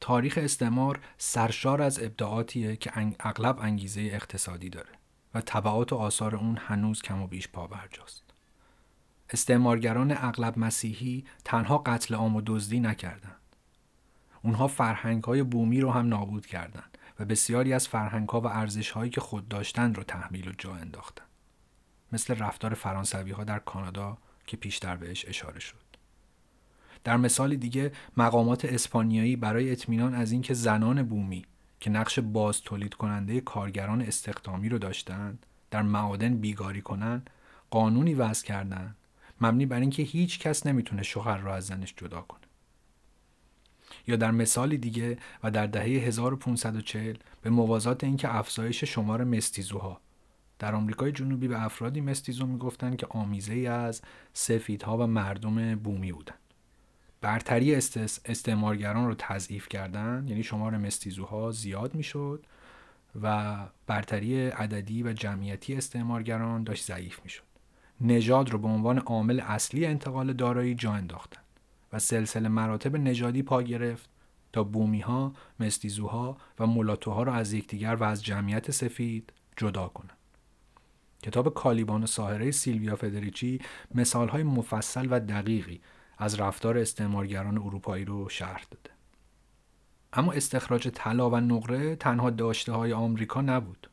تاریخ 0.00 0.38
استعمار 0.42 1.00
سرشار 1.18 1.82
از 1.82 2.02
ابداعاتیه 2.02 2.76
که 2.76 2.92
اغلب 3.20 3.58
انگیزه 3.60 4.00
اقتصادی 4.00 4.70
داره 4.70 4.90
و 5.34 5.40
طبعات 5.40 5.92
و 5.92 5.96
آثار 5.96 6.36
اون 6.36 6.56
هنوز 6.56 7.02
کم 7.02 7.22
و 7.22 7.26
بیش 7.26 7.48
پابرجاست. 7.48 8.33
استعمارگران 9.30 10.12
اغلب 10.12 10.58
مسیحی 10.58 11.24
تنها 11.44 11.78
قتل 11.78 12.14
عام 12.14 12.36
و 12.36 12.42
دزدی 12.46 12.80
نکردند. 12.80 13.40
اونها 14.42 14.68
فرهنگ 14.68 15.24
های 15.24 15.42
بومی 15.42 15.80
رو 15.80 15.90
هم 15.90 16.08
نابود 16.08 16.46
کردند 16.46 16.98
و 17.20 17.24
بسیاری 17.24 17.72
از 17.72 17.88
فرهنگ 17.88 18.28
ها 18.28 18.40
و 18.40 18.46
ارزش 18.46 18.90
هایی 18.90 19.10
که 19.10 19.20
خود 19.20 19.48
داشتن 19.48 19.94
رو 19.94 20.02
تحمیل 20.02 20.48
و 20.48 20.52
جا 20.58 20.74
انداختن. 20.74 21.24
مثل 22.12 22.34
رفتار 22.34 22.74
فرانسوی 22.74 23.30
ها 23.30 23.44
در 23.44 23.58
کانادا 23.58 24.18
که 24.46 24.56
پیشتر 24.56 24.96
بهش 24.96 25.24
اشاره 25.28 25.60
شد. 25.60 25.84
در 27.04 27.16
مثال 27.16 27.56
دیگه 27.56 27.92
مقامات 28.16 28.64
اسپانیایی 28.64 29.36
برای 29.36 29.72
اطمینان 29.72 30.14
از 30.14 30.32
اینکه 30.32 30.54
زنان 30.54 31.02
بومی 31.02 31.44
که 31.80 31.90
نقش 31.90 32.18
باز 32.18 32.60
تولید 32.60 32.94
کننده 32.94 33.40
کارگران 33.40 34.02
استخدامی 34.02 34.68
رو 34.68 34.78
داشتند 34.78 35.46
در 35.70 35.82
معادن 35.82 36.36
بیگاری 36.36 36.82
کنند 36.82 37.30
قانونی 37.70 38.14
وضع 38.14 38.46
کردند 38.46 38.96
مبنی 39.40 39.66
بر 39.66 39.80
اینکه 39.80 40.02
هیچ 40.02 40.38
کس 40.38 40.66
نمی‌تونه 40.66 41.02
شوهر 41.02 41.38
را 41.38 41.54
از 41.54 41.66
زنش 41.66 41.94
جدا 41.96 42.20
کنه. 42.20 42.40
یا 44.06 44.16
در 44.16 44.30
مثال 44.30 44.76
دیگه 44.76 45.18
و 45.42 45.50
در 45.50 45.66
دهه 45.66 45.84
1540 45.84 47.16
به 47.42 47.50
موازات 47.50 48.04
اینکه 48.04 48.34
افزایش 48.36 48.84
شمار 48.84 49.24
مستیزوها. 49.24 50.00
در 50.58 50.74
آمریکای 50.74 51.12
جنوبی 51.12 51.48
به 51.48 51.64
افرادی 51.64 52.00
مستیزو 52.00 52.46
می‌گفتند 52.46 52.96
که 52.96 53.06
آمیزه 53.10 53.52
ای 53.52 53.66
از 53.66 54.02
سفیدها 54.32 54.98
و 54.98 55.06
مردم 55.06 55.74
بومی 55.74 56.12
بودند. 56.12 56.38
برتری 57.20 57.74
استعمارگران 58.24 59.06
رو 59.06 59.14
تضعیف 59.18 59.68
کردن 59.68 60.24
یعنی 60.28 60.42
شمار 60.42 60.78
مستیزوها 60.78 61.50
زیاد 61.50 61.94
می‌شد 61.94 62.46
و 63.22 63.56
برتری 63.86 64.48
عددی 64.48 65.02
و 65.02 65.12
جمعیتی 65.12 65.74
استعمارگران 65.74 66.64
داشت 66.64 66.84
ضعیف 66.84 67.20
می‌شد. 67.24 67.53
نژاد 68.00 68.50
رو 68.50 68.58
به 68.58 68.68
عنوان 68.68 68.98
عامل 68.98 69.40
اصلی 69.40 69.86
انتقال 69.86 70.32
دارایی 70.32 70.74
جا 70.74 70.92
انداختن 70.92 71.40
و 71.92 71.98
سلسله 71.98 72.48
مراتب 72.48 72.96
نژادی 72.96 73.42
پا 73.42 73.62
گرفت 73.62 74.08
تا 74.52 74.64
بومی 74.64 75.00
ها، 75.00 75.32
مستیزوها 75.60 76.36
و 76.58 76.66
مولاتوها 76.66 77.22
را 77.22 77.34
از 77.34 77.52
یکدیگر 77.52 77.94
و 77.94 78.04
از 78.04 78.24
جمعیت 78.24 78.70
سفید 78.70 79.32
جدا 79.56 79.88
کنند. 79.88 80.18
کتاب 81.22 81.54
کالیبان 81.54 82.02
و 82.02 82.06
ساهره 82.06 82.50
سیلویا 82.50 82.96
فدریچی 82.96 83.60
مثال 83.94 84.28
های 84.28 84.42
مفصل 84.42 85.08
و 85.10 85.20
دقیقی 85.20 85.80
از 86.18 86.40
رفتار 86.40 86.78
استعمارگران 86.78 87.58
اروپایی 87.58 88.04
رو 88.04 88.28
شرح 88.28 88.64
داده. 88.70 88.90
اما 90.12 90.32
استخراج 90.32 90.88
طلا 90.88 91.30
و 91.30 91.36
نقره 91.36 91.96
تنها 91.96 92.30
داشته 92.30 92.72
های 92.72 92.92
آمریکا 92.92 93.40
نبود. 93.40 93.90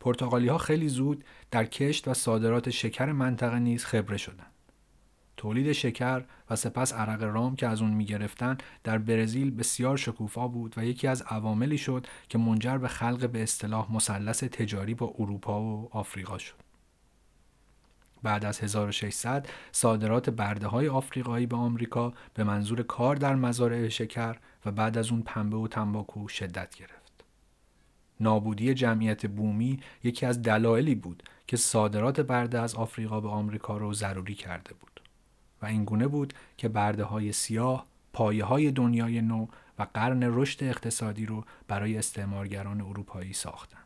پرتغالی 0.00 0.48
ها 0.48 0.58
خیلی 0.58 0.88
زود 0.88 1.24
در 1.54 1.64
کشت 1.64 2.08
و 2.08 2.14
صادرات 2.14 2.70
شکر 2.70 3.12
منطقه 3.12 3.58
نیز 3.58 3.84
خبره 3.84 4.16
شدند. 4.16 4.52
تولید 5.36 5.72
شکر 5.72 6.24
و 6.50 6.56
سپس 6.56 6.92
عرق 6.92 7.22
رام 7.22 7.56
که 7.56 7.66
از 7.66 7.82
اون 7.82 7.90
می‌گرفتن 7.90 8.58
در 8.84 8.98
برزیل 8.98 9.50
بسیار 9.50 9.96
شکوفا 9.96 10.48
بود 10.48 10.74
و 10.76 10.84
یکی 10.84 11.06
از 11.06 11.22
عواملی 11.22 11.78
شد 11.78 12.06
که 12.28 12.38
منجر 12.38 12.78
به 12.78 12.88
خلق 12.88 13.30
به 13.30 13.42
اصطلاح 13.42 13.92
مثلث 13.92 14.44
تجاری 14.44 14.94
با 14.94 15.14
اروپا 15.18 15.62
و 15.62 15.88
آفریقا 15.92 16.38
شد. 16.38 16.54
بعد 18.22 18.44
از 18.44 18.60
1600 18.60 19.48
صادرات 19.72 20.30
برده 20.30 20.66
های 20.66 20.88
آفریقایی 20.88 21.46
به 21.46 21.56
آمریکا 21.56 22.12
به 22.34 22.44
منظور 22.44 22.82
کار 22.82 23.16
در 23.16 23.34
مزارع 23.34 23.88
شکر 23.88 24.36
و 24.64 24.72
بعد 24.72 24.98
از 24.98 25.10
اون 25.10 25.22
پنبه 25.22 25.56
و 25.56 25.68
تنباکو 25.68 26.28
شدت 26.28 26.74
گرفت. 26.74 27.03
نابودی 28.20 28.74
جمعیت 28.74 29.26
بومی 29.26 29.80
یکی 30.02 30.26
از 30.26 30.42
دلایلی 30.42 30.94
بود 30.94 31.22
که 31.46 31.56
صادرات 31.56 32.20
برده 32.20 32.60
از 32.60 32.74
آفریقا 32.74 33.20
به 33.20 33.28
آمریکا 33.28 33.76
رو 33.76 33.92
ضروری 33.92 34.34
کرده 34.34 34.74
بود 34.74 35.00
و 35.62 35.66
این 35.66 35.84
گونه 35.84 36.06
بود 36.06 36.34
که 36.56 36.68
برده 36.68 37.04
های 37.04 37.32
سیاه 37.32 37.86
پایه 38.12 38.44
های 38.44 38.70
دنیای 38.70 39.20
نو 39.20 39.46
و 39.78 39.86
قرن 39.94 40.22
رشد 40.22 40.64
اقتصادی 40.64 41.26
رو 41.26 41.44
برای 41.68 41.96
استعمارگران 41.96 42.80
اروپایی 42.80 43.32
ساختند. 43.32 43.80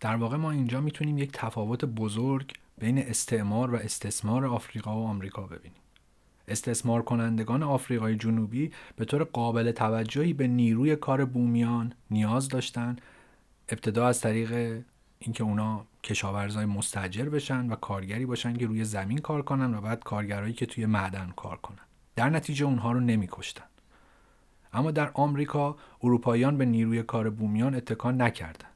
در 0.00 0.16
واقع 0.16 0.36
ما 0.36 0.50
اینجا 0.50 0.80
می‌تونیم 0.80 1.18
یک 1.18 1.30
تفاوت 1.32 1.84
بزرگ 1.84 2.52
بین 2.78 2.98
استعمار 2.98 3.74
و 3.74 3.76
استثمار 3.76 4.46
آفریقا 4.46 5.00
و 5.00 5.06
آمریکا 5.06 5.42
ببینیم. 5.42 5.81
استثمار 6.48 7.02
کنندگان 7.02 7.62
آفریقای 7.62 8.16
جنوبی 8.16 8.70
به 8.96 9.04
طور 9.04 9.24
قابل 9.24 9.70
توجهی 9.70 10.32
به 10.32 10.46
نیروی 10.46 10.96
کار 10.96 11.24
بومیان 11.24 11.92
نیاز 12.10 12.48
داشتند. 12.48 13.00
ابتدا 13.68 14.06
از 14.06 14.20
طریق 14.20 14.82
اینکه 15.18 15.44
اونا 15.44 15.86
کشاورزای 16.04 16.66
مستجر 16.66 17.28
بشن 17.28 17.66
و 17.66 17.74
کارگری 17.74 18.26
باشن 18.26 18.54
که 18.54 18.66
روی 18.66 18.84
زمین 18.84 19.18
کار 19.18 19.42
کنن 19.42 19.74
و 19.74 19.80
بعد 19.80 20.04
کارگرایی 20.04 20.52
که 20.52 20.66
توی 20.66 20.86
معدن 20.86 21.32
کار 21.36 21.56
کنن. 21.56 21.78
در 22.16 22.30
نتیجه 22.30 22.66
اونها 22.66 22.92
رو 22.92 23.00
نمیکشتن. 23.00 23.64
اما 24.72 24.90
در 24.90 25.10
آمریکا 25.14 25.76
اروپاییان 26.02 26.58
به 26.58 26.64
نیروی 26.64 27.02
کار 27.02 27.30
بومیان 27.30 27.74
اتکا 27.74 28.10
نکردند 28.10 28.72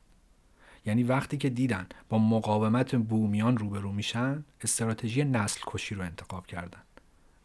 یعنی 0.86 1.02
وقتی 1.02 1.36
که 1.36 1.50
دیدن 1.50 1.86
با 2.08 2.18
مقاومت 2.18 2.96
بومیان 2.96 3.58
روبرو 3.58 3.92
میشن 3.92 4.44
استراتژی 4.60 5.24
نسل 5.24 5.60
کشی 5.66 5.94
رو 5.94 6.02
انتخاب 6.02 6.46
کردند 6.46 6.85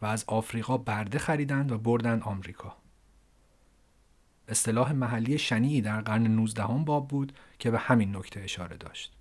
و 0.02 0.06
از 0.06 0.24
آفریقا 0.26 0.78
برده 0.78 1.18
خریدند 1.18 1.72
و 1.72 1.78
بردند 1.78 2.22
آمریکا. 2.22 2.76
اصطلاح 4.48 4.92
محلی 4.92 5.38
شنیعی 5.38 5.80
در 5.80 6.00
قرن 6.00 6.26
19 6.26 6.66
باب 6.66 7.08
بود 7.08 7.32
که 7.58 7.70
به 7.70 7.78
همین 7.78 8.16
نکته 8.16 8.40
اشاره 8.40 8.76
داشت. 8.76 9.12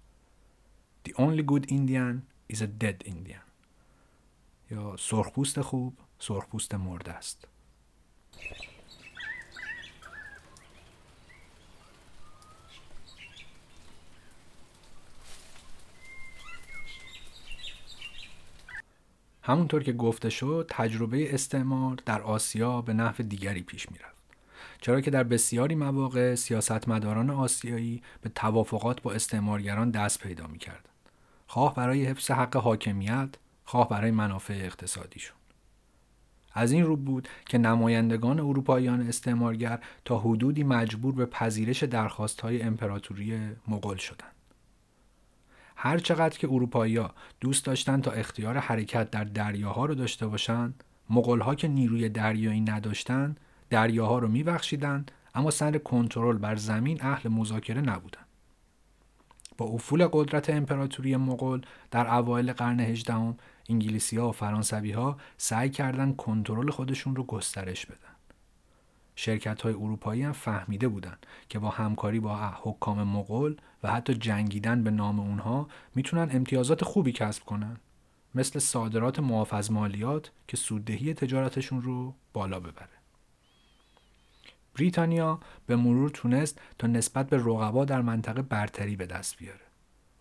The 1.09 1.11
only 1.11 1.43
good 1.43 1.65
Indian 1.71 2.21
is 2.53 2.57
a 2.57 2.67
dead 2.83 3.07
Indian. 3.07 3.51
یا 4.71 4.95
سرخپوست 4.99 5.61
خوب 5.61 5.97
سرخپوست 6.19 6.75
مرده 6.75 7.11
است. 7.11 7.47
همونطور 19.43 19.83
که 19.83 19.93
گفته 19.93 20.29
شد 20.29 20.65
تجربه 20.69 21.33
استعمار 21.33 21.97
در 22.05 22.21
آسیا 22.21 22.81
به 22.81 22.93
نحو 22.93 23.23
دیگری 23.23 23.61
پیش 23.61 23.91
می‌رفت. 23.91 24.15
چرا 24.81 25.01
که 25.01 25.11
در 25.11 25.23
بسیاری 25.23 25.75
مواقع 25.75 26.35
سیاستمداران 26.35 27.29
آسیایی 27.29 28.03
به 28.21 28.29
توافقات 28.29 29.01
با 29.01 29.11
استعمارگران 29.11 29.91
دست 29.91 30.19
پیدا 30.19 30.47
می‌کردند. 30.47 30.89
خواه 31.47 31.75
برای 31.75 32.05
حفظ 32.05 32.31
حق 32.31 32.57
حاکمیت 32.57 33.29
خواه 33.65 33.89
برای 33.89 34.11
منافع 34.11 34.53
اقتصادیشون. 34.53 35.37
از 36.53 36.71
این 36.71 36.85
رو 36.85 36.95
بود 36.95 37.27
که 37.45 37.57
نمایندگان 37.57 38.39
اروپاییان 38.39 39.07
استعمارگر 39.07 39.79
تا 40.05 40.19
حدودی 40.19 40.63
مجبور 40.63 41.15
به 41.15 41.25
پذیرش 41.25 41.83
درخواست 41.83 42.41
های 42.41 42.61
امپراتوری 42.61 43.39
مغول 43.67 43.97
شدند. 43.97 44.40
هر 45.83 45.97
چقدر 45.97 46.37
که 46.37 46.47
اروپایی‌ها 46.47 47.11
دوست 47.39 47.65
داشتن 47.65 48.01
تا 48.01 48.11
اختیار 48.11 48.57
حرکت 48.57 49.09
در 49.11 49.23
دریاها 49.23 49.85
رو 49.85 49.95
داشته 49.95 50.27
باشند 50.27 50.83
مغولها 51.09 51.55
که 51.55 51.67
نیروی 51.67 52.09
دریایی 52.09 52.61
نداشتند 52.61 53.39
دریاها 53.69 54.19
رو 54.19 54.27
میبخشیدند 54.27 55.11
اما 55.35 55.51
سر 55.51 55.77
کنترل 55.77 56.37
بر 56.37 56.55
زمین 56.55 57.01
اهل 57.01 57.29
مذاکره 57.29 57.81
نبودند 57.81 58.25
با 59.57 59.65
افول 59.65 60.07
قدرت 60.11 60.49
امپراتوری 60.49 61.15
مغول 61.15 61.61
در 61.91 62.13
اوایل 62.13 62.53
قرن 62.53 62.79
هجدهم 62.79 63.37
انگلیسی 63.69 64.17
ها 64.17 64.29
و 64.29 64.31
فرانسوی 64.31 64.91
ها 64.91 65.17
سعی 65.37 65.69
کردند 65.69 66.15
کنترل 66.15 66.69
خودشون 66.69 67.15
رو 67.15 67.23
گسترش 67.23 67.85
بدن. 67.85 68.10
شرکت 69.15 69.61
های 69.61 69.73
اروپایی 69.73 70.21
هم 70.21 70.31
فهمیده 70.31 70.87
بودند 70.87 71.25
که 71.49 71.59
با 71.59 71.69
همکاری 71.69 72.19
با 72.19 72.37
حکام 72.37 73.03
مغول 73.03 73.55
و 73.83 73.91
حتی 73.91 74.13
جنگیدن 74.13 74.83
به 74.83 74.91
نام 74.91 75.19
اونها 75.19 75.67
می‌تونن 75.95 76.29
امتیازات 76.31 76.83
خوبی 76.83 77.11
کسب 77.11 77.43
کنن. 77.43 77.77
مثل 78.35 78.59
صادرات 78.59 79.19
معاف 79.19 79.53
از 79.53 79.71
مالیات 79.71 80.31
که 80.47 80.57
سوددهی 80.57 81.13
تجارتشون 81.13 81.81
رو 81.81 82.13
بالا 82.33 82.59
ببره. 82.59 83.01
بریتانیا 84.75 85.39
به 85.65 85.75
مرور 85.75 86.09
تونست 86.09 86.61
تا 86.79 86.87
نسبت 86.87 87.29
به 87.29 87.37
رقبا 87.37 87.85
در 87.85 88.01
منطقه 88.01 88.41
برتری 88.41 88.95
به 88.95 89.05
دست 89.05 89.37
بیاره. 89.37 89.59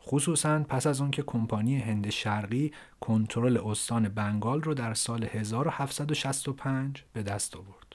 خصوصا 0.02 0.58
پس 0.58 0.86
از 0.86 1.00
اون 1.00 1.10
که 1.10 1.22
کمپانی 1.22 1.78
هند 1.78 2.10
شرقی 2.10 2.72
کنترل 3.00 3.58
استان 3.64 4.08
بنگال 4.08 4.62
رو 4.62 4.74
در 4.74 4.94
سال 4.94 5.24
1765 5.24 7.04
به 7.12 7.22
دست 7.22 7.56
آورد. 7.56 7.89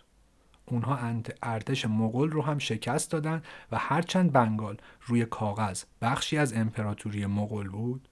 اونها 0.66 1.22
ارتش 1.44 1.86
مغول 1.86 2.32
رو 2.32 2.42
هم 2.42 2.60
شکست 2.60 3.12
دادن 3.12 3.42
و 3.72 3.78
هرچند 3.78 4.32
بنگال 4.32 4.78
روی 5.06 5.26
کاغذ 5.26 5.84
بخشی 6.02 6.38
از 6.38 6.54
امپراتوری 6.54 7.26
مغول 7.26 7.70
بود 7.70 8.08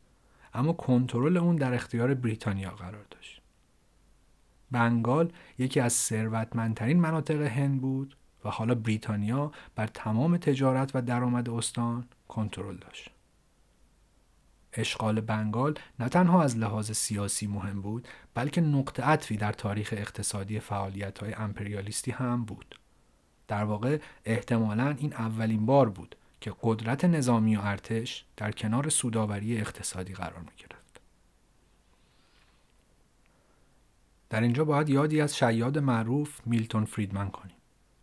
اما 0.53 0.73
کنترل 0.73 1.37
اون 1.37 1.55
در 1.55 1.73
اختیار 1.73 2.13
بریتانیا 2.13 2.69
قرار 2.69 3.05
داشت. 3.11 3.41
بنگال 4.71 5.31
یکی 5.57 5.79
از 5.79 5.93
ثروتمندترین 5.93 6.99
مناطق 6.99 7.41
هند 7.41 7.81
بود 7.81 8.17
و 8.45 8.49
حالا 8.49 8.75
بریتانیا 8.75 9.51
بر 9.75 9.87
تمام 9.87 10.37
تجارت 10.37 10.91
و 10.95 11.01
درآمد 11.01 11.49
استان 11.49 12.07
کنترل 12.27 12.77
داشت. 12.77 13.12
اشغال 14.73 15.21
بنگال 15.21 15.73
نه 15.99 16.09
تنها 16.09 16.43
از 16.43 16.57
لحاظ 16.57 16.91
سیاسی 16.91 17.47
مهم 17.47 17.81
بود 17.81 18.07
بلکه 18.33 18.61
نقطه 18.61 19.03
عطفی 19.03 19.37
در 19.37 19.51
تاریخ 19.51 19.93
اقتصادی 19.97 20.59
فعالیت 20.59 21.19
های 21.19 21.33
امپریالیستی 21.33 22.11
هم 22.11 22.45
بود 22.45 22.79
در 23.47 23.63
واقع 23.63 23.99
احتمالا 24.25 24.95
این 24.97 25.13
اولین 25.13 25.65
بار 25.65 25.89
بود 25.89 26.15
که 26.41 26.53
قدرت 26.61 27.05
نظامی 27.05 27.55
و 27.55 27.61
ارتش 27.63 28.25
در 28.37 28.51
کنار 28.51 28.89
سوداوری 28.89 29.57
اقتصادی 29.57 30.13
قرار 30.13 30.39
می 30.39 30.51
گرفت. 30.57 31.01
در 34.29 34.41
اینجا 34.41 34.65
باید 34.65 34.89
یادی 34.89 35.21
از 35.21 35.37
شیاد 35.37 35.77
معروف 35.77 36.41
میلتون 36.45 36.85
فریدمن 36.85 37.29
کنیم 37.29 37.55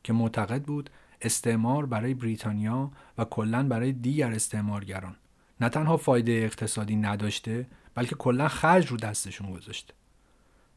که 0.05 0.13
معتقد 0.13 0.63
بود 0.63 0.91
استعمار 1.23 1.87
برای 1.87 2.15
بریتانیا 2.15 2.91
و 3.19 3.25
کلا 3.25 3.69
برای 3.69 3.93
دیگر 3.93 4.33
استعمارگران 4.33 5.17
نه 5.61 5.69
تنها 5.69 5.97
فایده 5.97 6.33
اقتصادی 6.33 6.97
نداشته 6.97 7.67
بلکه 7.95 8.15
کلا 8.15 8.49
خرج 8.49 8.87
رو 8.87 8.97
دستشون 8.97 9.53
گذاشته 9.53 9.95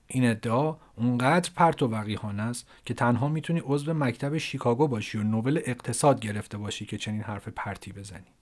این 0.07 0.29
ادعا 0.29 0.77
اونقدر 0.95 1.49
پرت 1.55 1.83
و 1.83 1.87
وقیحانه 1.87 2.43
است 2.43 2.67
که 2.85 2.93
تنها 2.93 3.27
می‌تونی 3.27 3.61
عضو 3.65 3.93
مکتب 3.93 4.37
شیکاگو 4.37 4.87
باشی 4.87 5.17
و 5.17 5.23
نوبل 5.23 5.61
اقتصاد 5.65 6.19
گرفته 6.19 6.57
باشی 6.57 6.85
که 6.85 6.97
چنین 6.97 7.21
حرف 7.21 7.47
پرتی 7.47 7.91
بزنی. 7.91 8.33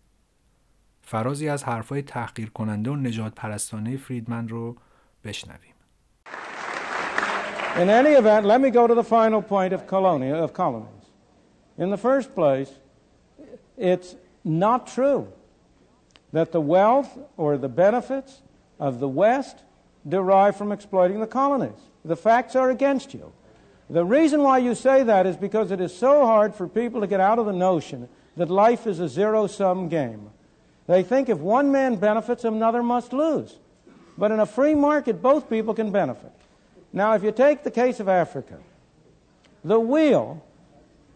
فرازی 1.01 1.49
از 1.49 1.63
حرفای 1.63 2.01
تحقیر 2.01 2.49
کننده 2.49 2.91
و 2.91 2.95
نجات 2.95 3.35
پرستانه 3.35 3.97
فریدمن 3.97 4.47
رو 4.47 4.75
بشنویم. 5.23 5.75
In 7.75 7.89
any 7.89 8.13
event, 8.21 8.45
let 8.45 8.59
me 8.59 8.69
go 8.69 8.85
to 8.85 8.93
the 8.93 9.03
final 9.03 9.41
point 9.41 9.71
of, 9.73 9.87
colonia, 9.87 10.35
of 10.35 10.53
colonies. 10.53 11.05
In 11.77 11.89
the 11.89 11.97
first 11.97 12.35
place, 12.35 12.71
it's 13.77 14.15
not 14.43 14.87
true. 14.95 15.27
That 16.31 16.51
the 16.51 16.61
wealth 16.61 17.17
or 17.37 17.57
the 17.57 17.69
benefits 17.69 18.41
of 18.79 18.99
the 18.99 19.07
West 19.07 19.59
derive 20.07 20.55
from 20.55 20.71
exploiting 20.71 21.19
the 21.19 21.27
colonies. 21.27 21.79
The 22.03 22.15
facts 22.15 22.55
are 22.55 22.69
against 22.69 23.13
you. 23.13 23.31
The 23.89 24.05
reason 24.05 24.41
why 24.41 24.59
you 24.59 24.73
say 24.73 25.03
that 25.03 25.25
is 25.25 25.35
because 25.35 25.71
it 25.71 25.81
is 25.81 25.95
so 25.95 26.25
hard 26.25 26.55
for 26.55 26.67
people 26.67 27.01
to 27.01 27.07
get 27.07 27.19
out 27.19 27.39
of 27.39 27.45
the 27.45 27.53
notion 27.53 28.07
that 28.37 28.49
life 28.49 28.87
is 28.87 28.99
a 28.99 29.09
zero 29.09 29.47
sum 29.47 29.89
game. 29.89 30.29
They 30.87 31.03
think 31.03 31.29
if 31.29 31.37
one 31.37 31.71
man 31.71 31.97
benefits, 31.97 32.43
another 32.43 32.81
must 32.81 33.13
lose. 33.13 33.59
But 34.17 34.31
in 34.31 34.39
a 34.39 34.45
free 34.45 34.75
market, 34.75 35.21
both 35.21 35.49
people 35.49 35.73
can 35.73 35.91
benefit. 35.91 36.31
Now, 36.93 37.13
if 37.13 37.23
you 37.23 37.31
take 37.31 37.63
the 37.63 37.71
case 37.71 37.99
of 37.99 38.07
Africa, 38.09 38.57
the 39.63 39.79
wheel, 39.79 40.43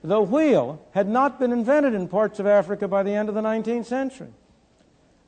the 0.03 0.22
wheel 0.22 0.82
had 0.91 1.07
not 1.07 1.39
been 1.39 1.51
invented 1.51 1.93
in 1.93 2.07
parts 2.07 2.39
of 2.39 2.45
Africa 2.45 2.88
by 2.88 3.03
the 3.03 3.11
end 3.11 3.30
of 3.30 3.36
the 3.36 3.41
19th 3.41 3.86
century. 3.86 4.34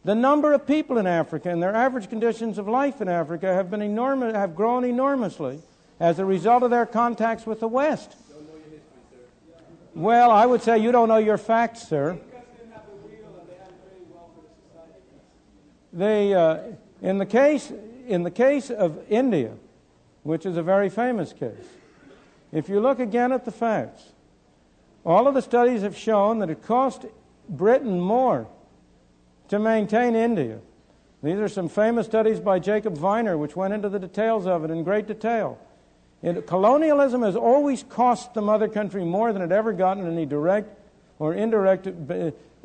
The 0.08 0.16
number 0.16 0.54
of 0.54 0.66
people 0.66 1.00
in 1.00 1.06
Africa 1.06 1.50
and 1.50 1.62
their 1.62 1.76
average 1.76 2.10
conditions 2.10 2.58
of 2.58 2.66
life 2.66 3.02
in 3.02 3.10
Africa 3.10 3.54
have, 3.54 3.70
been 3.70 3.82
enormous, 3.82 4.34
have 4.34 4.56
grown 4.56 4.86
enormously 4.86 5.60
as 6.00 6.18
a 6.18 6.24
result 6.24 6.64
of 6.64 6.70
their 6.70 6.86
contacts 6.86 7.46
with 7.46 7.60
the 7.60 7.68
West. 7.68 8.16
Well, 9.94 10.32
I 10.32 10.46
would 10.46 10.62
say 10.62 10.78
you 10.78 10.94
don't 10.94 11.10
know 11.10 11.18
your 11.18 11.38
facts, 11.38 11.86
sir. 11.90 12.18
They, 15.92 16.34
uh, 16.34 16.60
in, 17.02 17.18
the 17.18 17.26
case, 17.26 17.74
in 18.08 18.24
the 18.24 18.32
case 18.32 18.70
of 18.70 19.02
India, 19.10 19.56
which 20.24 20.46
is 20.46 20.56
a 20.56 20.64
very 20.64 20.90
famous 20.90 21.34
case, 21.34 21.68
if 22.54 22.70
you 22.70 22.80
look 22.80 23.02
again 23.02 23.34
at 23.34 23.44
the 23.44 23.52
facts, 23.52 24.04
all 25.06 25.28
of 25.28 25.34
the 25.34 25.42
studies 25.42 25.82
have 25.82 25.98
shown 25.98 26.40
that 26.40 26.50
it 26.50 26.64
cost 26.64 27.06
Britain 27.50 28.00
more 28.00 28.48
to 29.49 29.59
maintain 29.59 30.15
India. 30.15 30.59
These 31.23 31.39
are 31.39 31.49
some 31.49 31.69
famous 31.69 32.07
studies 32.07 32.41
by 32.41 32.59
Jacob 32.59 32.95
Viner, 32.99 33.39
which 33.39 33.55
went 33.55 33.73
into 33.75 33.89
the 33.89 33.99
details 33.99 34.47
of 34.47 34.65
it 34.65 34.71
in 34.71 34.83
great 34.83 35.07
detail. 35.07 35.59
It, 36.23 36.47
colonialism 36.47 37.23
has 37.23 37.37
always 37.37 37.83
cost 37.83 38.35
the 38.35 38.43
mother 38.43 38.69
country 38.69 39.05
more 39.05 39.33
than 39.33 39.43
it 39.43 39.53
ever 39.53 39.73
gotten 39.73 40.07
any 40.07 40.27
direct 40.27 40.69
or 41.19 41.35
indirect 41.35 41.89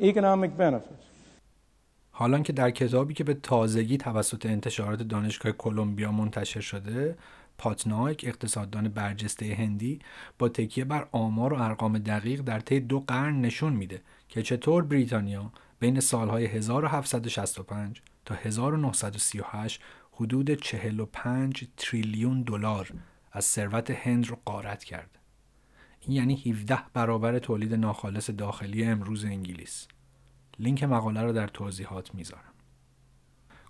economic 0.00 0.56
benefits. 0.56 1.04
حالا 2.10 2.38
که 2.38 2.52
در 2.52 2.70
کتابی 2.70 3.14
که 3.14 3.24
به 3.24 3.34
تازگی 3.34 3.96
توسط 3.96 4.46
انتشارات 4.46 5.02
دانشگاه 5.02 5.52
کلمبیا 5.52 6.12
منتشر 6.12 6.60
شده 6.60 7.16
پاتناک 7.58 8.24
اقتصاددان 8.28 8.88
برجسته 8.88 9.54
هندی 9.54 9.98
با 10.38 10.48
تکیه 10.48 10.84
بر 10.84 11.06
آمار 11.12 11.52
و 11.52 11.62
ارقام 11.62 11.98
دقیق 11.98 12.40
در 12.40 12.60
طی 12.60 12.80
دو 12.80 13.00
قرن 13.00 13.40
نشون 13.40 13.72
میده 13.72 14.00
که 14.28 14.42
چطور 14.42 14.84
بریتانیا 14.84 15.52
بین 15.83 15.99
سالهای 15.99 16.45
1765 16.45 18.01
تا 18.25 18.35
1938 18.35 19.81
حدود 20.11 20.51
45 20.51 21.67
تریلیون 21.77 22.41
دلار 22.41 22.93
از 23.31 23.45
ثروت 23.45 23.91
هند 23.91 24.27
رو 24.27 24.37
غارت 24.45 24.83
کرد. 24.83 25.19
این 26.01 26.17
یعنی 26.17 26.43
17 26.45 26.79
برابر 26.93 27.39
تولید 27.39 27.73
ناخالص 27.73 28.29
داخلی 28.29 28.83
امروز 28.83 29.25
انگلیس. 29.25 29.87
لینک 30.59 30.83
مقاله 30.83 31.21
رو 31.21 31.31
در 31.31 31.47
توضیحات 31.47 32.15
می‌ذارم. 32.15 32.53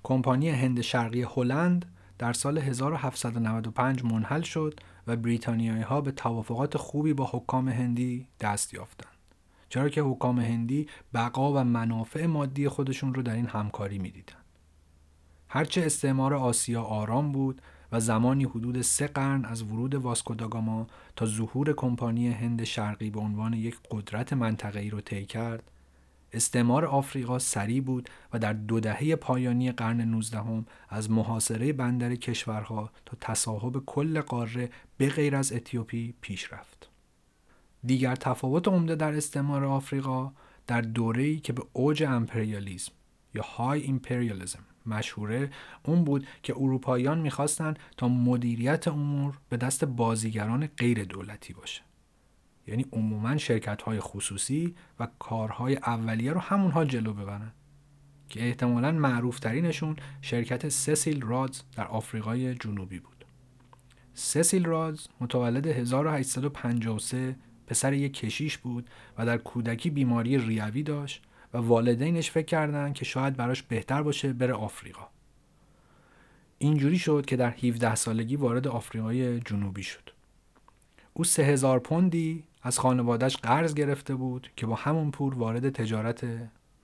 کمپانی 0.03 0.49
هند 0.49 0.81
شرقی 0.81 1.21
هلند 1.21 1.85
در 2.17 2.33
سال 2.33 2.57
1795 2.57 4.03
منحل 4.03 4.41
شد 4.41 4.79
و 5.07 5.15
بریتانیایی 5.15 5.81
ها 5.81 6.01
به 6.01 6.11
توافقات 6.11 6.77
خوبی 6.77 7.13
با 7.13 7.29
حکام 7.31 7.69
هندی 7.69 8.27
دست 8.39 8.73
یافتند. 8.73 9.12
چرا 9.73 9.89
که 9.89 10.01
حکام 10.01 10.39
هندی 10.39 10.87
بقا 11.13 11.53
و 11.53 11.63
منافع 11.63 12.25
مادی 12.25 12.67
خودشون 12.67 13.13
رو 13.13 13.21
در 13.21 13.33
این 13.33 13.45
همکاری 13.45 13.97
می‌دیدن. 13.97 14.35
هرچه 15.49 15.85
استعمار 15.85 16.33
آسیا 16.33 16.83
آرام 16.83 17.31
بود 17.31 17.61
و 17.91 17.99
زمانی 17.99 18.43
حدود 18.43 18.81
سه 18.81 19.07
قرن 19.07 19.45
از 19.45 19.63
ورود 19.63 19.95
واسکوداگاما 19.95 20.87
تا 21.15 21.25
ظهور 21.25 21.73
کمپانی 21.73 22.29
هند 22.29 22.63
شرقی 22.63 23.09
به 23.09 23.19
عنوان 23.19 23.53
یک 23.53 23.77
قدرت 23.91 24.33
منطقه‌ای 24.33 24.89
رو 24.89 25.01
طی 25.01 25.25
کرد 25.25 25.71
استعمار 26.33 26.85
آفریقا 26.85 27.39
سریع 27.39 27.81
بود 27.81 28.09
و 28.33 28.39
در 28.39 28.53
دو 28.53 28.79
دهه 28.79 29.15
پایانی 29.15 29.71
قرن 29.71 30.01
19 30.01 30.63
از 30.89 31.11
محاصره 31.11 31.73
بندر 31.73 32.15
شهرها 32.15 32.91
تا 33.05 33.17
تصاحب 33.21 33.85
کل 33.85 34.21
قاره 34.21 34.69
به 34.97 35.09
غیر 35.09 35.35
از 35.35 35.53
اتیوپی 35.53 36.13
پیش 36.21 36.53
رفت. 36.53 36.72
دیگر 37.85 38.15
تفاوت 38.15 38.67
عمده 38.67 38.95
در 38.95 39.13
استعمار 39.13 39.65
آفریقا 39.65 40.31
در 40.67 40.81
دوره‌ای 40.81 41.39
که 41.39 41.53
به 41.53 41.63
اوج 41.73 42.03
امپریالیسم 42.03 42.91
یا 43.35 43.43
high 43.43 43.81
imperialism 43.81 44.63
مشهوره 44.85 45.51
اون 45.85 46.03
بود 46.03 46.27
که 46.43 46.53
اروپاییان 46.57 47.19
می‌خواستند 47.19 47.79
تا 47.97 48.07
مدیریت 48.07 48.87
امور 48.87 49.37
به 49.49 49.57
دست 49.57 49.85
بازیگران 49.85 50.67
غیر 50.67 51.03
دولتی 51.03 51.53
باشه. 51.53 51.81
یعنی 52.67 52.85
عموما 52.91 53.37
شرکت 53.37 53.81
های 53.81 53.99
خصوصی 53.99 54.75
و 54.99 55.07
کارهای 55.19 55.75
اولیه 55.75 56.33
رو 56.33 56.39
همونها 56.39 56.85
جلو 56.85 57.13
ببرن 57.13 57.51
که 58.29 58.47
احتمالا 58.47 58.91
معروف 58.91 59.39
ترینشون 59.39 59.95
شرکت 60.21 60.69
سسیل 60.69 61.21
رادز 61.21 61.61
در 61.75 61.87
آفریقای 61.87 62.55
جنوبی 62.55 62.99
بود. 62.99 63.25
سسیل 64.13 64.65
رادز 64.65 65.07
متولد 65.21 65.67
1853 65.67 67.35
پسر 67.67 67.93
یک 67.93 68.13
کشیش 68.13 68.57
بود 68.57 68.89
و 69.17 69.25
در 69.25 69.37
کودکی 69.37 69.89
بیماری 69.89 70.37
ریوی 70.37 70.83
داشت 70.83 71.23
و 71.53 71.57
والدینش 71.57 72.31
فکر 72.31 72.45
کردند 72.45 72.93
که 72.93 73.05
شاید 73.05 73.37
براش 73.37 73.63
بهتر 73.63 74.03
باشه 74.03 74.33
بره 74.33 74.53
آفریقا. 74.53 75.07
اینجوری 76.57 76.99
شد 76.99 77.25
که 77.25 77.35
در 77.35 77.49
17 77.49 77.95
سالگی 77.95 78.35
وارد 78.35 78.67
آفریقای 78.67 79.39
جنوبی 79.39 79.83
شد. 79.83 80.09
او 81.13 81.23
سه 81.23 81.43
هزار 81.43 81.79
پوندی 81.79 82.43
از 82.61 82.79
خانوادهش 82.79 83.35
قرض 83.35 83.73
گرفته 83.73 84.15
بود 84.15 84.49
که 84.55 84.65
با 84.65 84.75
همون 84.75 85.11
پول 85.11 85.33
وارد 85.33 85.69
تجارت 85.69 86.25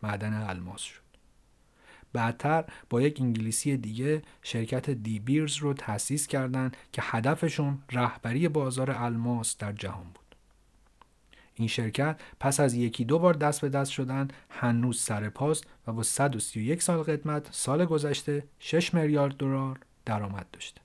معدن 0.04 0.34
الماس 0.34 0.82
شد. 0.82 1.02
بعدتر 2.14 2.64
با 2.90 3.02
یک 3.02 3.22
انگلیسی 3.22 3.78
دیگه 3.78 4.22
شرکت 4.42 4.90
دی 4.90 5.20
بیرز 5.20 5.58
رو 5.58 5.74
تأسیس 5.74 6.28
کردند 6.28 6.78
که 6.92 7.02
هدفشون 7.06 7.78
رهبری 7.92 8.48
بازار 8.48 8.92
الماس 8.92 9.58
در 9.58 9.72
جهان 9.72 10.04
بود. 10.04 10.19
این 11.60 11.68
شرکت 11.68 12.20
پس 12.40 12.60
از 12.60 12.74
یکی 12.74 13.06
دو 13.06 13.20
بار 13.20 13.34
دست 13.34 13.62
به 13.62 13.70
دست 13.70 13.92
شدن 13.92 14.28
هنوز 14.50 15.02
سر 15.02 15.30
پاست 15.30 15.64
و 15.88 15.94
با 15.94 16.04
131 16.04 16.84
سال 16.84 17.04
قدمت 17.04 17.48
سال 17.52 17.86
گذشته 17.86 18.44
6 18.60 18.94
میلیارد 18.94 19.38
دلار 19.38 19.80
درآمد 20.06 20.48
داشته. 20.54 20.82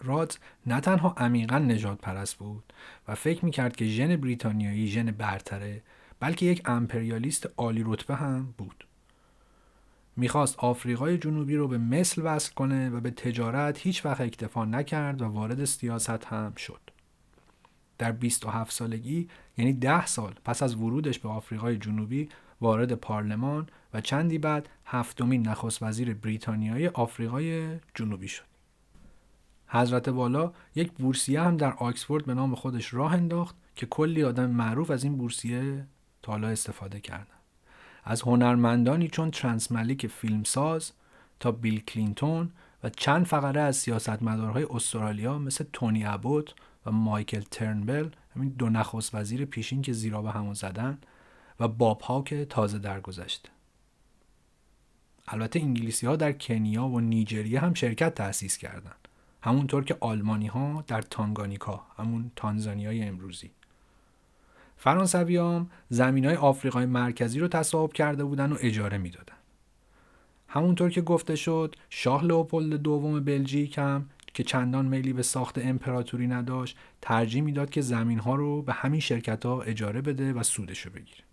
رادز 0.00 0.36
نه 0.66 0.80
تنها 0.80 1.14
عمیقا 1.16 1.58
نجات 1.58 1.98
پرست 1.98 2.34
بود 2.34 2.72
و 3.08 3.14
فکر 3.14 3.44
می‌کرد 3.44 3.76
که 3.76 3.84
ژن 3.84 4.16
بریتانیایی 4.16 4.86
ژن 4.86 5.10
برتره 5.10 5.82
بلکه 6.20 6.46
یک 6.46 6.62
امپریالیست 6.64 7.48
عالی 7.56 7.82
رتبه 7.86 8.14
هم 8.14 8.54
بود. 8.58 8.86
می‌خواست 10.16 10.58
آفریقای 10.58 11.18
جنوبی 11.18 11.56
رو 11.56 11.68
به 11.68 11.78
مثل 11.78 12.22
وصل 12.24 12.54
کنه 12.54 12.90
و 12.90 13.00
به 13.00 13.10
تجارت 13.10 13.78
هیچ 13.78 14.06
وقت 14.06 14.20
اکتفا 14.20 14.64
نکرد 14.64 15.22
و 15.22 15.24
وارد 15.24 15.64
سیاست 15.64 16.24
هم 16.24 16.54
شد. 16.54 16.87
در 17.98 18.12
27 18.12 18.72
سالگی 18.72 19.28
یعنی 19.56 19.72
10 19.72 20.06
سال 20.06 20.34
پس 20.44 20.62
از 20.62 20.74
ورودش 20.74 21.18
به 21.18 21.28
آفریقای 21.28 21.76
جنوبی 21.76 22.28
وارد 22.60 22.92
پارلمان 22.92 23.68
و 23.94 24.00
چندی 24.00 24.38
بعد 24.38 24.68
هفتمین 24.84 25.48
نخست 25.48 25.82
وزیر 25.82 26.14
بریتانیای 26.14 26.88
آفریقای 26.88 27.76
جنوبی 27.94 28.28
شد. 28.28 28.44
حضرت 29.66 30.08
والا 30.08 30.52
یک 30.74 30.92
بورسیه 30.92 31.40
هم 31.40 31.56
در 31.56 31.72
آکسفورد 31.72 32.24
به 32.24 32.34
نام 32.34 32.54
خودش 32.54 32.94
راه 32.94 33.12
انداخت 33.12 33.56
که 33.76 33.86
کلی 33.86 34.24
آدم 34.24 34.50
معروف 34.50 34.90
از 34.90 35.04
این 35.04 35.16
بورسیه 35.16 35.86
تا 36.22 36.34
استفاده 36.34 37.00
کردن. 37.00 37.38
از 38.04 38.22
هنرمندانی 38.22 39.08
چون 39.08 39.30
ترانس 39.30 39.72
ملیک 39.72 40.06
فیلمساز 40.06 40.92
تا 41.40 41.52
بیل 41.52 41.80
کلینتون 41.80 42.50
و 42.84 42.88
چند 42.88 43.26
فقره 43.26 43.60
از 43.60 43.76
سیاستمدارهای 43.76 44.66
استرالیا 44.70 45.38
مثل 45.38 45.64
تونی 45.72 46.04
ابوت 46.04 46.54
مایکل 46.90 47.42
ترنبل 47.50 48.08
همین 48.36 48.48
دو 48.48 48.68
نخست 48.68 49.14
وزیر 49.14 49.44
پیشین 49.44 49.82
که 49.82 49.92
زیرا 49.92 50.22
به 50.22 50.30
همون 50.30 50.54
زدن 50.54 50.98
و 51.60 51.68
باب 51.68 52.00
ها 52.00 52.22
که 52.22 52.44
تازه 52.44 52.78
درگذشته 52.78 53.48
البته 55.28 55.60
انگلیسی 55.60 56.06
ها 56.06 56.16
در 56.16 56.32
کنیا 56.32 56.86
و 56.86 57.00
نیجریه 57.00 57.60
هم 57.60 57.74
شرکت 57.74 58.14
تأسیس 58.14 58.58
کردند 58.58 59.08
همونطور 59.42 59.84
که 59.84 59.96
آلمانی 60.00 60.46
ها 60.46 60.84
در 60.86 61.02
تانگانیکا 61.02 61.82
همون 61.96 62.30
تانزانیای 62.36 63.02
امروزی. 63.02 63.50
فرانسوی 64.76 65.36
هم 65.36 65.70
زمین 65.88 66.24
های 66.24 66.36
آفریقای 66.36 66.86
مرکزی 66.86 67.40
رو 67.40 67.48
تصاحب 67.48 67.92
کرده 67.92 68.24
بودن 68.24 68.52
و 68.52 68.56
اجاره 68.60 68.98
می‌دادن. 68.98 69.34
همونطور 70.48 70.90
که 70.90 71.00
گفته 71.00 71.36
شد 71.36 71.76
شاه 71.90 72.24
لئوپولد 72.24 72.74
دوم 72.74 73.24
بلژیک 73.24 73.78
هم 73.78 74.08
که 74.34 74.42
چندان 74.42 74.86
میلی 74.86 75.12
به 75.12 75.22
ساخت 75.22 75.58
امپراتوری 75.58 76.26
نداشت 76.26 76.76
ترجیح 77.02 77.42
می‌داد 77.42 77.70
که 77.70 77.80
زمین 77.80 78.18
ها 78.18 78.34
رو 78.34 78.62
به 78.62 78.72
همین 78.72 79.00
شرکت 79.00 79.46
ها 79.46 79.62
اجاره 79.62 80.00
بده 80.00 80.32
و 80.32 80.42
سودش 80.42 80.80
رو 80.80 80.92
بگیره. 80.92 81.24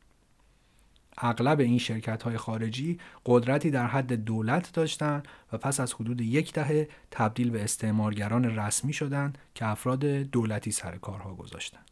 اغلب 1.17 1.59
این 1.59 1.77
شرکت 1.77 2.23
های 2.23 2.37
خارجی 2.37 2.99
قدرتی 3.25 3.71
در 3.71 3.87
حد 3.87 4.13
دولت 4.13 4.73
داشتند 4.73 5.27
و 5.51 5.57
پس 5.57 5.79
از 5.79 5.93
حدود 5.93 6.21
یک 6.21 6.53
دهه 6.53 6.89
تبدیل 7.11 7.49
به 7.49 7.63
استعمارگران 7.63 8.45
رسمی 8.59 8.93
شدند 8.93 9.37
که 9.55 9.65
افراد 9.65 10.05
دولتی 10.05 10.71
سر 10.71 10.97
کارها 10.97 11.33
گذاشتند. 11.35 11.85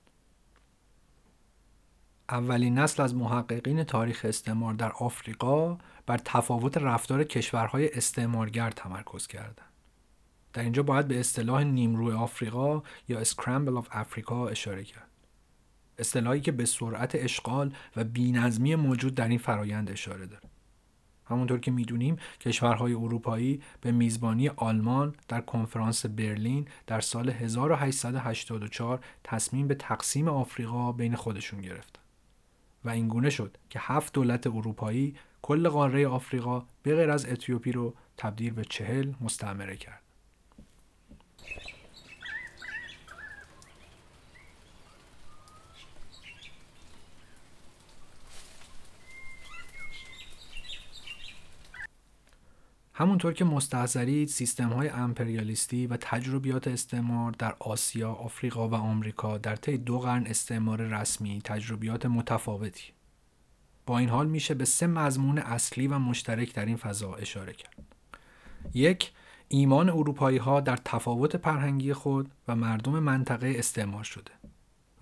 اولین 2.30 2.80
نسل 2.80 3.04
از 3.04 3.16
محققین 3.16 3.84
تاریخ 3.84 4.26
استعمار 4.30 4.74
در 4.74 4.92
آفریقا 4.92 5.78
بر 6.06 6.18
تفاوت 6.26 6.78
رفتار 6.78 7.24
کشورهای 7.24 7.94
استعمارگر 7.94 8.72
تمرکز 8.72 9.28
کردند. 9.28 9.73
در 10.54 10.62
اینجا 10.64 10.84
باید 10.84 11.08
به 11.08 11.20
اصطلاح 11.20 11.64
نیمرو 11.64 12.18
آفریقا 12.18 12.82
یا 13.08 13.20
scramble 13.20 13.78
of 13.78 13.88
Africa 13.92 14.48
اشاره 14.48 14.84
کرد. 14.84 15.10
اصطلاحی 15.98 16.42
که 16.42 16.52
به 16.52 16.66
سرعت 16.66 17.16
اشغال 17.16 17.74
و 17.96 18.04
بینظمی 18.04 18.76
موجود 18.76 19.16
در 19.16 19.28
این 19.28 19.38
فرایند 19.38 19.92
اشاره 19.92 20.26
داره. 20.26 20.44
همونطور 21.26 21.60
که 21.60 21.72
می‌دونیم 21.72 22.18
کشورهای 22.40 22.94
اروپایی 22.94 23.62
به 23.82 23.92
میزبانی 23.92 24.50
آلمان 24.50 25.16
در 25.28 25.42
کنفرانس 25.42 26.06
برلین 26.06 26.68
در 26.88 27.02
سال 27.02 27.30
1884 27.30 29.00
تصمیم 29.24 29.68
به 29.68 29.76
تقسیم 29.76 30.28
آفریقا 30.28 30.92
بین 30.92 31.16
خودشون 31.16 31.62
گرفتن. 31.62 32.02
و 32.86 32.90
اینگونه 32.90 33.30
شد 33.30 33.58
که 33.70 33.80
هفت 33.82 34.14
دولت 34.14 34.48
اروپایی 34.48 35.16
کل 35.42 35.70
قاره 35.70 36.08
آفریقا 36.08 36.66
به 36.84 36.96
غیر 36.96 37.12
از 37.12 37.26
اتیوپی 37.26 37.72
رو 37.72 37.96
تبدیل 38.18 38.54
به 38.54 38.66
چهل 38.66 39.14
مستعمره 39.22 39.78
کرد. 39.78 40.02
همونطور 52.96 53.34
که 53.34 53.46
مستحضرید 53.46 54.28
سیستم 54.28 54.70
های 54.70 54.90
امپریالیستی 54.90 55.88
و 55.88 55.98
تجربیات 56.02 56.68
استعمار 56.68 57.32
در 57.32 57.56
آسیا، 57.60 58.12
آفریقا 58.12 58.70
و 58.70 58.76
آمریکا 58.76 59.38
در 59.38 59.56
طی 59.56 59.78
دو 59.78 60.00
قرن 60.00 60.28
استعمار 60.28 60.82
رسمی 60.82 61.42
تجربیات 61.44 62.06
متفاوتی. 62.06 62.84
با 63.86 63.98
این 63.98 64.10
حال 64.10 64.28
میشه 64.28 64.54
به 64.54 64.66
سه 64.66 64.88
مضمون 64.88 65.38
اصلی 65.38 65.88
و 65.88 66.00
مشترک 66.00 66.54
در 66.54 66.66
این 66.66 66.78
فضا 66.78 67.14
اشاره 67.14 67.54
کرد. 67.54 67.96
یک، 68.74 69.12
ایمان 69.48 69.90
اروپایی 69.90 70.38
ها 70.38 70.62
در 70.62 70.78
تفاوت 70.86 71.38
فرهنگی 71.38 71.94
خود 71.94 72.32
و 72.48 72.56
مردم 72.56 73.00
منطقه 73.00 73.54
استعمار 73.58 74.04
شده. 74.04 74.32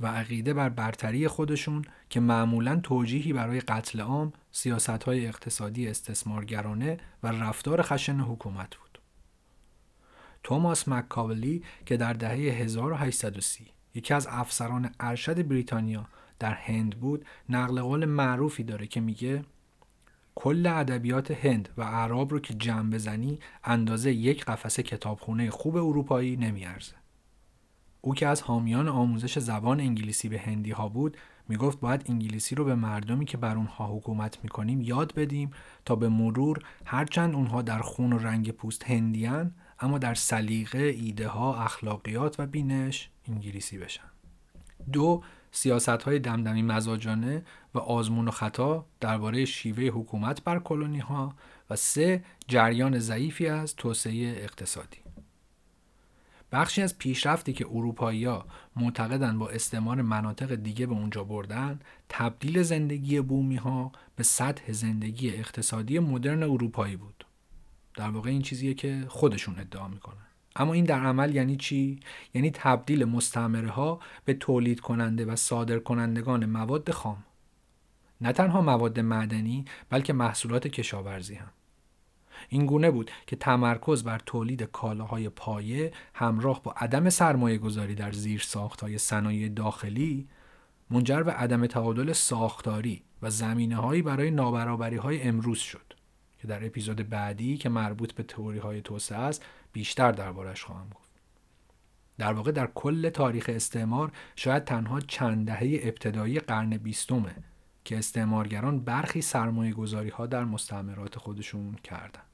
و 0.01 0.07
عقیده 0.07 0.53
بر 0.53 0.69
برتری 0.69 1.27
خودشون 1.27 1.85
که 2.09 2.19
معمولا 2.19 2.79
توجیهی 2.83 3.33
برای 3.33 3.59
قتل 3.59 3.99
عام، 3.99 4.33
سیاست 4.51 4.89
های 4.89 5.27
اقتصادی 5.27 5.87
استثمارگرانه 5.87 6.97
و 7.23 7.27
رفتار 7.27 7.81
خشن 7.81 8.19
حکومت 8.19 8.75
بود. 8.75 8.99
توماس 10.43 10.87
مکاولی 10.87 11.63
که 11.85 11.97
در 11.97 12.13
دهه 12.13 12.31
1830 12.31 13.67
یکی 13.95 14.13
از 14.13 14.27
افسران 14.29 14.91
ارشد 14.99 15.47
بریتانیا 15.47 16.07
در 16.39 16.53
هند 16.53 16.99
بود 16.99 17.25
نقل 17.49 17.81
قول 17.81 18.05
معروفی 18.05 18.63
داره 18.63 18.87
که 18.87 19.01
میگه 19.01 19.45
کل 20.35 20.67
ادبیات 20.67 21.31
هند 21.31 21.69
و 21.77 21.81
اعراب 21.81 22.31
رو 22.31 22.39
که 22.39 22.53
جمع 22.53 22.89
بزنی 22.89 23.39
اندازه 23.63 24.11
یک 24.11 24.45
قفسه 24.45 24.83
کتابخونه 24.83 25.49
خوب 25.49 25.75
اروپایی 25.75 26.35
نمیارزه. 26.35 27.00
او 28.01 28.13
که 28.15 28.27
از 28.27 28.41
حامیان 28.41 28.87
آموزش 28.87 29.39
زبان 29.39 29.79
انگلیسی 29.79 30.29
به 30.29 30.39
هندی 30.39 30.71
ها 30.71 30.89
بود 30.89 31.17
می‌گفت 31.47 31.79
باید 31.79 32.05
انگلیسی 32.09 32.55
رو 32.55 32.65
به 32.65 32.75
مردمی 32.75 33.25
که 33.25 33.37
بر 33.37 33.55
اونها 33.55 33.87
حکومت 33.87 34.39
می‌کنیم 34.43 34.81
یاد 34.81 35.13
بدیم 35.15 35.51
تا 35.85 35.95
به 35.95 36.09
مرور 36.09 36.59
هرچند 36.85 37.35
اونها 37.35 37.61
در 37.61 37.79
خون 37.79 38.13
و 38.13 38.17
رنگ 38.17 38.51
پوست 38.51 38.83
هندیان 38.83 39.55
اما 39.79 39.97
در 39.97 40.13
سلیقه 40.13 40.79
ایده 40.79 41.27
ها 41.27 41.63
اخلاقیات 41.63 42.39
و 42.39 42.45
بینش 42.45 43.09
انگلیسی 43.27 43.77
بشن. 43.77 44.03
دو 44.93 45.23
سیاست 45.51 45.89
های 45.89 46.19
دمدمی 46.19 46.61
مزاجانه 46.61 47.45
و 47.73 47.79
آزمون 47.79 48.27
و 48.27 48.31
خطا 48.31 48.85
درباره 48.99 49.45
شیوه 49.45 49.83
حکومت 49.83 50.43
بر 50.43 50.59
کلونی 50.59 50.99
ها 50.99 51.35
و 51.69 51.75
سه 51.75 52.23
جریان 52.47 52.99
ضعیفی 52.99 53.47
از 53.47 53.75
توسعه 53.75 54.43
اقتصادی. 54.43 55.00
بخشی 56.51 56.81
از 56.81 56.97
پیشرفتی 56.97 57.53
که 57.53 57.65
اروپایی‌ها 57.65 58.45
معتقدن 58.75 59.39
با 59.39 59.49
استعمار 59.49 60.01
مناطق 60.01 60.55
دیگه 60.55 60.85
به 60.85 60.93
اونجا 60.93 61.23
بردن 61.23 61.79
تبدیل 62.09 62.63
زندگی 62.63 63.21
بومی 63.21 63.55
ها 63.55 63.91
به 64.15 64.23
سطح 64.23 64.71
زندگی 64.71 65.29
اقتصادی 65.29 65.99
مدرن 65.99 66.43
اروپایی 66.43 66.95
بود. 66.95 67.25
در 67.95 68.09
واقع 68.09 68.29
این 68.29 68.41
چیزیه 68.41 68.73
که 68.73 69.05
خودشون 69.07 69.59
ادعا 69.59 69.87
می‌کنن. 69.87 70.15
اما 70.55 70.73
این 70.73 70.85
در 70.85 70.99
عمل 70.99 71.35
یعنی 71.35 71.55
چی؟ 71.55 71.99
یعنی 72.33 72.51
تبدیل 72.51 73.05
مستعمره 73.05 73.69
ها 73.69 73.99
به 74.25 74.33
تولید 74.33 74.79
کننده 74.79 75.25
و 75.25 75.35
صادر 75.35 75.79
کنندگان 75.79 76.45
مواد 76.45 76.91
خام. 76.91 77.23
نه 78.21 78.31
تنها 78.31 78.61
مواد 78.61 78.99
معدنی 78.99 79.65
بلکه 79.89 80.13
محصولات 80.13 80.67
کشاورزی 80.67 81.35
هم. 81.35 81.51
این 82.53 82.65
گونه 82.65 82.91
بود 82.91 83.11
که 83.27 83.35
تمرکز 83.35 84.03
بر 84.03 84.19
تولید 84.25 84.63
کالاهای 84.63 85.29
پایه 85.29 85.91
همراه 86.13 86.63
با 86.63 86.71
عدم 86.71 87.09
سرمایه 87.09 87.57
گذاری 87.57 87.95
در 87.95 88.11
زیر 88.11 88.41
ساختهای 88.41 88.97
صنایع 88.97 89.49
داخلی 89.49 90.27
منجر 90.89 91.23
به 91.23 91.31
عدم 91.31 91.67
تعادل 91.67 92.13
ساختاری 92.13 93.03
و 93.21 93.29
زمینه 93.29 93.75
هایی 93.75 94.01
برای 94.01 94.31
نابرابری 94.31 94.95
های 94.95 95.21
امروز 95.21 95.57
شد 95.57 95.93
که 96.39 96.47
در 96.47 96.65
اپیزود 96.65 97.09
بعدی 97.09 97.57
که 97.57 97.69
مربوط 97.69 98.13
به 98.13 98.23
تئوری 98.23 98.59
های 98.59 98.81
توسعه 98.81 99.17
است 99.17 99.45
بیشتر 99.73 100.11
دربارش 100.11 100.63
خواهم 100.63 100.89
گفت 100.89 101.09
در 102.17 102.33
واقع 102.33 102.51
در 102.51 102.67
کل 102.75 103.09
تاریخ 103.09 103.49
استعمار 103.53 104.11
شاید 104.35 104.63
تنها 104.63 104.99
چند 104.99 105.47
دهه 105.47 105.79
ابتدایی 105.83 106.39
قرن 106.39 106.77
بیستمه 106.77 107.35
که 107.85 107.97
استعمارگران 107.97 108.79
برخی 108.79 109.21
سرمایه 109.21 109.73
گذاری 109.73 110.09
ها 110.09 110.27
در 110.27 110.43
مستعمرات 110.43 111.17
خودشون 111.17 111.75
کردند. 111.83 112.30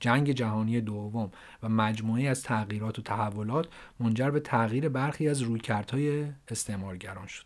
جنگ 0.00 0.32
جهانی 0.32 0.80
دوم 0.80 1.30
و 1.62 1.68
مجموعی 1.68 2.28
از 2.28 2.42
تغییرات 2.42 2.98
و 2.98 3.02
تحولات 3.02 3.68
منجر 4.00 4.30
به 4.30 4.40
تغییر 4.40 4.88
برخی 4.88 5.28
از 5.28 5.42
رویکردهای 5.42 6.26
استعمارگران 6.48 7.26
شد. 7.26 7.44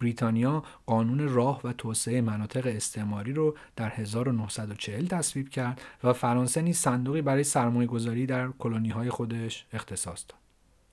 بریتانیا 0.00 0.64
قانون 0.86 1.28
راه 1.28 1.60
و 1.64 1.72
توسعه 1.72 2.20
مناطق 2.20 2.66
استعماری 2.66 3.32
رو 3.32 3.56
در 3.76 3.88
1940 3.88 5.06
تصویب 5.06 5.48
کرد 5.48 5.80
و 6.04 6.12
فرانسه 6.12 6.62
نیز 6.62 6.78
صندوقی 6.78 7.22
برای 7.22 7.44
سرمایه 7.44 7.86
گذاری 7.86 8.26
در 8.26 8.48
کلونی 8.48 8.88
های 8.88 9.10
خودش 9.10 9.66
اختصاص 9.72 10.24
داد 10.28 10.38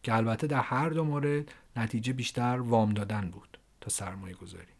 که 0.03 0.15
البته 0.15 0.47
در 0.47 0.61
هر 0.61 0.89
دو 0.89 1.03
مورد 1.03 1.51
نتیجه 1.75 2.13
بیشتر 2.13 2.59
وام 2.59 2.93
دادن 2.93 3.29
بود 3.31 3.57
تا 3.81 3.89
سرمایه 3.89 4.35
گذاری. 4.35 4.76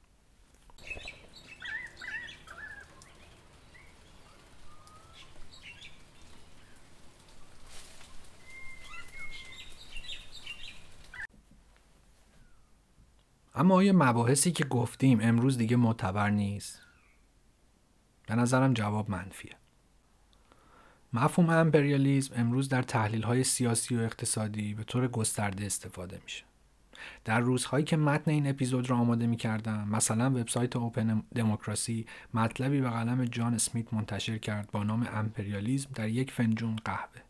اما 13.58 13.76
آیا 13.76 13.94
مباحثی 13.94 14.52
که 14.52 14.66
گفتیم 14.66 15.20
امروز 15.22 15.58
دیگه 15.58 15.76
معتبر 15.76 16.30
نیست؟ 16.30 16.82
به 18.28 18.36
نظرم 18.36 18.74
جواب 18.74 19.10
منفیه. 19.10 19.56
مفهوم 21.14 21.50
امپریالیزم 21.50 22.34
امروز 22.38 22.70
در 22.70 22.82
تحلیل 22.82 23.24
های 23.24 23.44
سیاسی 23.44 23.96
و 23.96 24.00
اقتصادی 24.00 24.74
به 24.74 24.84
طور 24.84 25.08
گسترده 25.08 25.66
استفاده 25.66 26.20
میشه. 26.24 26.44
در 27.26 27.40
روزهایی 27.40 27.86
که 27.86 27.98
متن 27.98 28.32
این 28.32 28.48
اپیزود 28.48 28.90
را 28.90 28.98
آماده 28.98 29.28
می 29.28 29.38
کردم 29.38 29.88
مثلا 29.88 30.30
وبسایت 30.30 30.76
اوپن 30.76 31.24
دموکراسی 31.36 32.06
مطلبی 32.34 32.82
به 32.82 32.90
قلم 32.90 33.26
جان 33.26 33.54
اسمیت 33.54 33.94
منتشر 33.94 34.38
کرد 34.38 34.72
با 34.72 34.84
نام 34.84 35.08
امپریالیزم 35.14 35.90
در 35.96 36.10
یک 36.10 36.32
فنجون 36.32 36.76
قهوه 36.76 37.22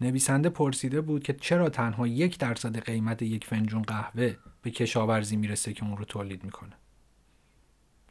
نویسنده 0.00 0.48
پرسیده 0.48 1.00
بود 1.00 1.22
که 1.22 1.32
چرا 1.32 1.68
تنها 1.68 2.06
یک 2.06 2.38
درصد 2.38 2.78
قیمت 2.78 3.22
یک 3.22 3.46
فنجون 3.46 3.82
قهوه 3.82 4.36
به 4.68 4.72
کشاورزی 4.72 5.36
می‌رسه 5.36 5.72
که 5.72 5.84
اون 5.84 5.96
رو 5.96 6.04
تولید 6.04 6.44
می‌کنه 6.44 6.72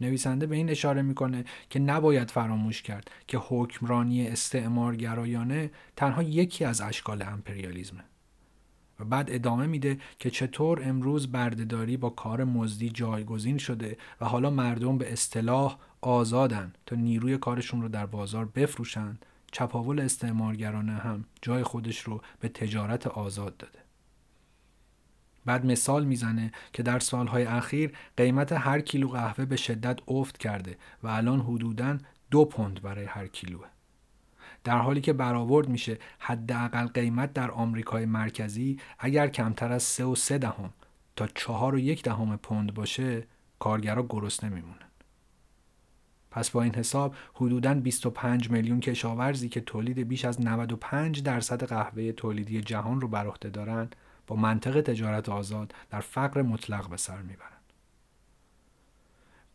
نویسنده 0.02 0.48
به 0.48 0.56
این 0.56 0.70
اشاره 0.70 1.02
می‌کنه 1.02 1.46
که 1.70 1.80
نباید 1.80 2.32
فراموش 2.32 2.82
کرد 2.82 3.12
که 3.28 3.38
حکمرانی 3.38 4.28
استعمارگرایانه 4.28 5.72
تنها 5.96 6.24
یکی 6.24 6.66
از 6.66 6.82
اشکال 6.82 7.22
امپریالیزمه 7.22 8.04
و 9.00 9.06
بعد 9.06 9.32
ادامه 9.32 9.68
میده 9.68 9.98
که 10.20 10.30
چطور 10.30 10.82
امروز 10.84 11.32
بردهداری 11.32 11.98
با 11.98 12.10
کار 12.10 12.44
مزدی 12.44 12.90
جایگزین 12.90 13.58
شده 13.58 13.98
و 14.22 14.26
حالا 14.26 14.50
مردم 14.50 14.98
به 14.98 15.14
اصطلاح 15.14 15.78
آزادن 16.02 16.74
تا 16.86 16.96
نیروی 16.96 17.38
کارشون 17.38 17.82
رو 17.82 17.88
در 17.88 18.06
بازار 18.06 18.46
بفروشند 18.46 19.26
چپاول 19.52 20.00
استعمارگرانه 20.00 20.92
هم 20.92 21.26
جای 21.42 21.64
خودش 21.64 22.00
رو 22.00 22.22
به 22.40 22.50
تجارت 22.50 23.08
آزاد 23.08 23.58
داده. 23.58 23.87
بعد 25.48 25.66
مثال 25.66 26.06
می‌زنه 26.06 26.52
که 26.74 26.84
در 26.84 27.00
سالهای 27.00 27.44
اخیر 27.44 27.92
قیمت 28.18 28.52
هر 28.52 28.80
کیلو 28.80 29.08
قهوه 29.08 29.46
به 29.46 29.56
شدت 29.56 30.00
افت 30.08 30.38
کرده 30.38 30.78
و 31.04 31.08
الان 31.08 31.40
حدوداً 31.40 31.98
دو 32.32 32.46
پوند 32.46 32.82
برای 32.82 33.06
هر 33.06 33.28
کیلوه. 33.28 33.66
در 34.64 34.78
حالی 34.78 35.02
که 35.02 35.14
برآورد 35.14 35.70
میشه 35.70 35.98
حداقل 36.20 36.88
قیمت 36.88 37.34
در 37.34 37.52
آمریکای 37.52 38.06
مرکزی 38.06 38.80
اگر 39.00 39.28
کمتر 39.28 39.72
از 39.72 39.84
سه 39.84 40.06
و 40.06 40.16
سه 40.16 40.38
دهم 40.38 40.74
تا 41.16 41.28
چهار 41.28 41.76
و 41.76 41.80
یک 41.80 42.04
دهم 42.04 42.38
پوند 42.38 42.74
باشه 42.74 43.28
کارگرا 43.60 44.06
گرسنه 44.10 44.50
میمونه. 44.50 44.86
پس 46.32 46.50
با 46.50 46.64
این 46.64 46.76
حساب 46.76 47.16
حدوداً 47.34 47.74
25 47.74 48.50
میلیون 48.50 48.80
کشاورزی 48.80 49.50
که 49.50 49.62
تولید 49.62 50.00
بیش 50.00 50.26
از 50.26 50.42
95 50.42 51.24
درصد 51.24 51.64
قهوه 51.64 52.12
تولیدی 52.12 52.62
جهان 52.62 53.02
رو 53.02 53.08
بر 53.08 53.28
عهده 53.28 53.50
دارند 53.50 53.96
با 54.28 54.36
منطق 54.36 54.82
تجارت 54.82 55.30
آزاد 55.30 55.76
در 55.90 56.00
فقر 56.00 56.42
مطلق 56.42 56.90
به 56.90 56.98
سر 56.98 57.22
می‌برند. 57.22 57.52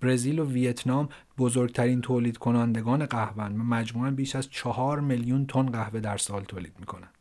برزیل 0.01 0.39
و 0.39 0.51
ویتنام 0.51 1.09
بزرگترین 1.39 2.01
تولید 2.01 2.39
کنندگان 2.39 3.07
قهوه 3.07 3.45
و 3.45 3.49
مجموعاً 3.49 4.11
بیش 4.11 4.37
از 4.37 4.51
4 4.51 5.01
میلیون 5.01 5.47
تن 5.47 5.67
قهوه 5.67 6.01
در 6.01 6.17
سال 6.17 6.45
تولید 6.45 6.75
می‌کنند. 6.81 7.15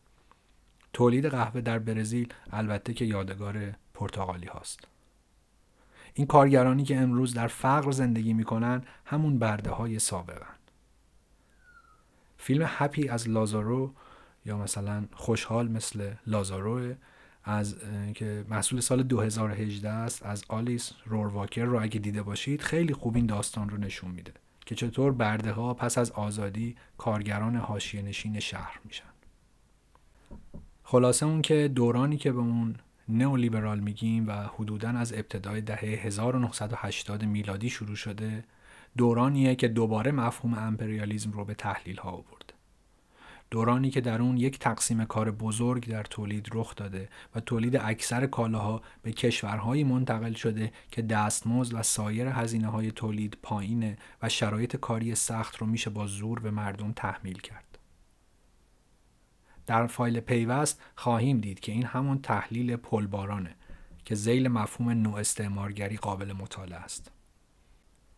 تولید 0.93 1.25
قهوه 1.25 1.61
در 1.61 1.79
برزیل 1.79 2.33
البته 2.51 2.93
که 2.93 3.05
یادگار 3.05 3.75
پرتغالی 3.93 4.47
هاست. 4.47 4.87
این 6.13 6.27
کارگرانی 6.27 6.83
که 6.83 6.97
امروز 6.97 7.33
در 7.33 7.47
فقر 7.47 7.91
زندگی 7.91 8.33
می‌کنن 8.33 8.83
همون 9.05 9.39
برده 9.39 9.71
های 9.71 9.99
سابقن 9.99 10.55
فیلم 12.37 12.65
هپی 12.67 13.09
از 13.09 13.29
لازارو 13.29 13.93
یا 14.45 14.57
مثلا 14.57 15.05
خوشحال 15.13 15.67
مثل 15.67 16.13
لازارو 16.27 16.93
از 17.43 17.75
که 18.15 18.45
محصول 18.49 18.79
سال 18.79 19.03
2018 19.03 19.89
است 19.89 20.25
از 20.25 20.43
آلیس 20.47 20.91
رورواکر 21.05 21.65
رو 21.65 21.81
اگه 21.81 21.99
دیده 21.99 22.23
باشید 22.23 22.61
خیلی 22.61 22.93
خوب 22.93 23.15
این 23.15 23.25
داستان 23.25 23.69
رو 23.69 23.77
نشون 23.77 24.11
میده 24.11 24.33
که 24.65 24.75
چطور 24.75 25.11
برده 25.11 25.51
ها 25.51 25.73
پس 25.73 25.97
از 25.97 26.11
آزادی 26.11 26.75
کارگران 26.97 27.55
حاشیه 27.55 28.01
نشین 28.01 28.39
شهر 28.39 28.79
میشن. 28.85 29.05
خلاصه 30.83 31.25
اون 31.25 31.41
که 31.41 31.67
دورانی 31.67 32.17
که 32.17 32.31
به 32.31 32.39
اون 32.39 32.75
نئولیبرال 33.09 33.79
میگیم 33.79 34.27
و 34.27 34.31
حدوداً 34.31 34.89
از 34.89 35.13
ابتدای 35.13 35.61
دهه 35.61 35.79
1980 35.79 37.23
میلادی 37.25 37.69
شروع 37.69 37.95
شده 37.95 38.43
دورانیه 38.97 39.55
که 39.55 39.67
دوباره 39.67 40.11
مفهوم 40.11 40.53
امپریالیزم 40.53 41.31
رو 41.31 41.45
به 41.45 41.53
تحلیل 41.53 41.97
ها 41.97 42.09
آورده 42.09 42.40
دورانی 43.51 43.89
که 43.89 44.01
در 44.01 44.21
اون 44.21 44.37
یک 44.37 44.59
تقسیم 44.59 45.05
کار 45.05 45.31
بزرگ 45.31 45.87
در 45.89 46.03
تولید 46.03 46.49
رخ 46.53 46.75
داده 46.75 47.09
و 47.35 47.39
تولید 47.39 47.75
اکثر 47.75 48.25
کالاها 48.25 48.81
به 49.01 49.11
کشورهایی 49.11 49.83
منتقل 49.83 50.33
شده 50.33 50.71
که 50.91 51.01
دستمزد 51.01 51.73
و 51.73 51.83
سایر 51.83 52.27
هزینه 52.27 52.67
های 52.67 52.91
تولید 52.91 53.37
پایینه 53.41 53.97
و 54.21 54.29
شرایط 54.29 54.75
کاری 54.75 55.15
سخت 55.15 55.57
رو 55.57 55.67
میشه 55.67 55.89
با 55.89 56.07
زور 56.07 56.39
به 56.39 56.51
مردم 56.51 56.91
تحمیل 56.91 57.39
کرد. 57.39 57.77
در 59.65 59.87
فایل 59.87 60.19
پیوست 60.19 60.81
خواهیم 60.95 61.39
دید 61.39 61.59
که 61.59 61.71
این 61.71 61.85
همون 61.85 62.21
تحلیل 62.21 62.75
پلبارانه 62.75 63.55
که 64.05 64.15
زیل 64.15 64.47
مفهوم 64.47 64.89
نوع 64.89 65.19
استعمارگری 65.19 65.97
قابل 65.97 66.33
مطالعه 66.33 66.79
است. 66.79 67.11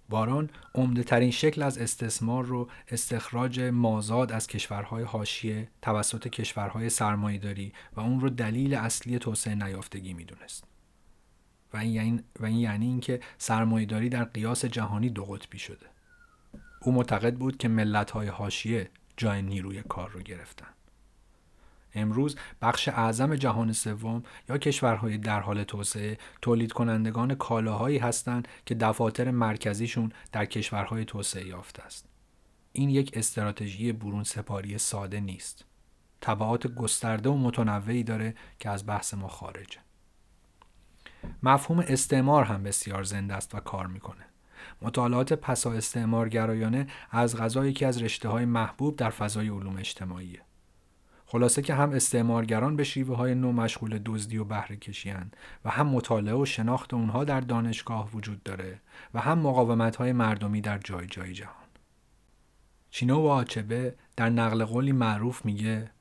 باران 0.10 0.50
عمده 0.76 1.04
ترین 1.04 1.32
شکل 1.32 1.62
از 1.62 1.78
استثمار 1.78 2.46
رو 2.46 2.70
استخراج 2.88 3.60
مازاد 3.60 4.32
از 4.32 4.48
کشورهای 4.48 5.04
حاشیه 5.04 5.70
توسط 5.82 6.28
کشورهای 6.28 6.90
سرمایهداری 6.90 7.74
و 7.96 8.00
اون 8.00 8.20
رو 8.20 8.30
دلیل 8.30 8.74
اصلی 8.74 9.20
توسعه 9.20 9.56
نیافتگی 9.56 10.14
می‌دونست. 10.14 10.64
و 11.74 11.78
این 11.78 11.92
یعنی, 11.92 12.24
و 12.40 12.46
این 12.46 12.58
یعنی 12.58 12.86
اینکه 12.86 13.20
سرمایهداری 13.38 14.10
در 14.10 14.24
قیاس 14.24 14.66
جهانی 14.66 15.10
دو 15.10 15.26
قطبی 15.26 15.60
شده. 15.60 15.86
او 16.82 16.92
معتقد 16.92 17.36
بود 17.36 17.58
که 17.58 17.68
ملت‌های 17.68 18.28
حاشیه 18.28 18.90
جای 19.18 19.42
نیروی 19.42 19.84
کار 19.84 20.10
رو 20.10 20.20
گرفتن. 20.20 20.73
امروز 21.96 22.36
بخش 22.62 22.88
اعظم 22.88 23.36
جهان 23.36 23.74
سوم 23.74 24.24
یا 24.50 24.58
کشورهای 24.58 25.18
در 25.18 25.40
حال 25.40 25.64
توسعه 25.64 26.18
تولید 26.42 26.72
کنندگان 26.72 27.36
کالاهایی 27.36 27.98
هستند 27.98 28.48
که 28.66 28.76
دفاتر 28.76 29.32
مرکزیشون 29.32 30.12
در 30.32 30.46
کشورهای 30.46 31.06
توسعه 31.06 31.48
یافته 31.48 31.84
است. 31.84 32.06
این 32.72 32.90
یک 32.90 33.12
استراتژی 33.14 33.92
برون 33.92 34.24
سپاری 34.24 34.78
ساده 34.78 35.20
نیست. 35.20 35.66
تبعات 36.22 36.68
گسترده 36.68 37.30
و 37.30 37.38
متنوعی 37.38 38.04
داره 38.04 38.36
که 38.60 38.70
از 38.70 38.88
بحث 38.88 39.14
ما 39.14 39.28
خارجه. 39.28 39.80
مفهوم 41.44 41.80
استعمار 41.80 42.44
هم 42.44 42.64
بسیار 42.64 43.04
زنده 43.04 43.34
است 43.34 43.56
و 43.56 43.60
کار 43.60 43.88
می‌کنه. 43.88 44.26
مطالعات 44.82 45.34
پسا 45.34 45.72
استعمارگرایانه 45.72 46.88
از 47.12 47.38
غذا 47.38 47.66
یکی 47.66 47.86
از 47.86 48.02
رشته 48.02 48.30
های 48.30 48.46
محبوب 48.46 48.96
در 48.96 49.10
فضای 49.10 49.50
علوم 49.50 49.78
اجتماعیه. 49.78 50.42
خلاصه 51.34 51.62
که 51.62 51.74
هم 51.74 51.92
استعمارگران 51.92 52.76
به 52.76 52.84
شیوه 52.84 53.16
های 53.16 53.36
نو 53.36 53.52
مشغول 53.52 54.00
دزدی 54.06 54.38
و 54.38 54.44
بهره 54.44 54.76
کشیان 54.76 55.32
و 55.66 55.70
هم 55.70 55.88
مطالعه 55.88 56.36
و 56.36 56.46
شناخت 56.46 56.94
اونها 56.94 57.24
در 57.24 57.40
دانشگاه 57.40 58.10
وجود 58.12 58.44
داره 58.44 58.80
و 59.14 59.20
هم 59.20 59.40
مقاومت 59.40 59.96
های 59.96 60.12
مردمی 60.12 60.62
در 60.62 60.78
جای 60.78 61.08
جای 61.08 61.34
جهان. 61.34 61.68
چینو 62.90 63.22
و 63.22 63.28
آچبه 63.28 63.96
در 64.16 64.30
نقل 64.30 64.66
قولی 64.66 64.92
معروف 64.92 65.46
میگه 65.46 65.92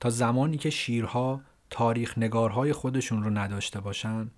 تا 0.00 0.10
زمانی 0.10 0.58
که 0.58 0.70
شیرها 0.70 1.40
تاریخ 1.70 2.18
نگارهای 2.18 2.72
خودشون 2.72 3.22
رو 3.22 3.30
نداشته 3.30 3.80
باشن 3.80 4.30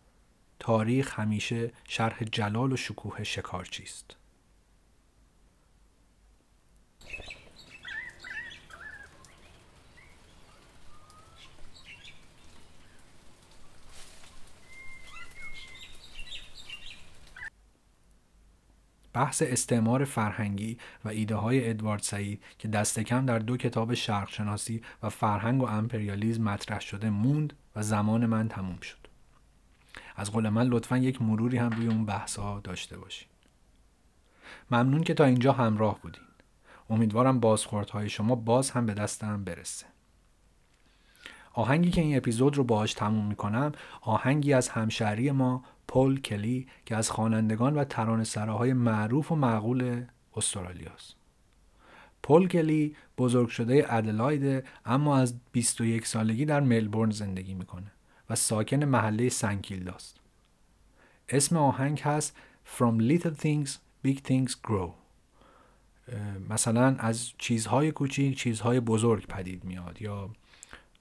تاریخ 0.58 1.20
همیشه 1.20 1.72
شرح 1.84 2.24
جلال 2.24 2.72
و 2.72 2.76
شکوه 2.76 3.24
شکارچی 3.24 3.82
بحث 19.16 19.42
استعمار 19.46 20.04
فرهنگی 20.04 20.78
و 21.04 21.08
ایده 21.08 21.34
های 21.34 21.70
ادوارد 21.70 22.02
سعید 22.02 22.42
که 22.58 22.68
دست 22.68 23.00
کم 23.00 23.26
در 23.26 23.38
دو 23.38 23.56
کتاب 23.56 23.94
شرقشناسی 23.94 24.82
و 25.02 25.10
فرهنگ 25.10 25.62
و 25.62 25.66
امپریالیزم 25.66 26.42
مطرح 26.42 26.80
شده 26.80 27.10
موند 27.10 27.52
و 27.76 27.82
زمان 27.82 28.26
من 28.26 28.48
تموم 28.48 28.78
شد. 28.80 29.06
از 30.16 30.32
قول 30.32 30.48
من 30.48 30.66
لطفا 30.66 30.98
یک 30.98 31.22
مروری 31.22 31.58
هم 31.58 31.70
روی 31.70 31.86
اون 31.86 32.06
بحث 32.06 32.38
ها 32.38 32.60
داشته 32.64 32.98
باشین. 32.98 33.28
ممنون 34.70 35.02
که 35.02 35.14
تا 35.14 35.24
اینجا 35.24 35.52
همراه 35.52 36.00
بودین. 36.00 36.22
امیدوارم 36.90 37.40
بازخوردهای 37.40 38.08
شما 38.08 38.34
باز 38.34 38.70
هم 38.70 38.86
به 38.86 38.94
دستم 38.94 39.44
برسه. 39.44 39.86
آهنگی 41.52 41.90
که 41.90 42.00
این 42.00 42.16
اپیزود 42.16 42.56
رو 42.56 42.64
باهاش 42.64 42.94
تموم 42.94 43.26
می‌کنم 43.26 43.72
آهنگی 44.00 44.52
از 44.52 44.68
همشهری 44.68 45.30
ما 45.30 45.64
پل 45.88 46.16
کلی 46.16 46.66
که 46.86 46.96
از 46.96 47.10
خوانندگان 47.10 47.74
و 47.74 47.84
ترانه 47.84 48.24
سراهای 48.24 48.72
معروف 48.72 49.32
و 49.32 49.34
معقول 49.36 50.04
استرالیاست. 50.36 51.16
پل 52.22 52.46
کلی 52.46 52.96
بزرگ 53.18 53.48
شده 53.48 53.94
ادلاید 53.94 54.64
اما 54.84 55.18
از 55.18 55.34
21 55.52 56.06
سالگی 56.06 56.44
در 56.44 56.60
ملبورن 56.60 57.10
زندگی 57.10 57.54
می‌کنه 57.54 57.92
و 58.30 58.34
ساکن 58.34 58.84
محله 58.84 59.28
سنکیلداست. 59.28 60.20
اسم 61.28 61.56
آهنگ 61.56 62.00
هست 62.00 62.36
From 62.78 63.00
Little 63.00 63.34
Things 63.42 63.70
Big 64.06 64.18
Things 64.28 64.52
Grow 64.68 64.90
مثلا 66.50 66.96
از 66.98 67.32
چیزهای 67.38 67.92
کوچیک 67.92 68.38
چیزهای 68.38 68.80
بزرگ 68.80 69.26
پدید 69.26 69.64
میاد 69.64 70.02
یا 70.02 70.30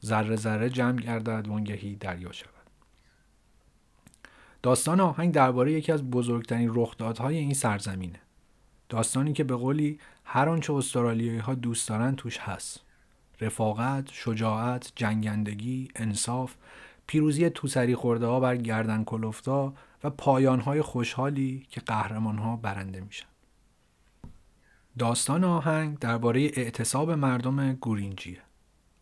ذره 0.05 0.35
ذره 0.35 0.69
جمع 0.69 1.01
گردد 1.01 1.47
وانگهی 1.47 1.95
دریا 1.95 2.31
شود 2.31 2.54
داستان 4.65 4.99
آهنگ 4.99 5.33
درباره 5.33 5.71
یکی 5.71 5.91
از 5.91 6.09
بزرگترین 6.09 6.71
رخدادهای 6.73 7.37
این 7.37 7.53
سرزمینه 7.53 8.19
داستانی 8.89 9.33
که 9.33 9.43
به 9.43 9.55
قولی 9.55 9.99
هر 10.23 10.49
آنچه 10.49 10.73
استرالیایی 10.73 11.37
ها 11.37 11.53
دوست 11.53 11.89
دارن 11.89 12.15
توش 12.15 12.37
هست 12.37 12.79
رفاقت، 13.41 14.09
شجاعت، 14.11 14.91
جنگندگی، 14.95 15.87
انصاف، 15.95 16.55
پیروزی 17.07 17.49
توسری 17.49 17.95
خورده 17.95 18.25
ها 18.25 18.39
بر 18.39 18.57
گردن 18.57 19.03
کلفتا 19.03 19.73
و 20.03 20.09
پایان 20.09 20.59
های 20.59 20.81
خوشحالی 20.81 21.65
که 21.69 21.81
قهرمان 21.81 22.37
ها 22.37 22.55
برنده 22.55 23.01
میشن. 23.01 23.27
داستان 24.99 25.43
آهنگ 25.43 25.99
درباره 25.99 26.41
اعتصاب 26.41 27.11
مردم 27.11 27.73
گورینجیه. 27.73 28.41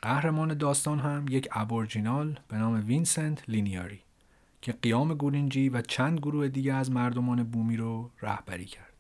قهرمان 0.02 0.58
داستان 0.58 1.00
هم 1.00 1.26
یک 1.30 1.50
ابورجینال 1.52 2.40
به 2.48 2.58
نام 2.58 2.84
وینسنت 2.88 3.50
لینیاری 3.50 4.03
که 4.64 4.72
قیام 4.72 5.14
گورینجی 5.14 5.70
و 5.70 5.82
چند 5.82 6.20
گروه 6.20 6.48
دیگه 6.48 6.74
از 6.74 6.92
مردمان 6.92 7.44
بومی 7.44 7.78
رو 7.78 8.12
رهبری 8.22 8.66
کرد. 8.66 8.94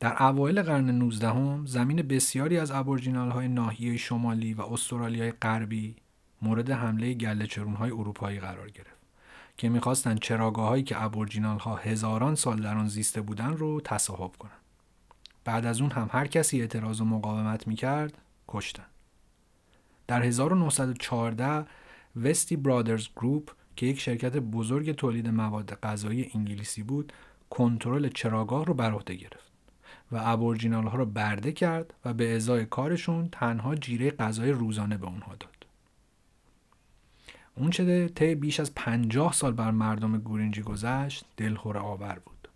در 0.00 0.22
اوایل 0.22 0.62
قرن 0.62 0.90
19 0.90 1.28
هم 1.28 1.66
زمین 1.66 2.02
بسیاری 2.02 2.58
از 2.58 2.70
ابورجینال 2.70 3.30
های 3.30 3.48
ناحیه 3.48 3.96
شمالی 3.96 4.54
و 4.54 4.62
استرالیای 4.62 5.30
غربی 5.30 5.96
مورد 6.42 6.70
حمله 6.70 7.14
گله 7.14 7.48
های 7.78 7.90
اروپایی 7.90 8.40
قرار 8.40 8.70
گرفت 8.70 8.96
که 9.56 9.68
می‌خواستند 9.68 10.20
چراگاه 10.20 10.68
هایی 10.68 10.82
که 10.82 11.02
ابورجینال 11.02 11.58
ها 11.58 11.76
هزاران 11.76 12.34
سال 12.34 12.62
در 12.62 12.76
آن 12.76 12.88
زیسته 12.88 13.20
بودن 13.20 13.52
رو 13.52 13.80
تصاحب 13.80 14.36
کنند. 14.38 14.62
بعد 15.44 15.66
از 15.66 15.80
اون 15.80 15.90
هم 15.90 16.08
هر 16.12 16.26
کسی 16.26 16.60
اعتراض 16.60 17.00
و 17.00 17.04
مقاومت 17.04 17.66
می‌کرد 17.66 18.18
کشتن. 18.48 18.86
در 20.06 20.22
1914 20.22 21.66
وستی 22.16 22.56
برادرز 22.56 23.08
گروپ 23.16 23.50
که 23.76 23.86
یک 23.86 24.00
شرکت 24.00 24.36
بزرگ 24.36 24.92
تولید 24.92 25.28
مواد 25.28 25.74
غذایی 25.74 26.30
انگلیسی 26.34 26.82
بود 26.82 27.12
کنترل 27.50 28.08
چراگاه 28.08 28.64
رو 28.64 28.74
بر 28.74 28.92
عهده 28.92 29.14
گرفت 29.14 29.52
و 30.12 30.20
ابورجینال 30.22 30.86
ها 30.86 30.98
رو 30.98 31.06
برده 31.06 31.52
کرد 31.52 31.94
و 32.04 32.14
به 32.14 32.36
ازای 32.36 32.66
کارشون 32.66 33.28
تنها 33.32 33.74
جیره 33.74 34.10
غذای 34.10 34.50
روزانه 34.50 34.96
به 34.96 35.06
اونها 35.06 35.34
داد. 35.34 35.66
اون 37.56 37.70
چه 37.70 38.08
طی 38.08 38.34
بیش 38.34 38.60
از 38.60 38.74
پنجاه 38.74 39.32
سال 39.32 39.52
بر 39.52 39.70
مردم 39.70 40.18
گورینجی 40.18 40.62
گذشت 40.62 41.24
دلخور 41.36 41.78
آور 41.78 42.18
بود 42.24 42.48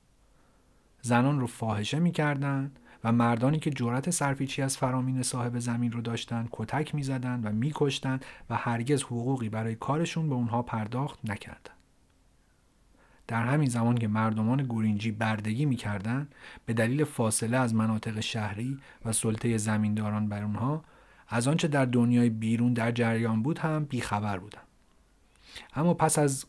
زنان 1.03 1.41
رو 1.41 1.47
فاحشه 1.47 1.99
می‌کردن 1.99 2.73
مردانی 3.13 3.59
که 3.59 3.71
جرأت 3.71 4.11
سرپیچی 4.11 4.63
از 4.63 4.77
فرامین 4.77 5.23
صاحب 5.23 5.59
زمین 5.59 5.93
رو 5.93 6.01
داشتن 6.01 6.49
کتک 6.53 6.95
می‌زدند 6.95 7.47
و 7.47 7.51
میکشتند 7.51 8.25
و 8.51 8.57
هرگز 8.57 9.03
حقوقی 9.03 9.49
برای 9.49 9.75
کارشون 9.75 10.29
به 10.29 10.35
اونها 10.35 10.63
پرداخت 10.63 11.19
نکردند 11.25 11.71
در 13.27 13.47
همین 13.47 13.69
زمان 13.69 13.99
که 13.99 14.09
مردمان 14.09 14.63
گورینجی 14.63 15.11
بردگی 15.11 15.65
می‌کردند 15.65 16.35
به 16.67 16.73
دلیل 16.73 17.05
فاصله 17.05 17.57
از 17.57 17.75
مناطق 17.75 18.21
شهری 18.21 18.79
و 19.05 19.13
سلطه 19.13 19.59
زمینداران 19.59 20.29
بر 20.29 20.43
اونها 20.43 20.85
از 21.29 21.49
آنچه 21.49 21.69
در 21.69 21.85
دنیای 21.85 22.31
بیرون 22.31 22.73
در 22.73 22.93
جریان 22.93 23.43
بود 23.43 23.59
هم 23.59 23.85
بیخبر 23.85 24.39
بودند 24.39 24.67
اما 25.77 25.95
پس 25.95 26.19
از 26.19 26.47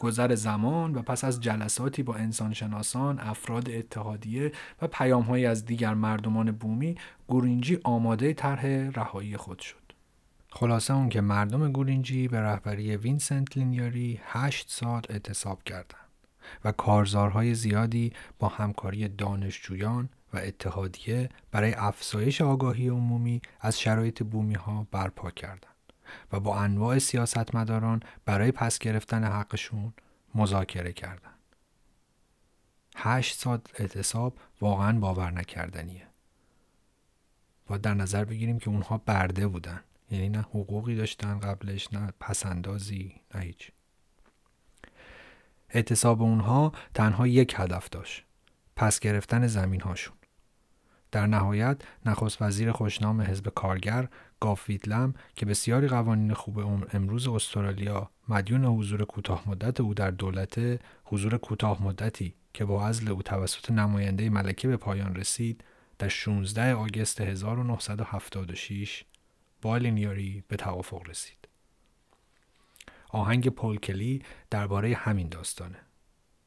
گذر 0.00 0.34
زمان 0.34 0.94
و 0.94 1.02
پس 1.02 1.24
از 1.24 1.40
جلساتی 1.40 2.02
با 2.02 2.14
انسانشناسان، 2.14 3.18
افراد 3.18 3.70
اتحادیه 3.70 4.52
و 4.82 4.86
پیامهایی 4.86 5.46
از 5.46 5.64
دیگر 5.64 5.94
مردمان 5.94 6.52
بومی، 6.52 6.96
گورینجی 7.26 7.78
آماده 7.84 8.32
طرح 8.32 8.66
رهایی 8.94 9.36
خود 9.36 9.58
شد. 9.58 9.76
خلاصه 10.52 10.94
اون 10.94 11.08
که 11.08 11.20
مردم 11.20 11.72
گورینجی 11.72 12.28
به 12.28 12.40
رهبری 12.40 12.96
وینسنت 12.96 13.56
لینگیاری 13.56 14.20
هشت 14.24 14.70
سال 14.70 15.02
اعتصاب 15.08 15.62
کردند 15.62 16.10
و 16.64 16.72
کارزارهای 16.72 17.54
زیادی 17.54 18.12
با 18.38 18.48
همکاری 18.48 19.08
دانشجویان 19.08 20.08
و 20.34 20.38
اتحادیه 20.38 21.28
برای 21.50 21.74
افزایش 21.74 22.40
آگاهی 22.40 22.88
عمومی 22.88 23.42
از 23.60 23.80
شرایط 23.80 24.22
بومی 24.22 24.54
ها 24.54 24.86
برپا 24.90 25.30
کردند. 25.30 25.69
و 26.32 26.40
با 26.40 26.58
انواع 26.58 26.98
سیاستمداران 26.98 28.02
برای 28.24 28.52
پس 28.52 28.78
گرفتن 28.78 29.24
حقشون 29.24 29.92
مذاکره 30.34 30.92
کردند. 30.92 31.38
هشت 32.96 33.38
سال 33.38 33.60
اعتصاب 33.74 34.38
واقعا 34.60 34.98
باور 34.98 35.30
نکردنیه. 35.30 36.06
با 37.66 37.76
در 37.76 37.94
نظر 37.94 38.24
بگیریم 38.24 38.58
که 38.58 38.70
اونها 38.70 38.98
برده 38.98 39.46
بودن. 39.46 39.80
یعنی 40.10 40.28
نه 40.28 40.40
حقوقی 40.40 40.96
داشتن 40.96 41.40
قبلش 41.40 41.92
نه 41.92 42.12
پسندازی 42.20 43.20
نه 43.34 43.40
هیچ. 43.40 43.70
اعتصاب 45.70 46.22
اونها 46.22 46.72
تنها 46.94 47.26
یک 47.26 47.54
هدف 47.56 47.88
داشت. 47.88 48.24
پس 48.76 49.00
گرفتن 49.00 49.46
زمین 49.46 49.80
هاشون. 49.80 50.16
در 51.12 51.26
نهایت 51.26 51.82
نخست 52.06 52.42
وزیر 52.42 52.72
خوشنام 52.72 53.20
حزب 53.20 53.48
کارگر 53.48 54.08
گافیدلم 54.40 55.14
که 55.36 55.46
بسیاری 55.46 55.88
قوانین 55.88 56.34
خوب 56.34 56.58
امروز 56.92 57.28
استرالیا 57.28 58.10
مدیون 58.28 58.64
حضور 58.64 59.04
کوتاه 59.04 59.48
مدت 59.48 59.80
او 59.80 59.94
در 59.94 60.10
دولت 60.10 60.80
حضور 61.04 61.38
کوتاه 61.38 61.82
مدتی 61.82 62.34
که 62.54 62.64
با 62.64 62.86
عزل 62.86 63.08
او 63.08 63.22
توسط 63.22 63.70
نماینده 63.70 64.30
ملکه 64.30 64.68
به 64.68 64.76
پایان 64.76 65.14
رسید 65.14 65.64
در 65.98 66.08
16 66.08 66.74
آگوست 66.74 67.20
1976 67.20 69.04
با 69.62 69.76
لینیاری 69.76 70.44
به 70.48 70.56
توافق 70.56 71.08
رسید. 71.08 71.48
آهنگ 73.08 73.48
پولکلی 73.48 74.22
درباره 74.50 74.94
همین 74.94 75.28
داستانه. 75.28 75.78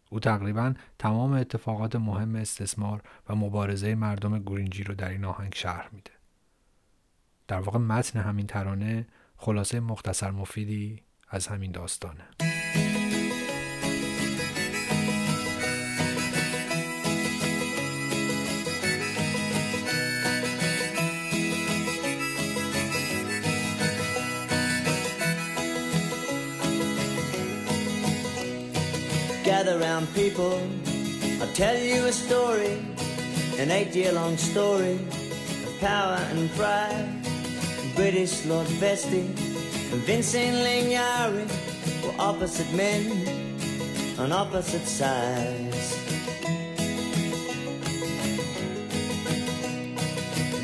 او 0.09 0.19
تقریبا 0.19 0.73
تمام 0.99 1.31
اتفاقات 1.31 1.95
مهم 1.95 2.35
استثمار 2.35 3.01
و 3.29 3.35
مبارزه 3.35 3.95
مردم 3.95 4.39
گورینجی 4.39 4.83
رو 4.83 4.95
در 4.95 5.09
این 5.09 5.25
آهنگ 5.25 5.55
شرح 5.55 5.89
میده. 5.91 6.11
در 7.53 7.59
واقع 7.59 7.79
متن 7.79 8.19
همین 8.19 8.47
ترانه 8.47 9.07
خلاصه 9.37 9.79
مختصر 9.79 10.31
مفیدی 10.31 11.03
از 11.29 11.47
همین 11.47 11.71
داستانه 11.71 12.23
Gather 29.45 29.77
round 29.77 30.07
people, 30.15 30.57
I'll 31.41 31.53
tell 31.63 31.77
you 31.77 31.99
a 32.05 32.13
story, 32.25 32.73
an 33.61 33.69
eight 33.77 33.93
year 33.95 34.11
long 34.11 34.37
story 34.37 34.97
power 35.79 36.19
and 36.31 36.49
pride. 36.57 37.22
British 37.95 38.43
Lord 38.45 38.65
Vestey 38.81 39.27
and 39.91 40.01
Vincent 40.01 40.57
Lignari 40.65 41.45
were 42.03 42.15
opposite 42.17 42.71
men 42.73 43.03
on 44.17 44.31
opposite 44.31 44.87
sides. 44.87 45.93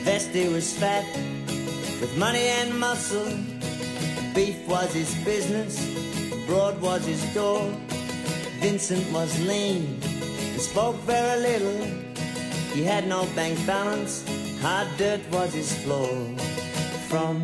Vestey 0.04 0.52
was 0.52 0.74
fat 0.74 1.06
with 2.02 2.18
money 2.18 2.48
and 2.62 2.80
muscle. 2.80 3.32
Beef 4.34 4.58
was 4.68 4.92
his 4.94 5.14
business, 5.24 5.78
broad 6.48 6.82
was 6.82 7.06
his 7.06 7.24
door. 7.36 7.62
Vincent 8.60 9.06
was 9.14 9.40
lean 9.48 10.00
and 10.02 10.62
spoke 10.62 10.96
very 11.06 11.40
little. 11.42 11.86
He 12.74 12.84
had 12.84 13.08
no 13.08 13.28
bank 13.36 13.64
balance, 13.68 14.26
hard 14.62 14.88
dirt 14.98 15.22
was 15.32 15.54
his 15.54 15.72
floor. 15.84 16.49
From 17.10 17.44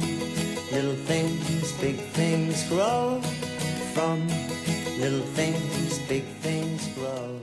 little 0.72 0.94
things, 0.94 1.72
big 1.82 1.96
things 2.14 2.70
grow. 2.70 3.20
From 3.96 4.28
little 5.00 5.26
things, 5.34 5.98
big 6.08 6.24
things 6.44 6.88
grow. 6.90 7.40